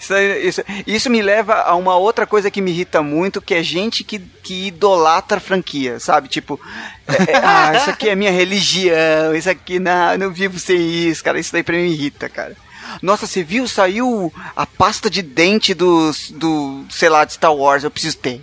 [0.01, 3.62] Isso, isso- isso me leva a uma outra coisa que me irrita muito, que é
[3.62, 6.28] gente que, que idolatra franquia, sabe?
[6.28, 6.61] Tipo,
[7.06, 10.77] é, é, ah, isso aqui é minha religião, isso aqui, não, eu não vivo sem
[11.09, 11.39] isso, cara.
[11.39, 12.56] Isso daí pra mim me irrita, cara.
[13.03, 13.66] Nossa, você viu?
[13.69, 18.41] Saiu a pasta de dente dos, do, sei lá, de Star Wars, eu preciso ter.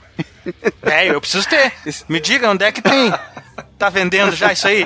[0.82, 1.74] É, eu preciso ter.
[2.10, 3.14] Me diga onde é que tem.
[3.78, 4.86] Tá vendendo já isso aí?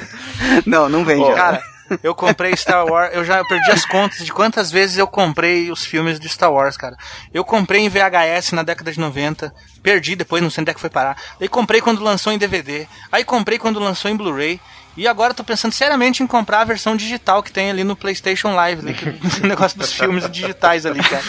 [0.64, 1.22] Não, não vende.
[1.22, 1.62] Ó, Cara,
[2.02, 5.84] eu comprei Star Wars, eu já perdi as contas de quantas vezes eu comprei os
[5.84, 6.96] filmes de Star Wars, cara.
[7.34, 9.52] Eu comprei em VHS na década de 90,
[9.82, 11.16] perdi depois, não sei onde é que foi parar.
[11.40, 14.60] Aí comprei quando lançou em DVD, aí comprei quando lançou em Blu-ray.
[15.00, 17.96] E agora eu tô pensando seriamente em comprar a versão digital que tem ali no
[17.96, 19.08] PlayStation Live, que,
[19.42, 21.24] o negócio dos filmes digitais ali, cara.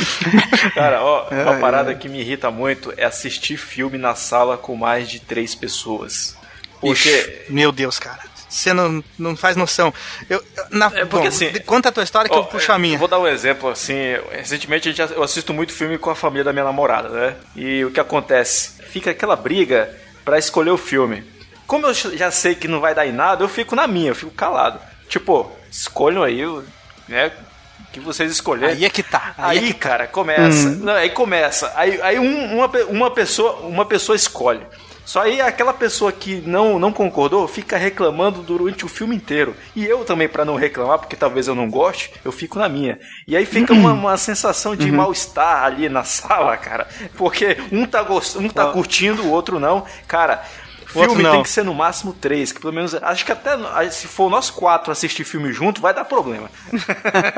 [0.74, 5.10] Cara, ó, uma parada que me irrita muito é assistir filme na sala com mais
[5.10, 6.34] de três pessoas.
[6.80, 7.10] Porque.
[7.10, 8.20] Ixi, meu Deus, cara.
[8.48, 9.92] Você não, não faz noção.
[10.30, 12.78] Eu, na, É porque bom, assim, conta a tua história que Ó, eu puxo a
[12.78, 12.96] minha.
[12.96, 13.94] Vou dar um exemplo, assim,
[14.30, 17.36] recentemente a gente, eu assisto muito filme com a família da minha namorada, né?
[17.54, 18.82] E o que acontece?
[18.90, 19.94] Fica aquela briga
[20.24, 21.31] pra escolher o filme.
[21.72, 24.14] Como eu já sei que não vai dar em nada, eu fico na minha, eu
[24.14, 24.78] fico calado.
[25.08, 26.62] Tipo, escolham aí, o-
[27.08, 27.32] né?
[27.90, 28.76] Que vocês escolherem.
[28.76, 29.32] Aí é que tá.
[29.38, 30.68] Aí, Aí, é que cara, começa.
[30.68, 31.72] Não, aí começa.
[31.74, 34.60] Aí, aí um- uma, uma, pessoa, uma pessoa escolhe.
[35.04, 39.56] Só aí aquela pessoa que não, não concordou fica reclamando durante o filme inteiro.
[39.74, 42.98] E eu também, pra não reclamar, porque talvez eu não goste, eu fico na minha.
[43.26, 46.86] E aí fica uma, uma sensação de mal-estar ali na sala, cara.
[47.16, 48.36] Porque um tá, gost...
[48.36, 49.84] um tá curtindo, o outro não.
[50.06, 50.44] Cara,
[50.92, 52.94] filme tem que ser no máximo três, que pelo menos.
[52.94, 53.56] Acho que até
[53.90, 56.50] se for nós quatro assistir filme junto, vai dar problema.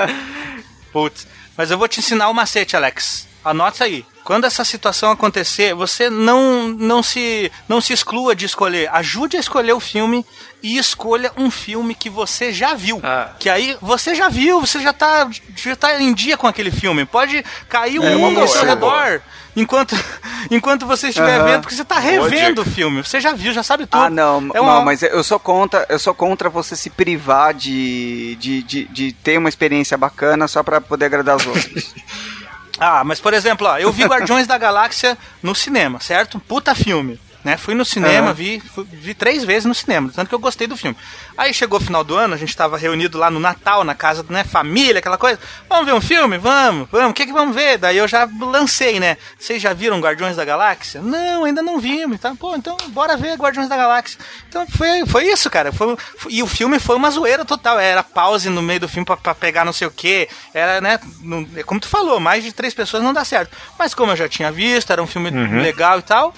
[0.92, 1.26] Putz,
[1.56, 3.26] mas eu vou te ensinar o macete, Alex.
[3.44, 4.04] Anota aí.
[4.24, 8.88] Quando essa situação acontecer, você não, não, se, não se exclua de escolher.
[8.90, 10.24] Ajude a escolher o filme
[10.62, 13.00] e escolha um filme que você já viu.
[13.02, 13.32] Ah.
[13.38, 17.04] Que aí você já viu, você já tá, já tá em dia com aquele filme.
[17.04, 19.20] Pode cair um É, mundo ao seu redor
[19.54, 19.94] enquanto,
[20.50, 23.02] enquanto você estiver vendo, porque você tá revendo o filme.
[23.04, 24.04] Você já viu, já sabe tudo.
[24.04, 27.52] Ah, não, É uma- não, mas eu sou contra, eu sou contra você se privar
[27.52, 31.94] de, de, de, de ter uma experiência bacana só pra poder agradar os outros.
[32.78, 36.40] Ah, mas por exemplo, ó, eu vi Guardiões da Galáxia no cinema, certo?
[36.40, 37.20] Puta filme.
[37.44, 37.58] Né?
[37.58, 38.32] Fui no cinema, Aham.
[38.34, 40.96] vi, fui- vi três vezes no cinema, tanto que eu gostei do filme.
[41.36, 44.24] Aí chegou o final do ano, a gente tava reunido lá no Natal, na casa,
[44.30, 45.38] né, família, aquela coisa.
[45.68, 46.38] Vamos ver um filme?
[46.38, 47.10] Vamos, vamos.
[47.10, 47.76] O que que vamos ver?
[47.76, 49.18] Daí eu já lancei, né?
[49.38, 51.02] Vocês já viram Guardiões da Galáxia?
[51.02, 52.18] Não, ainda não vimos.
[52.18, 52.34] Tá?
[52.38, 54.18] Pô, então bora ver Guardiões da Galáxia.
[54.48, 55.70] Então foi, foi isso, cara.
[55.70, 57.78] Foi, foi- e o filme foi uma zoeira total.
[57.78, 60.28] Era pause no meio do filme pra, pra pegar não sei o que.
[60.54, 60.98] Era, né?
[61.20, 63.54] não- como tu falou, mais de três pessoas não dá certo.
[63.78, 65.28] Mas como eu já tinha visto, era um filme
[65.60, 66.34] legal e tal.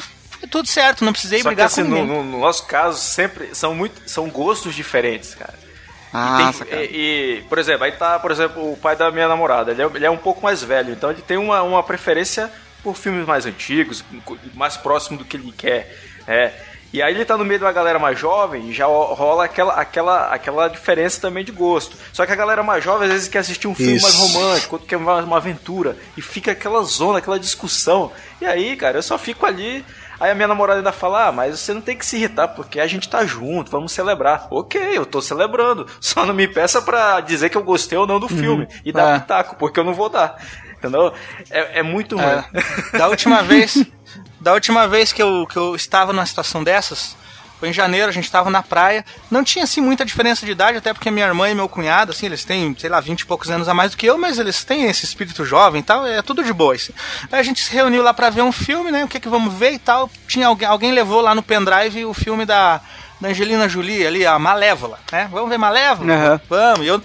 [0.50, 1.38] Tudo certo, não precisei.
[1.40, 2.06] Só que brigar assim, com ninguém.
[2.06, 4.08] no- no nosso caso, sempre são muito.
[4.08, 5.54] São gostos diferentes, cara.
[6.12, 9.28] Ah, E tem- e, e, por exemplo, aí tá, por exemplo, o pai da minha
[9.28, 9.72] namorada.
[9.72, 12.50] Ele é, ele é um pouco mais velho, então ele tem uma, uma preferência
[12.82, 14.04] por filmes mais antigos,
[14.54, 15.94] mais próximo do que ele quer.
[16.26, 16.52] É.
[16.92, 20.28] E aí ele tá no meio da galera mais jovem e já rola aquela, aquela,
[20.28, 21.96] aquela diferença também de gosto.
[22.12, 24.22] Só que a galera mais jovem às vezes quer assistir um filme mais Isso.
[24.38, 25.96] romântico, outro quer uma, uma aventura.
[26.16, 28.12] E fica aquela zona, aquela discussão.
[28.40, 29.84] E aí, cara, eu só fico ali.
[30.18, 32.80] Aí a minha namorada ainda fala: Ah, mas você não tem que se irritar, porque
[32.80, 34.46] a gente tá junto, vamos celebrar.
[34.50, 35.86] Ok, eu tô celebrando.
[36.00, 38.66] Só não me peça pra dizer que eu gostei ou não do filme.
[38.84, 39.18] E dar É.
[39.20, 40.36] pitaco, porque eu não vou dar.
[40.78, 41.12] Entendeu?
[41.50, 42.24] É, é muito ruim.
[42.26, 42.98] É.
[42.98, 43.84] Da última vez,
[44.40, 47.16] da última vez que eu, que eu estava numa situação dessas,
[47.58, 49.04] foi em janeiro, a gente estava na praia.
[49.30, 52.26] Não tinha assim muita diferença de idade, até porque minha irmã e meu cunhado, assim,
[52.26, 54.62] eles têm, sei lá, 20 e poucos anos a mais do que eu, mas eles
[54.64, 56.74] têm esse espírito jovem e tal, é tudo de boa.
[56.74, 56.92] Assim.
[57.30, 59.04] Aí a gente se reuniu lá pra ver um filme, né?
[59.04, 60.10] O que que vamos ver e tal.
[60.28, 62.80] Tinha alguém, alguém levou lá no pendrive o filme da,
[63.20, 65.28] da Angelina Jolie ali, a Malévola, né?
[65.30, 66.12] Vamos ver Malévola?
[66.12, 66.40] Aham.
[66.48, 66.80] Vamos.
[66.80, 67.02] E eu,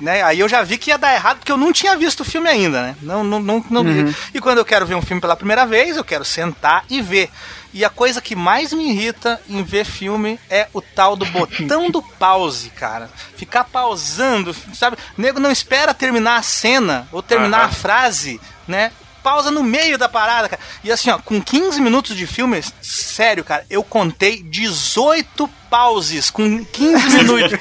[0.00, 2.24] né, aí eu já vi que ia dar errado porque eu não tinha visto o
[2.24, 2.96] filme ainda, né?
[3.02, 4.14] Não, não, não, não vi.
[4.34, 7.30] E quando eu quero ver um filme pela primeira vez, eu quero sentar e ver.
[7.72, 11.90] E a coisa que mais me irrita em ver filme é o tal do botão
[11.90, 13.10] do pause, cara.
[13.36, 14.96] Ficar pausando, sabe?
[15.16, 17.66] O nego não espera terminar a cena ou terminar Aham.
[17.66, 18.90] a frase, né?
[19.22, 20.62] Pausa no meio da parada, cara.
[20.82, 26.64] E assim, ó, com 15 minutos de filme, sério, cara, eu contei 18 pauses com
[26.64, 27.58] 15 minutos.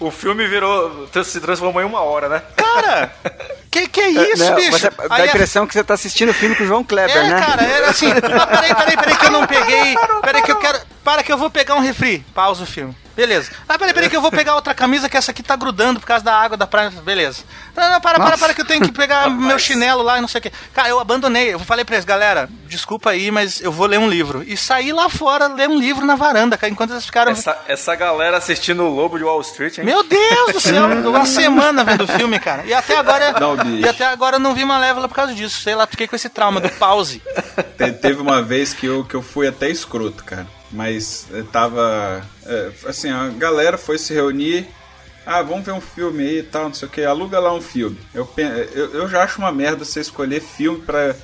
[0.00, 1.08] O filme virou.
[1.22, 2.42] se transformou em uma hora, né?
[2.56, 3.14] Cara,
[3.74, 4.70] que que é isso, Não, bicho?
[4.70, 6.84] você dá a Aí é- impressão que você tá assistindo o filme com o João
[6.84, 7.40] Kleber, é, né?
[7.44, 8.06] cara, era assim.
[8.14, 9.94] Ah, peraí, peraí, peraí, que eu não peguei.
[10.22, 10.78] Peraí, que eu quero.
[11.02, 12.24] Para que eu vou pegar um refri.
[12.34, 12.96] Pausa o filme.
[13.16, 13.50] Beleza.
[13.68, 16.06] Ah, peraí, peraí, que eu vou pegar outra camisa que essa aqui tá grudando por
[16.06, 16.90] causa da água da praia.
[16.90, 17.42] Beleza.
[17.76, 18.38] Não, não, para, para, Nossa.
[18.38, 20.52] para, que eu tenho que pegar meu chinelo lá e não sei o quê.
[20.72, 21.52] Cara, eu abandonei.
[21.54, 24.42] Eu falei pra eles, galera, desculpa aí, mas eu vou ler um livro.
[24.46, 27.32] E saí lá fora ler um livro na varanda, cara, enquanto eles ficaram.
[27.32, 29.84] Essa, essa galera assistindo o Lobo de Wall Street, hein?
[29.84, 32.64] Meu Deus do céu, uma semana vendo o filme, cara.
[32.66, 33.32] E até agora.
[33.38, 33.86] Não, bicho.
[33.86, 35.60] e até agora eu não vi Malévola por causa disso.
[35.60, 37.22] Sei lá, fiquei com esse trauma do pause.
[37.78, 40.46] Te- Teve uma vez que eu, que eu fui até escroto, cara.
[40.74, 42.26] Mas eh, tava.
[42.44, 44.66] eh, assim, a galera foi se reunir.
[45.24, 47.02] Ah, vamos ver um filme aí e tal, não sei o que.
[47.04, 47.96] Aluga lá um filme.
[48.12, 48.28] Eu,
[48.74, 51.14] eu, eu já acho uma merda você escolher filme pra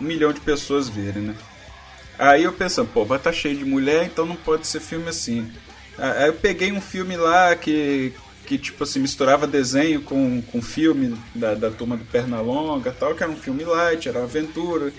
[0.00, 1.34] um milhão de pessoas verem, né?
[2.18, 5.50] Aí eu pensando, pô, vai estar cheio de mulher, então não pode ser filme assim.
[5.98, 8.12] Ah, Aí eu peguei um filme lá que,
[8.44, 13.22] que tipo assim, misturava desenho com, com filme da, da turma do Pernalonga tal, que
[13.22, 14.92] era um filme light, era aventura.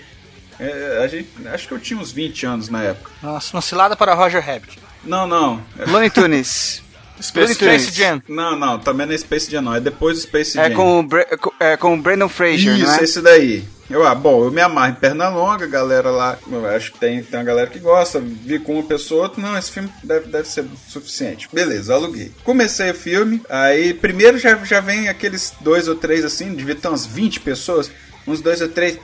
[0.60, 3.10] É, a gente, acho que eu tinha uns 20 anos na época.
[3.22, 4.78] Nossa, uma cilada para Roger Rabbit.
[5.04, 5.62] Não, não.
[5.78, 6.82] É- Looney Tunes.
[7.20, 8.22] Space Space Jam.
[8.28, 9.74] não, não, também não é Space Jam, não.
[9.74, 10.76] É depois do Space É Jam.
[10.76, 11.26] com, o Bra-
[11.58, 13.02] é com o Brandon Fraser, Isso, não é?
[13.02, 13.64] esse daí.
[13.90, 17.22] Eu, ah, bom, eu me amarro em perna longa, galera lá, eu acho que tem,
[17.22, 20.46] tem uma galera que gosta, vi com uma pessoa, outra, não, esse filme deve, deve
[20.46, 21.48] ser suficiente.
[21.52, 22.30] Beleza, aluguei.
[22.44, 26.86] Comecei o filme, aí primeiro já, já vem aqueles dois ou três assim, devia ter
[26.86, 27.90] umas 20 pessoas,
[28.26, 28.98] uns dois ou três.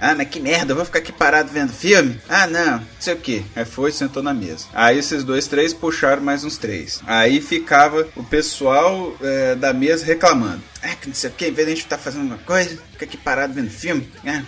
[0.00, 2.18] Ah, mas que merda, eu vou ficar aqui parado vendo filme?
[2.28, 3.44] Ah, não, não sei o que.
[3.54, 4.66] Aí foi, sentou na mesa.
[4.72, 7.02] Aí esses dois, três puxaram mais uns três.
[7.06, 10.62] Aí ficava o pessoal é, da mesa reclamando.
[10.82, 12.78] Ah, que não sei o que, em vez de a gente estar fazendo uma coisa,
[12.92, 14.10] fica aqui parado vendo filme.
[14.26, 14.42] Ah,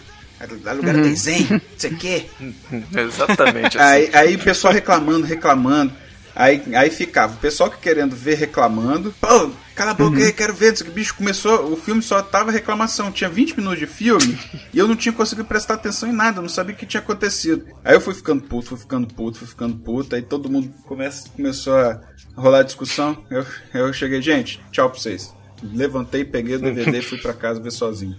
[0.66, 2.27] alugar desenho, não sei o que.
[2.97, 3.87] Exatamente assim.
[3.87, 5.93] Aí, aí o pessoal reclamando, reclamando.
[6.35, 9.15] Aí, aí ficava o pessoal que querendo ver reclamando.
[9.20, 9.51] Pô,
[9.83, 10.73] cala a boca aí, quero ver.
[10.75, 10.85] que.
[10.91, 11.73] Bicho, começou.
[11.73, 13.11] O filme só tava reclamação.
[13.11, 14.39] Tinha 20 minutos de filme
[14.73, 16.41] e eu não tinha conseguido prestar atenção em nada.
[16.41, 17.67] Não sabia o que tinha acontecido.
[17.85, 20.15] Aí eu fui ficando puto, fui ficando puto, fui ficando puto.
[20.15, 22.01] Aí todo mundo começa, começou a
[22.37, 23.25] rolar discussão.
[23.31, 23.45] Eu,
[23.75, 25.35] eu cheguei, gente, tchau pra vocês.
[25.63, 28.17] Levantei, peguei o DVD e fui pra casa ver sozinho.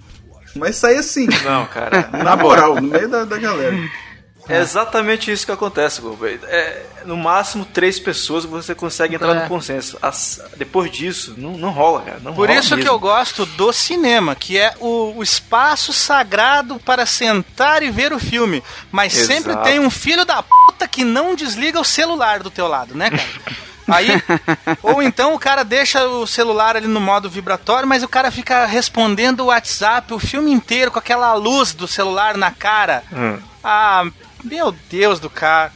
[0.56, 2.10] Mas saí assim, Não, cara.
[2.24, 3.76] na moral, no meio da, da galera.
[4.50, 6.26] É exatamente isso que acontece, Globo.
[6.28, 9.44] É, no máximo três pessoas você consegue entrar É.
[9.44, 9.98] no consenso.
[10.02, 12.20] As- depois disso, não, não rola, cara.
[12.22, 12.92] Não Por rola isso que mesmo.
[12.92, 18.20] eu gosto do cinema, que é o, o espaço sagrado para sentar e ver o
[18.20, 18.62] filme.
[18.92, 19.28] Mas Exato.
[19.34, 23.10] sempre tem um filho da puta que não desliga o celular do teu lado, né,
[23.12, 23.24] cara?
[23.86, 24.08] Aí,
[24.82, 28.66] ou então o cara deixa o celular ali no modo vibratório, mas o cara fica
[28.66, 33.04] respondendo o WhatsApp o filme inteiro com aquela luz do celular na cara.
[33.12, 33.38] Hum.
[33.62, 34.06] Ah,
[34.44, 35.72] meu Deus do cara.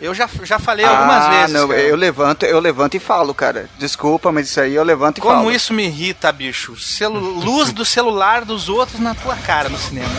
[0.00, 1.52] Eu já, já falei algumas ah, vezes.
[1.54, 1.80] não, cara.
[1.80, 3.68] eu levanto, eu levanto e falo, cara.
[3.78, 5.50] Desculpa, mas isso aí eu levanto e Como falo.
[5.52, 6.76] isso me irrita, bicho.
[6.76, 10.10] Celu- luz do celular dos outros na tua cara no cinema.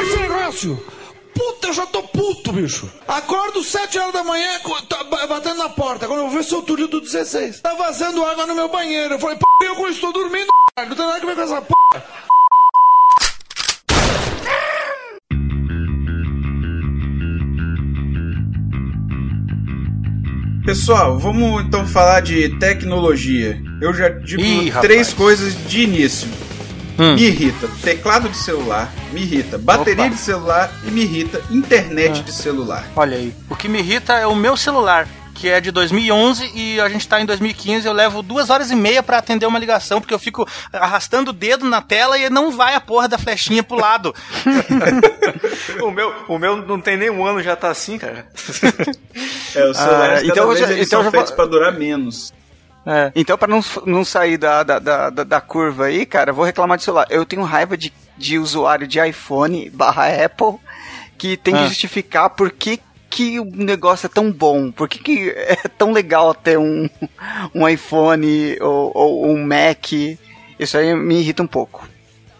[0.00, 0.93] Esse negócio!
[1.74, 2.88] Já tô puto, bicho.
[3.08, 4.46] Acordo 7 horas da manhã,
[4.88, 6.06] tá ba- batendo na porta.
[6.06, 7.60] Quando eu vou ver sou tudo do 16.
[7.60, 9.14] Tá vazando água no meu banheiro.
[9.14, 10.46] Eu falei, p, eu estou dormindo,
[10.78, 10.86] c****.
[10.88, 11.74] Não tem nada a ver com essa p.
[20.64, 23.60] Pessoal, vamos então falar de tecnologia.
[23.82, 25.12] Eu já digo Ih, três rapaz.
[25.14, 26.28] coisas de início.
[26.98, 27.14] Hum.
[27.14, 30.14] Me irrita teclado de celular, me irrita bateria Opa.
[30.14, 32.84] de celular e me irrita internet de celular.
[32.94, 33.34] Olha aí.
[33.50, 37.08] O que me irrita é o meu celular, que é de 2011 e a gente
[37.08, 37.84] tá em 2015.
[37.86, 41.34] Eu levo duas horas e meia pra atender uma ligação, porque eu fico arrastando o
[41.34, 44.14] dedo na tela e não vai a porra da flechinha pro lado.
[45.82, 48.26] O meu, o meu não tem nem um ano, já tá assim, cara.
[49.54, 52.32] É, os celulares Ah, então já- então já feitos pra durar menos.
[52.86, 53.10] É.
[53.14, 56.84] Então, pra não, não sair da, da, da, da- curva aí, cara, vou reclamar de
[56.84, 57.06] celular.
[57.08, 60.56] Eu tenho raiva de, de usuário de iPhone barra Apple
[61.16, 61.66] que tem que Ah.
[61.68, 62.78] justificar por que,
[63.08, 66.88] que o negócio é tão bom, por que, que é tão legal ter um,
[67.54, 69.92] um iPhone ou, ou um Mac.
[70.58, 71.88] Isso aí me irrita um pouco.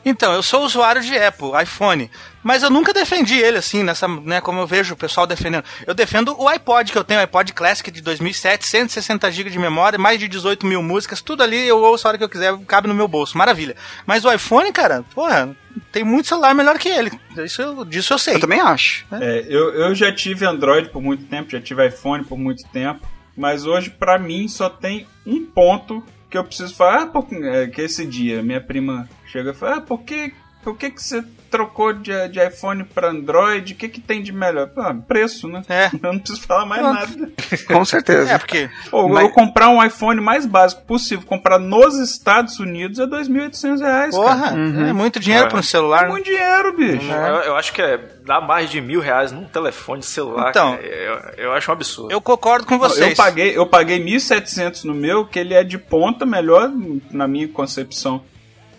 [0.05, 2.11] Então, eu sou usuário de Apple, iPhone,
[2.43, 5.65] mas eu nunca defendi ele assim, nessa, né, como eu vejo o pessoal defendendo.
[5.87, 9.59] Eu defendo o iPod que eu tenho, o iPod Classic de 2007, 160 GB de
[9.59, 12.57] memória, mais de 18 mil músicas, tudo ali eu ouço a hora que eu quiser,
[12.67, 13.75] cabe no meu bolso, maravilha.
[14.07, 15.57] Mas o iPhone, cara, porra,
[15.91, 18.35] tem muito celular melhor que ele, isso eu, disso eu sei.
[18.35, 19.07] Eu também acho.
[19.11, 23.09] É, eu, eu já tive Android por muito tempo, já tive iPhone por muito tempo,
[23.35, 26.05] mas hoje pra mim só tem um ponto
[26.35, 29.77] que eu preciso falar, ah, por, é, que esse dia minha prima chega e fala,
[29.77, 30.33] ah, por que,
[30.63, 33.73] por que, que você trocou de, de iPhone pra Android?
[33.73, 34.71] O que, que tem de melhor?
[34.77, 35.63] Ah, preço, né?
[35.69, 35.87] É.
[36.03, 37.19] Eu não preciso falar mais Pronto.
[37.19, 37.33] nada.
[37.67, 38.31] Com certeza.
[38.33, 42.99] É, porque Pô, Mas- eu comprar um iPhone mais básico possível, comprar nos Estados Unidos
[43.01, 44.57] é 2.800 reais, Porra, cara.
[44.89, 45.49] é muito dinheiro É.
[45.49, 46.09] para um É celular.
[46.09, 47.11] muito dinheiro, bicho.
[47.13, 50.51] Eu, eu acho que é dá mais de mil reais num telefone celular.
[50.51, 50.75] Então.
[50.77, 52.11] eu, eu acho um absurdo.
[52.13, 53.11] Eu concordo com vocês.
[53.11, 56.71] Eu paguei, eu paguei 1.700 no meu, que ele é de ponta, melhor
[57.11, 58.23] na minha concepção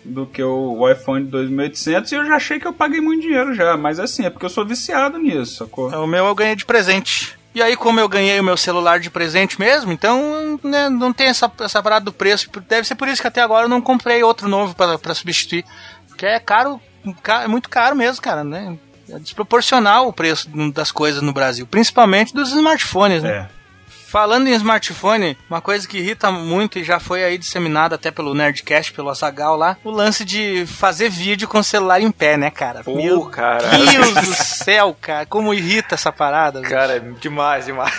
[0.06, 3.54] do que o, iPhone de 2.800 e eu já achei que eu paguei muito dinheiro
[3.54, 5.88] já, mas assim, é porque eu sou viciado nisso, sacou?
[5.90, 7.36] O meu eu ganhei de presente.
[7.54, 11.28] E aí, como eu ganhei o meu celular de presente mesmo, então né, não tem
[11.28, 12.50] essa, essa parada do preço.
[12.68, 15.64] Deve ser por isso que até agora eu não comprei outro novo pra substituir.
[16.08, 16.78] Porque é caro,
[17.22, 18.76] ca- é muito caro mesmo, cara, né?
[19.08, 23.30] É desproporcional o preço das coisas no Brasil, principalmente dos smartphones, né?
[23.50, 23.55] É.
[24.16, 28.32] Falando em smartphone, uma coisa que irrita muito e já foi aí disseminada até pelo
[28.32, 32.50] Nerdcast, pelo Azagal lá, o lance de fazer vídeo com o celular em pé, né,
[32.50, 32.82] cara?
[32.82, 33.68] Pô, Meu cara.
[33.68, 36.62] Deus do céu, cara, como irrita essa parada.
[36.62, 37.92] Cara, é demais, demais.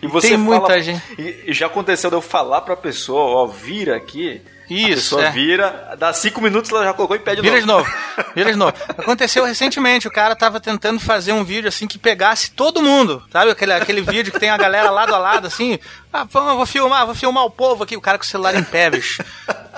[0.00, 1.02] E você Tem fala- muita gente.
[1.18, 4.40] E, e já aconteceu de eu falar pra pessoa, ó, vira aqui.
[4.76, 5.30] A Isso, pessoa é.
[5.30, 7.90] vira, dá cinco minutos ela já colocou em pé de Vira de novo.
[8.34, 8.72] vira de novo.
[8.88, 13.50] Aconteceu recentemente, o cara tava tentando fazer um vídeo assim que pegasse todo mundo, sabe?
[13.50, 15.78] Aquele, aquele vídeo que tem a galera lado a lado, assim.
[16.12, 18.62] Ah, vamos, vou filmar, vou filmar o povo aqui, o cara com o celular em
[18.62, 19.22] pé, bicho.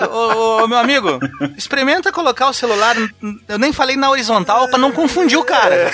[0.01, 1.19] Ô, ô, ô, meu amigo,
[1.57, 2.95] experimenta colocar o celular,
[3.47, 5.91] eu nem falei na horizontal pra não confundir o cara.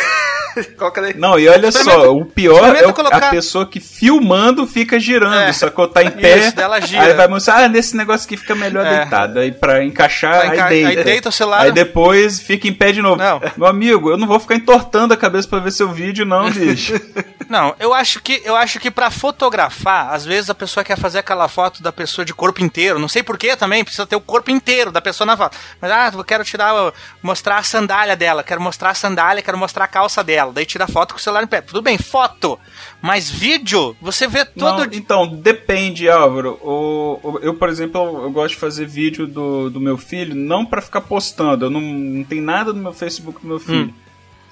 [0.78, 1.14] Coloca ali.
[1.18, 5.34] Não, e olha só, o pior é o- colocar- a pessoa que filmando fica girando,
[5.50, 5.54] É.
[5.54, 5.88] sacou?
[5.88, 7.04] Tá em pé, Isso, dela gira.
[7.04, 8.98] aí vai mostrar, ah, nesse negócio aqui fica melhor É.
[9.00, 11.00] deitado, aí pra encaixar, Pra enca- aí deita.
[11.00, 11.62] aí deita o celular.
[11.62, 13.18] Aí depois fica em pé de novo.
[13.18, 13.42] Não.
[13.58, 16.94] Meu amigo, eu não vou ficar entortando a cabeça pra ver seu vídeo não, bicho.
[17.52, 21.20] Não, eu acho que eu acho que para fotografar, às vezes a pessoa quer fazer
[21.20, 22.98] aquela foto da pessoa de corpo inteiro.
[22.98, 25.58] Não sei porquê também, precisa ter o corpo inteiro da pessoa na foto.
[25.82, 26.74] Mas ah, eu quero tirar,
[27.22, 30.41] mostrar a sandália dela, quero mostrar a sandália, quero mostrar a calça dela.
[30.52, 31.62] Daí tira foto com o celular em pé.
[31.62, 32.58] Tudo bem, foto.
[33.02, 36.58] Mas vídeo, você vê todo Não, então, depende, Álvaro.
[36.62, 40.66] O, o- eu, por exemplo, eu, gosto de fazer vídeo do, do meu filho, não
[40.66, 41.66] pra ficar postando.
[41.66, 43.94] Eu não, não tem nada no meu Facebook do meu filho.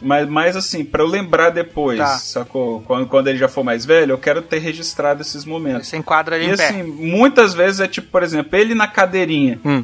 [0.02, 2.18] Mas, mas assim, pra eu lembrar depois, Tá.
[2.18, 2.80] sacou?
[2.84, 5.88] Quando, quando ele já for mais velho, eu quero ter registrado esses momentos.
[5.90, 6.70] você enquadra ali E em pé.
[6.70, 9.60] assim, muitas vezes é tipo, por exemplo, ele na cadeirinha.
[9.66, 9.84] Hum.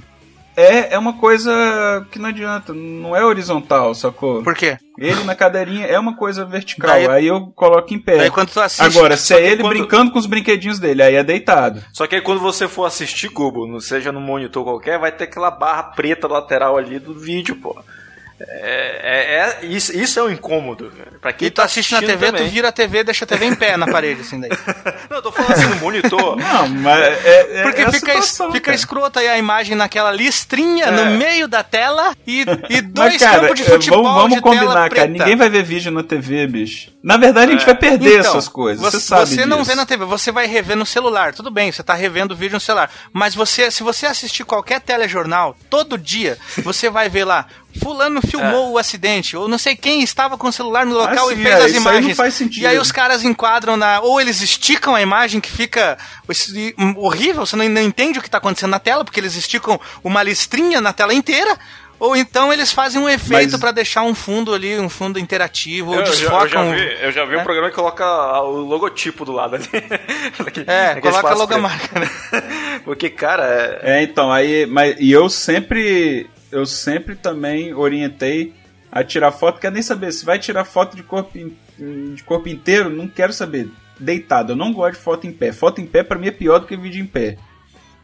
[0.57, 1.51] É, é uma coisa
[2.11, 4.41] que não adianta, não é horizontal, sacou?
[4.41, 4.77] Por quê?
[4.97, 8.17] Ele na cadeirinha é uma coisa vertical, Daí- aí eu coloco em pé.
[8.17, 11.15] Daí quando tu assiste, Agora, se é ele quando- brincando com os brinquedinhos dele, aí
[11.15, 11.83] é deitado.
[11.91, 15.25] Só que aí quando você for assistir Google, não seja no monitor qualquer, vai ter
[15.25, 17.75] aquela barra preta lateral ali do vídeo, pô.
[18.39, 20.91] É, é- é- isso, isso é um incômodo.
[20.97, 21.05] né?
[21.21, 22.43] Pra quem E tu tá assiste na TV, também.
[22.45, 24.49] tu vira a TV, deixa a TV em pé na parede, assim daí.
[25.09, 26.35] Não, eu tô falando assim no monitor.
[26.37, 28.75] Não, mas é, é, Porque é a fica, situação, fica cara.
[28.75, 30.91] escrota aí a imagem naquela listrinha É.
[30.91, 34.35] no meio da tela e, e dois Mas, cara, campos de é, futebol vamos, vamos
[34.35, 34.95] de tela combinar, preta.
[34.95, 35.07] cara.
[35.07, 36.91] Ninguém vai ver vídeo na TV, bicho.
[37.01, 38.83] Na verdade, a gente vai perder Então, essas coisas.
[38.83, 39.69] Você, Você, sabe você não disso.
[39.69, 41.33] vê na TV, você vai rever no celular.
[41.33, 42.89] Tudo bem, você tá revendo o vídeo no celular.
[43.13, 47.45] Mas você, se você assistir qualquer telejornal, todo dia, você vai ver lá.
[47.79, 51.33] Fulano filmou o acidente, ou não sei quem estava com o celular no local Ah,
[51.33, 52.17] e sim, fez é, as isso aí não imagens.
[52.17, 52.63] faz sentido.
[52.63, 53.99] E aí os caras enquadram na.
[54.01, 55.97] Ou eles esticam a imagem que fica
[56.29, 59.35] esse- um, horrível, você não, não entende o que está acontecendo na tela, porque eles
[59.35, 61.57] esticam uma listrinha na tela inteira.
[61.97, 65.91] Ou então eles fazem um efeito Mas- pra deixar um fundo ali, um fundo interativo,
[65.91, 66.49] ou Eu, eu já, eu desfocam.
[66.49, 67.43] já vi, eu já vi um É.
[67.43, 68.05] programa que coloca
[68.41, 69.65] o logotipo do lado ali.
[70.67, 72.09] É, coloca a logomarca, né?
[72.83, 74.65] Porque, cara, é, É, então, aí.
[74.65, 76.29] Mas, e eu sempre.
[76.55, 78.53] Eu sempre também orientei
[78.89, 80.13] a tirar foto, quer nem saber.
[80.13, 83.69] Se vai tirar foto de corpo, de corpo inteiro, não quero saber.
[83.99, 85.51] Deitado, eu não gosto de foto em pé.
[85.51, 87.37] Foto em pé pra mim é pior do que vídeo em pé.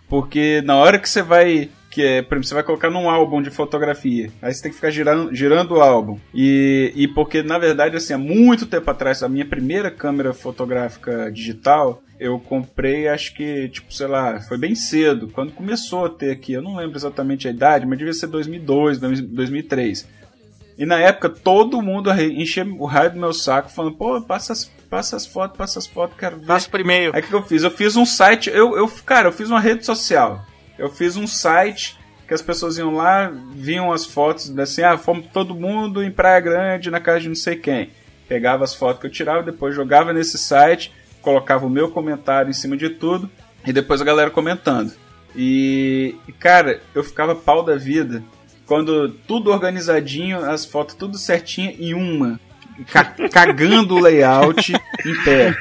[0.09, 1.69] Porque na hora que você vai.
[1.89, 4.29] Que é, por exemplo, você vai colocar num álbum de fotografia.
[4.41, 6.19] Aí você tem que ficar girando, girando o álbum.
[6.33, 11.31] E, e porque, na verdade, assim, há muito tempo atrás, a minha primeira câmera fotográfica
[11.31, 15.27] digital, eu comprei, acho que, tipo, sei lá, foi bem cedo.
[15.30, 18.99] Quando começou a ter aqui, eu não lembro exatamente a idade, mas devia ser 2002,
[18.99, 20.07] 2003.
[20.77, 24.65] E na época todo mundo enchia o raio do meu saco, falando, pô, passa as,
[24.88, 26.45] passa as fotos, passa as fotos, quero ver.
[26.45, 27.11] Passa por e-mail.
[27.11, 27.64] Aí o que eu fiz?
[27.64, 30.45] Eu fiz um site, eu, eu, cara, eu fiz uma rede social.
[30.77, 35.26] Eu fiz um site que as pessoas iam lá, viam as fotos, assim, ah, fomos
[35.34, 37.89] todo mundo em Praia Grande, na casa de não sei quem.
[38.27, 42.53] Pegava as fotos que eu tirava, depois jogava nesse site, colocava o meu comentário em
[42.53, 43.30] cima de tudo,
[43.65, 44.91] e depois a galera comentando.
[45.35, 48.23] E, e, cara, eu ficava pau da vida
[48.65, 52.39] quando tudo organizadinho, as fotos tudo certinho em uma.
[52.91, 55.53] Ca- cagando o layout em pé.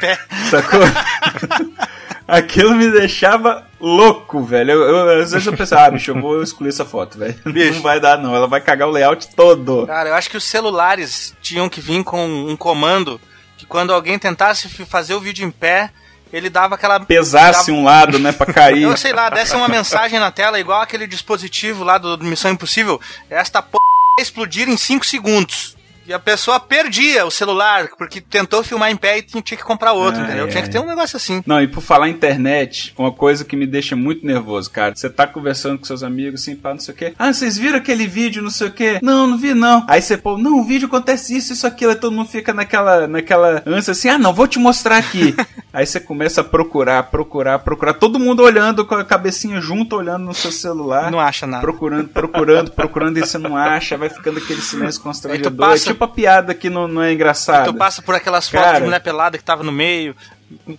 [0.50, 0.80] Sacou?
[2.26, 4.70] Aquilo me deixava louco, velho.
[4.70, 7.34] Eu, eu- às vezes eu pensava, ah, bicho, eu vou excluir essa foto, velho.
[7.74, 8.34] Não vai dar, não.
[8.34, 9.86] Ela vai cagar o layout todo.
[9.86, 13.20] Cara, eu acho que os celulares tinham que vir com um comando
[13.60, 15.90] que quando alguém tentasse fazer o vídeo em pé,
[16.32, 16.98] ele dava aquela.
[17.00, 18.82] Pesasse dava- um lado, né, pra cair.
[18.82, 23.00] Eu sei lá, desse uma mensagem na tela, igual aquele dispositivo lá do Missão Impossível.
[23.28, 23.76] Esta p
[24.20, 25.76] explodir em 5 segundos.
[26.10, 29.92] E a pessoa perdia o celular, porque tentou filmar em pé e tinha que comprar
[29.92, 30.48] outro, Ai, entendeu?
[30.48, 30.66] Tinha ai.
[30.66, 31.40] que ter um negócio assim.
[31.46, 34.92] Não, e por falar em internet, uma coisa que me deixa muito nervoso, cara.
[34.92, 37.14] Você tá conversando com seus amigos, assim, pá, não sei o quê.
[37.16, 38.98] Ah, vocês viram aquele vídeo, não sei o quê?
[39.00, 39.84] Não, não vi, não.
[39.86, 41.92] Aí você, pô, não, o vídeo acontece isso, isso, aquilo.
[41.92, 45.32] Aí todo mundo fica naquela, naquela ânsia assim, ah, não, vou te mostrar aqui.
[45.72, 47.94] Aí você começa a procurar, procurar, procurar.
[47.94, 51.08] Todo mundo olhando com a cabecinha junto, olhando no seu celular.
[51.12, 51.62] Não acha nada.
[51.62, 55.52] Procurando, procurando, procurando, e você não acha, vai ficando aquele silêncio constrangedor.
[55.52, 57.64] passa- É tipo a piada que não, não é engraçada.
[57.64, 58.78] Tu passa por aquelas fotos Cara.
[58.78, 60.14] de mulher pelada que tava no meio,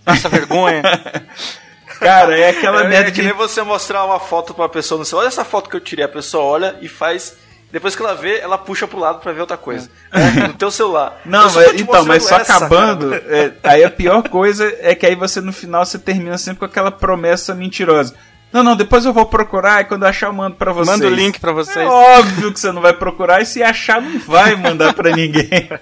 [0.04, 0.82] passa vergonha.
[2.00, 4.98] Cara, é aquela é, merda é que nem você mostrar uma foto pra uma pessoa
[4.98, 5.24] no celular.
[5.24, 6.04] Olha essa foto que eu tirei.
[6.04, 7.36] A pessoa olha e faz.
[7.70, 9.88] Depois que ela vê, ela puxa pro lado pra ver outra coisa.
[10.10, 11.20] É, no teu celular.
[11.24, 13.14] Não, só mas- então, mas só essa, acabando.
[13.14, 16.64] é, aí a pior coisa é que aí você no final você termina sempre com
[16.64, 18.14] aquela promessa mentirosa.
[18.52, 20.98] Não, não, depois eu vou procurar e quando eu achar eu mando pra vocês.
[20.98, 21.76] Manda o link pra vocês.
[21.76, 25.48] É óbvio que você não vai procurar e se achar não vai mandar pra ninguém.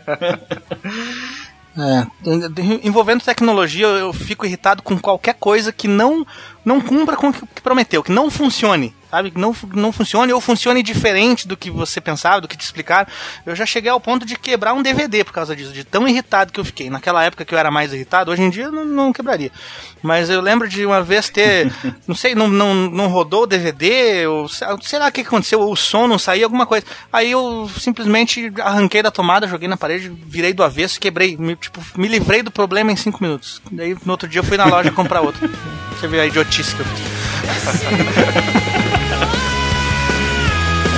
[1.79, 2.05] É,
[2.83, 6.27] envolvendo tecnologia, eu fico irritado com qualquer coisa que não
[6.65, 9.31] não cumpra com o que prometeu, que não funcione, sabe?
[9.31, 13.09] Que não, não funcione ou funcione diferente do que você pensava, do que te explicaram.
[13.45, 16.53] Eu já cheguei ao ponto de quebrar um DVD por causa disso, de tão irritado
[16.53, 16.89] que eu fiquei.
[16.89, 19.51] Naquela época que eu era mais irritado, hoje em dia eu não, não quebraria.
[20.03, 21.73] Mas eu lembro de uma vez ter,
[22.07, 25.61] não sei, não, não, não rodou o DVD, ou sei sei lá o que aconteceu,
[25.61, 26.87] ou o som não saía, alguma coisa.
[27.13, 31.81] Aí eu simplesmente arranquei da tomada, joguei na parede, virei do avesso, quebrei, me, tipo,
[31.97, 33.61] me livrei do problema em cinco minutos.
[33.71, 35.51] Daí no outro dia eu fui na loja comprar outro.
[35.99, 37.01] Você vê a idiotice que eu fiz.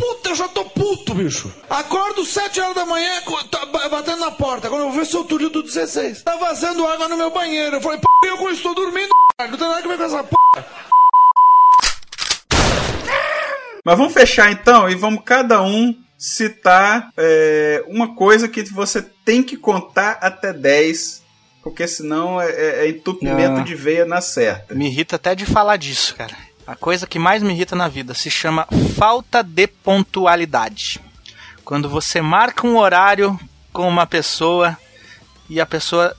[0.00, 0.06] que!
[0.14, 1.52] Puta, eu já tô puto, bicho.
[1.68, 3.10] Acordo 7 horas da manhã,
[3.50, 4.68] tá ba- batendo na porta.
[4.68, 6.22] Quando eu vou ver seu Túlio do 16.
[6.22, 7.76] Tá vazando água no meu banheiro.
[7.76, 9.08] Eu falei, p, eu estou dormindo,
[9.40, 10.36] não tem nada a ver com essa p.
[13.84, 19.42] Mas vamos fechar então e vamos cada um citar é, uma coisa que você tem
[19.42, 21.22] que contar até 10
[21.62, 23.64] porque senão é, é- é entupimento Não.
[23.64, 24.74] de veia na certa.
[24.74, 26.34] Me irrita até de falar disso, cara.
[26.70, 28.64] A coisa que mais me irrita na vida se chama
[28.96, 31.00] falta de pontualidade.
[31.64, 33.36] Quando você marca um horário
[33.72, 34.78] com uma pessoa
[35.48, 36.14] e a pessoa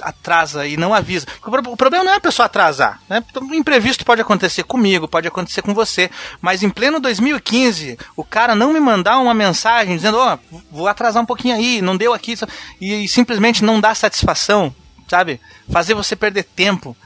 [0.00, 1.26] atrasa e não avisa.
[1.44, 3.02] O pro- o problema não é a pessoa atrasar.
[3.06, 3.22] Né?
[3.38, 6.10] Um imprevisto pode acontecer comigo, pode acontecer com você.
[6.40, 10.38] Mas em pleno 2015, o cara não me mandar uma mensagem dizendo: Ó,
[10.70, 12.34] vou atrasar um pouquinho aí, não deu aqui.
[12.80, 14.74] E, e simplesmente não dá satisfação,
[15.06, 15.38] sabe?
[15.70, 16.96] Fazer você perder tempo.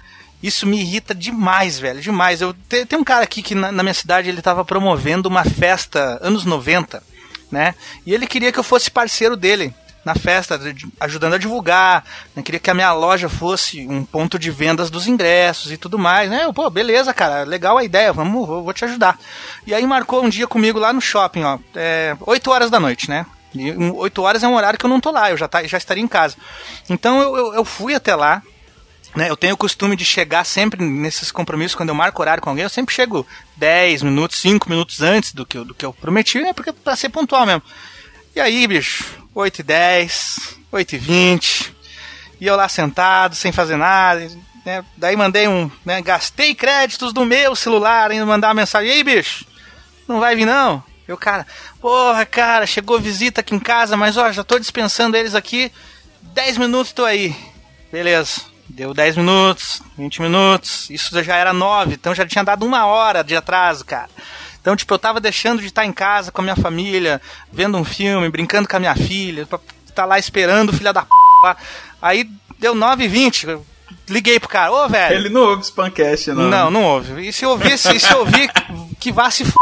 [0.42, 2.40] Isso me irrita demais, velho, demais.
[2.40, 5.44] Eu te- tem um cara aqui que na, na minha cidade ele tava promovendo uma
[5.44, 7.02] festa anos 90,
[7.50, 7.74] né?
[8.04, 9.72] E ele queria que eu fosse parceiro dele
[10.04, 10.60] na festa,
[11.00, 12.04] ajudando a divulgar,
[12.36, 12.40] né?
[12.40, 16.30] queria que a minha loja fosse um ponto de vendas dos ingressos e tudo mais,
[16.30, 16.44] né?
[16.44, 19.18] Eu, Pô, beleza, cara, legal a ideia, vamos, vou, vou te ajudar.
[19.66, 23.08] E aí marcou um dia comigo lá no shopping, ó, é, 8 horas da noite,
[23.10, 23.26] né?
[23.52, 25.64] E um, 8 horas é um horário que eu não tô lá, eu já, tá,
[25.64, 26.36] já estaria em casa.
[26.88, 28.42] Então eu, eu, eu fui até lá,
[29.16, 32.50] né, eu tenho o costume de chegar sempre nesses compromissos, quando eu marco horário com
[32.50, 33.26] alguém, eu sempre chego
[33.56, 36.94] 10 minutos, 5 minutos antes do que, eu- do que eu prometi, né, porque pra
[36.94, 37.62] ser pontual mesmo.
[38.34, 41.74] E aí, bicho, 8 e 10, 8 e 20,
[42.40, 44.30] e eu lá sentado, sem fazer nada,
[44.64, 48.92] né, daí mandei um, né, gastei créditos do meu celular, ainda mandar uma mensagem, e
[48.92, 49.46] aí, bicho,
[50.06, 50.84] não vai vir não?
[51.08, 51.46] Eu, cara,
[51.80, 55.72] porra, cara, chegou visita aqui em casa, mas ó, já tô dispensando eles aqui,
[56.20, 57.34] 10 minutos tô aí.
[57.92, 58.40] Beleza.
[58.76, 63.24] Deu 10 minutos, 20 minutos, isso já era 9, então já tinha dado uma hora
[63.24, 64.10] de atraso, cara.
[64.60, 67.18] Então, tipo, eu tava deixando de estar em casa com a minha família,
[67.50, 69.58] vendo um filme, brincando com a minha filha, pra
[69.88, 71.08] estar lá esperando o filho da p
[71.42, 71.56] lá.
[72.02, 72.28] Aí
[72.58, 73.66] deu 9 e 20, eu
[74.10, 75.14] liguei pro cara, ô velho.
[75.14, 76.42] Ele não ouve Spamcast, não.
[76.50, 77.26] Não, não ouve.
[77.26, 78.50] E se ouvisse, e se ouvir,
[79.00, 79.54] que vá se f.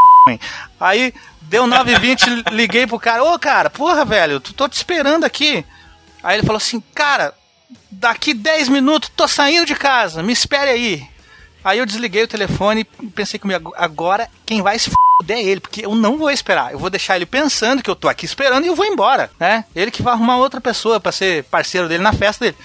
[0.80, 5.64] Aí deu 9h20, liguei pro cara, ô cara, porra, velho, tu- tô te esperando aqui.
[6.20, 7.32] Aí ele falou assim, cara,
[7.94, 11.06] daqui 10 minutos tô saindo de casa, me espere aí.
[11.64, 15.60] Aí eu desliguei o telefone e pensei comigo, agora quem vai se fuder é ele,
[15.60, 16.72] porque eu não vou esperar.
[16.72, 19.64] Eu vou deixar ele pensando que eu tô aqui esperando e eu vou embora, né?
[19.74, 22.56] Ele que vai arrumar outra pessoa pra ser parceiro dele na festa dele.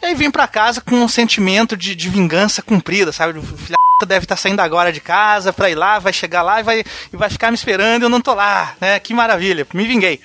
[0.00, 3.38] E aí vim pra casa com um sentimento de, de vingança cumprida, sabe?
[3.38, 3.76] O filho
[4.06, 7.16] deve estar saindo agora de casa pra ir lá, vai chegar lá e vai, e
[7.16, 8.98] vai ficar me esperando e eu não tô lá, né?
[9.00, 10.20] Que maravilha, me vinguei.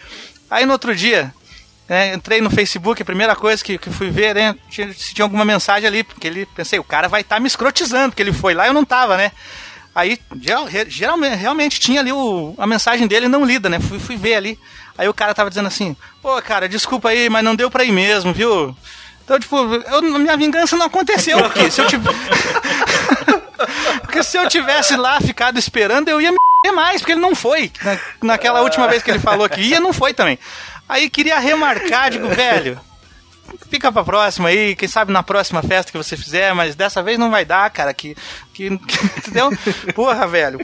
[0.50, 1.34] Aí no outro dia,
[1.92, 5.26] né, entrei no Facebook, a primeira coisa que, que fui ver, né, tinha, se tinha
[5.26, 8.54] alguma mensagem ali, porque ele, pensei, o cara vai estar me escrotizando, porque ele foi
[8.54, 9.34] lá e eu não tava, né.
[9.94, 10.18] Aí,
[10.88, 14.58] geralmente, realmente tinha ali o, a mensagem dele não lida, né, fui, fui ver ali.
[14.98, 17.92] Aí o cara tava dizendo assim, pô, cara, desculpa aí, mas não deu pra ir
[17.92, 18.74] mesmo, viu?
[19.26, 22.18] Então, tipo, eu, minha vingança não aconteceu, porque se eu tivesse...
[24.00, 26.38] porque se eu tivesse lá ficado esperando, eu ia me
[26.72, 27.72] mais, porque ele não foi.
[27.84, 30.40] Na, naquela última vez que ele falou que ia, não foi também.
[30.92, 32.78] Aí queria remarcar, digo, velho,
[33.70, 37.18] fica pra próxima aí, quem sabe na próxima festa que você fizer, mas dessa vez
[37.18, 38.14] não vai dar, cara, que,
[38.54, 39.50] que, que entendeu?
[39.96, 40.60] Porra, velho.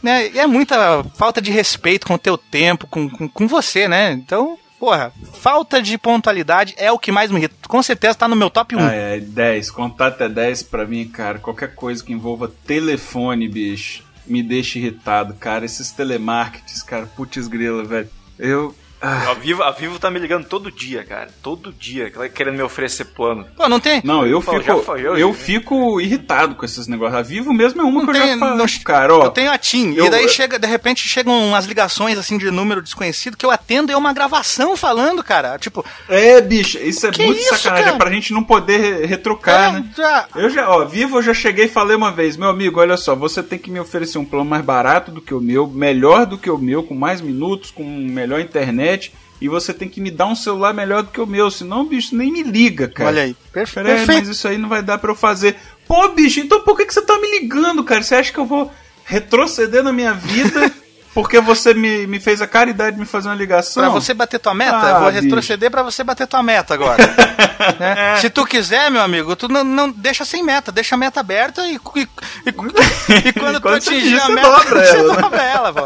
[0.00, 0.30] Né?
[0.30, 4.12] E é muita falta de respeito com o teu tempo, com, com, com você, né?
[4.12, 7.56] Então, porra, falta de pontualidade é o que mais me irrita.
[7.66, 8.78] Com certeza tá no meu top 1.
[8.78, 9.68] Ah, é 10.
[9.72, 11.40] Contar até 10 pra mim, cara.
[11.40, 15.64] Qualquer coisa que envolva telefone, bicho, me deixa irritado, cara.
[15.64, 18.08] Esses telemarketings, cara, putz grila, velho.
[18.38, 18.74] Eu.
[19.02, 21.28] Ah, A Vivo, a Vivo tá me ligando todo dia, cara.
[21.42, 23.46] Todo dia, querendo me oferecer plano.
[23.56, 24.00] Pô, não tem.
[24.04, 24.78] não, eu Pô, fico.
[24.82, 27.18] foi, eu- eu fico irritado com esses negócios.
[27.18, 28.56] A Vivo mesmo é uma Não que eu tem, já falo.
[28.56, 29.24] não- cara, ó.
[29.24, 32.50] eu tenho a TIM, eu- e daí chega, de repente chegam umas ligações assim de
[32.50, 35.58] número desconhecido que eu atendo e é uma gravação falando, cara.
[35.58, 37.84] Tipo, É, bicho, isso é muito isso, sacanagem.
[37.86, 37.96] cara?
[37.96, 39.84] É pra gente não poder re- retrucar, é, né?
[39.96, 42.96] já- Eu já, ó, Vivo, eu já cheguei e falei uma vez, meu amigo, olha
[42.96, 46.24] só, você tem que me oferecer um plano mais barato do que o meu, melhor
[46.26, 48.91] do que o meu, com mais minutos, com melhor internet,
[49.40, 52.14] e você tem que me dar um celular melhor do que o meu, senão, bicho,
[52.16, 53.08] nem me liga, cara.
[53.10, 54.20] olha aí, perfe Peraí, perfeito.
[54.20, 55.56] mas isso aí não vai dar pra eu fazer.
[55.88, 58.02] Pô, bicho, então por que, que você tá me ligando, cara?
[58.02, 58.72] Você acha que eu vou
[59.04, 60.70] retroceder na minha vida
[61.12, 63.82] porque você me, me fez a caridade de me fazer uma ligação?
[63.82, 65.22] Pra você bater tua meta, Ah, eu vou bicho.
[65.24, 67.02] retroceder pra você bater tua meta agora.
[67.78, 68.16] Né?
[68.16, 71.64] Se tu quiser, meu amigo, tu não, não deixa sem meta, deixa a meta aberta
[71.64, 72.08] e, e, e-
[72.48, 75.22] e quando tu Quando você atingir a meta, dobra você ela, né?
[75.22, 75.82] dobra ela, pô.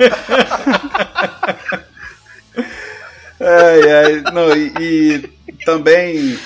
[3.46, 6.36] Ai, ai, não, e, e também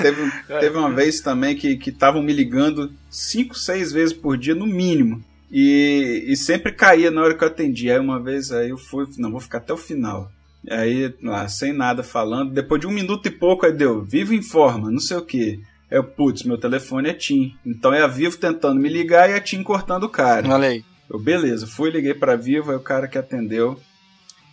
[0.00, 4.66] teve, teve uma vez também que estavam me ligando cinco, seis vezes por dia, no
[4.66, 5.22] mínimo.
[5.50, 7.94] E, e sempre caía na hora que eu atendia.
[7.94, 10.30] Aí uma vez aí eu fui, não, vou ficar até o final.
[10.70, 14.90] Aí, lá, sem nada falando, depois de um minuto e pouco, aí deu, Vivo informa,
[14.90, 15.60] não sei o que.
[15.90, 17.54] Eu, putz, meu telefone é TIM.
[17.64, 20.48] Então é a Vivo tentando me ligar e a TIM cortando o cara.
[20.48, 20.84] Olha aí.
[21.08, 23.78] Eu, beleza, fui, liguei pra Vivo, aí o cara que atendeu.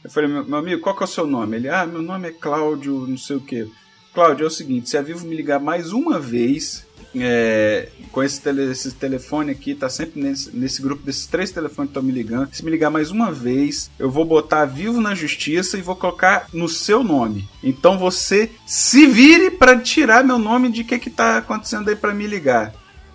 [0.03, 1.57] Eu falei, meu, meu amigo, qual que é o seu nome?
[1.57, 3.67] Ele, ah, meu nome é Cláudio, não sei o quê.
[4.13, 8.41] Cláudio, é o seguinte, se a Vivo me ligar mais uma vez, é, com esse,
[8.41, 12.11] tele- esse telefone aqui, tá sempre nesse, nesse grupo desses três telefones que estão me
[12.11, 12.53] ligando.
[12.53, 16.47] Se me ligar mais uma vez, eu vou botar Vivo na Justiça e vou colocar
[16.51, 17.47] no seu nome.
[17.63, 22.13] Então você se vire pra tirar meu nome de que que tá acontecendo aí pra
[22.13, 22.73] me ligar.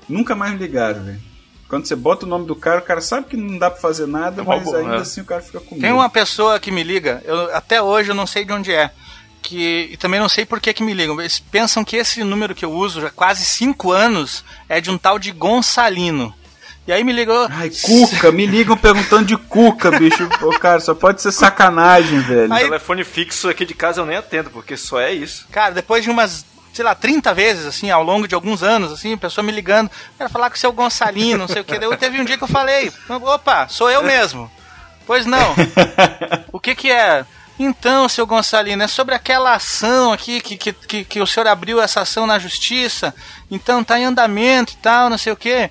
[0.09, 1.21] Nunca mais me ligaram, velho.
[1.69, 4.07] Quando você bota o nome do cara, o cara sabe que não dá pra fazer
[4.07, 4.99] nada, É uma mas boa, ainda né?
[4.99, 5.81] assim o cara fica com medo.
[5.83, 8.91] Tem uma pessoa que me liga, eu, até hoje eu não sei de onde é.
[9.43, 11.21] Que, e também não sei por que, que me ligam.
[11.21, 14.91] Eles pensam que esse número que eu uso já há quase 5 anos é de
[14.91, 16.35] um tal de Gonçalino.
[16.87, 17.47] E aí me ligou.
[17.51, 20.29] Ai, Cuca, me ligam perguntando de Cuca, bicho.
[20.43, 22.53] Ô, cara, só pode ser sacanagem, velho.
[22.53, 25.47] Aí- Telefone fixo aqui de casa eu nem atendo, porque só é isso.
[25.51, 26.45] Cara, depois de umas,
[26.77, 29.91] sei lá, 30 vezes, assim, ao longo de alguns anos, assim, a pessoa me ligando,
[30.19, 31.79] quero falar com o seu Gonçalino, não sei o que.
[31.79, 34.51] Daí teve um dia que eu falei, opa, sou eu mesmo.
[35.07, 35.55] Pois não.
[36.53, 37.25] O que que é?
[37.59, 41.81] Então, seu Gonçalino, é sobre aquela ação aqui que, que, que, que o senhor abriu
[41.81, 43.15] essa ação na justiça,
[43.51, 45.71] então tá em andamento e tal, não sei o que.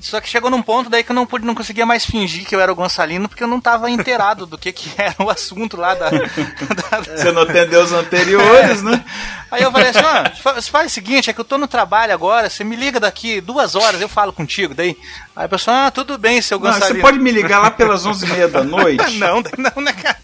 [0.00, 2.54] Só que chegou num ponto daí que eu não pude, não conseguia mais fingir que
[2.54, 5.76] eu era o Gonçalino, porque eu não tava inteirado do que, que era o assunto
[5.76, 9.04] lá da- da Você não atendeu os anteriores, né?
[9.50, 11.68] Aí eu falei assim, ó, fa- você faz o seguinte, é que eu tô no
[11.68, 14.96] trabalho agora, você me liga daqui duas horas, eu falo contigo, daí.
[15.36, 16.96] Aí a pessoa, ah, tudo bem, seu Não, Gonçalino.
[16.96, 19.18] você pode me ligar lá pelas 11h30 da noite?
[19.18, 20.18] não, não, né, cara?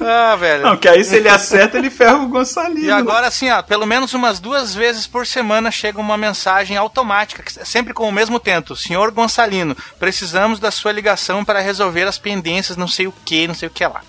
[0.00, 0.62] Ah, velho.
[0.64, 2.86] Não, que aí se ele acerta, ele ferra o Gonçalino.
[2.86, 7.42] E agora, assim, ó, pelo menos umas duas vezes por semana chega uma mensagem automática,
[7.42, 8.76] que- sempre com o mesmo tento.
[8.76, 13.54] Senhor Gonçalino, precisamos da sua ligação para resolver as pendências, não sei o que, não
[13.54, 14.02] sei o que lá.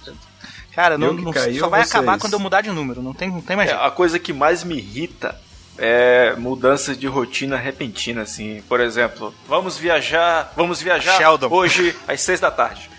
[0.76, 1.92] Cara, não, não- caiu só vai vocês?
[1.96, 4.32] acabar quando eu mudar de número, não tem, não tem mais É, a coisa que
[4.32, 5.36] mais me irrita
[5.78, 8.62] é mudanças de rotina repentina, assim.
[8.68, 11.48] Por exemplo, vamos viajar, vamos viajar Sheldon.
[11.50, 12.90] hoje às seis da tarde.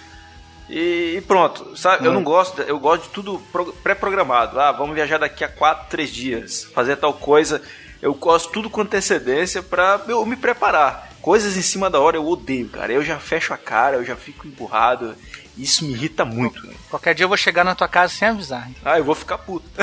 [0.72, 2.06] E, e pronto, sabe?
[2.06, 4.60] Eu não gosto, eu gosto de tudo pro- pré-programado.
[4.60, 7.60] Ah, vamos viajar daqui a quatro, três dias, fazer tal coisa.
[8.00, 11.10] Eu gosto tudo com antecedência pra eu me preparar.
[11.20, 12.92] Coisas em cima da hora eu odeio, cara.
[12.92, 15.14] Eu já fecho a cara, eu já fico emburrado.
[15.62, 16.60] Isso me irrita muito.
[16.88, 18.68] Qualquer dia eu vou chegar na tua casa sem avisar.
[18.84, 19.68] Ah, eu vou ficar puto.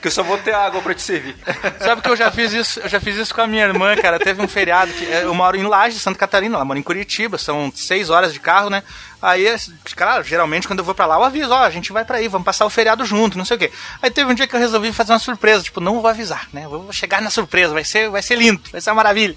[0.00, 1.36] que eu só vou ter água pra te servir.
[1.78, 4.18] Sabe que eu já fiz isso, eu já fiz isso com a minha irmã, cara.
[4.18, 7.36] Teve um feriado que é, eu moro em Laje, Santa Catarina, ela mora em Curitiba,
[7.36, 8.82] são seis horas de carro, né?
[9.22, 9.46] Aí,
[9.94, 12.28] cara, geralmente quando eu vou pra lá, eu aviso, ó, a gente vai pra aí,
[12.28, 13.70] vamos passar o feriado junto, não sei o quê.
[14.00, 16.66] Aí teve um dia que eu resolvi fazer uma surpresa, tipo, não vou avisar, né?
[16.66, 19.36] Vou chegar na surpresa, vai ser, vai ser lindo, vai ser uma maravilha.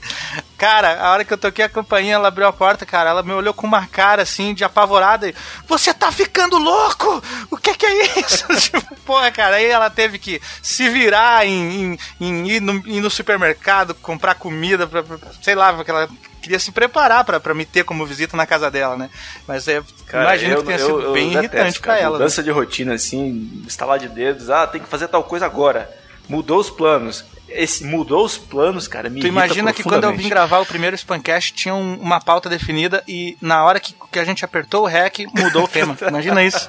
[0.58, 3.34] Cara, a hora que eu toquei a campainha, ela abriu a porta, cara, ela me
[3.34, 5.36] olhou com uma cara assim, de apavorada, e,
[5.68, 7.22] você tá ficando louco?
[7.52, 8.48] O que que é isso?
[8.56, 13.02] tipo, porra, cara, aí ela teve que se virar em, em, em ir, no, ir
[13.02, 16.08] no supermercado, comprar comida, pra, pra- sei lá, porque ela
[16.44, 19.10] queria se preparar pra me ter como visita na casa dela, né?
[19.48, 22.12] Mas é, Cara, imagino eu- que tenha eu- sido eu bem irritante pra ela.
[22.18, 22.24] né?
[22.26, 25.90] Mudança de rotina, assim, estalar de dedos, ah, tem que fazer tal coisa agora.
[26.28, 27.26] Mudou os planos.
[27.56, 30.96] Esse mudou os planos, cara, me Tu imagina que quando eu vim gravar o primeiro
[30.96, 34.88] Spamcast tinha um- uma pauta definida e na hora que, que a gente apertou o
[34.88, 35.96] REC, mudou o tema.
[36.08, 36.68] Imagina isso.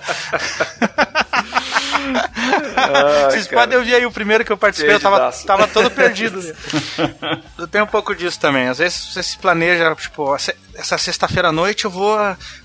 [3.31, 3.62] Vocês cara.
[3.62, 6.40] podem ouvir aí o primeiro que eu participei, eu tava, tava todo perdido.
[7.59, 8.69] eu tenho um pouco disso também.
[8.69, 10.35] Às vezes você se planeja, tipo,
[10.74, 12.19] essa sexta-feira à noite eu vou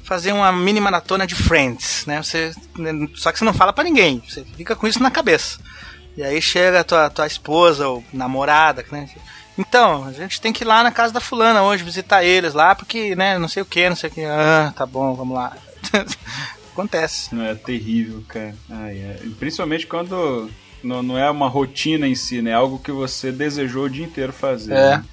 [0.04, 2.22] fazer uma mini maratona de Friends, né?
[2.22, 2.52] Você,
[3.16, 5.60] só que você não fala pra ninguém, você fica com isso na cabeça.
[6.20, 9.08] E aí chega a tua, tua esposa ou namorada, né?
[9.58, 12.76] Então, a gente tem que ir lá na casa da fulana hoje, visitar eles lá,
[12.76, 14.26] porque, né, não sei o que, não sei o que.
[14.26, 15.56] Ah, tá bom, vamos lá.
[16.74, 17.34] Acontece.
[17.34, 18.54] Não, é terrível, cara.
[18.70, 19.20] Ai, é.
[19.40, 20.52] Principalmente quando
[20.84, 22.52] não, não é uma rotina em si, né?
[22.52, 24.74] É algo que você desejou o dia inteiro fazer.
[24.74, 24.98] É.
[24.98, 25.06] né?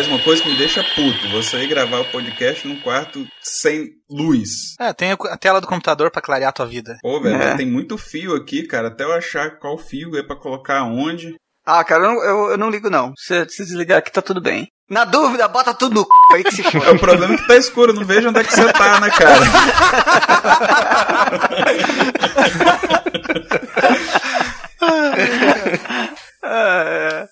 [0.00, 3.90] Aliás, uma coisa que me deixa puto, você ir gravar o podcast num quarto sem
[4.08, 4.74] luz.
[4.80, 6.96] É, tem a tela do computador para clarear a tua vida.
[7.02, 7.54] Pô, velho, é.
[7.54, 11.34] tem muito fio aqui, cara, até eu achar qual fio é para colocar onde.
[11.66, 13.12] Ah, cara, eu, eu, eu não ligo não.
[13.14, 14.68] Se, desligar aqui tá tudo bem.
[14.88, 16.08] Na dúvida, bota tudo no c...
[16.34, 16.82] aí que se for.
[16.82, 19.10] É, o problema é que tá escuro, não vejo onde é que você tá, né,
[19.10, 19.44] cara?
[26.42, 27.28] ah, é.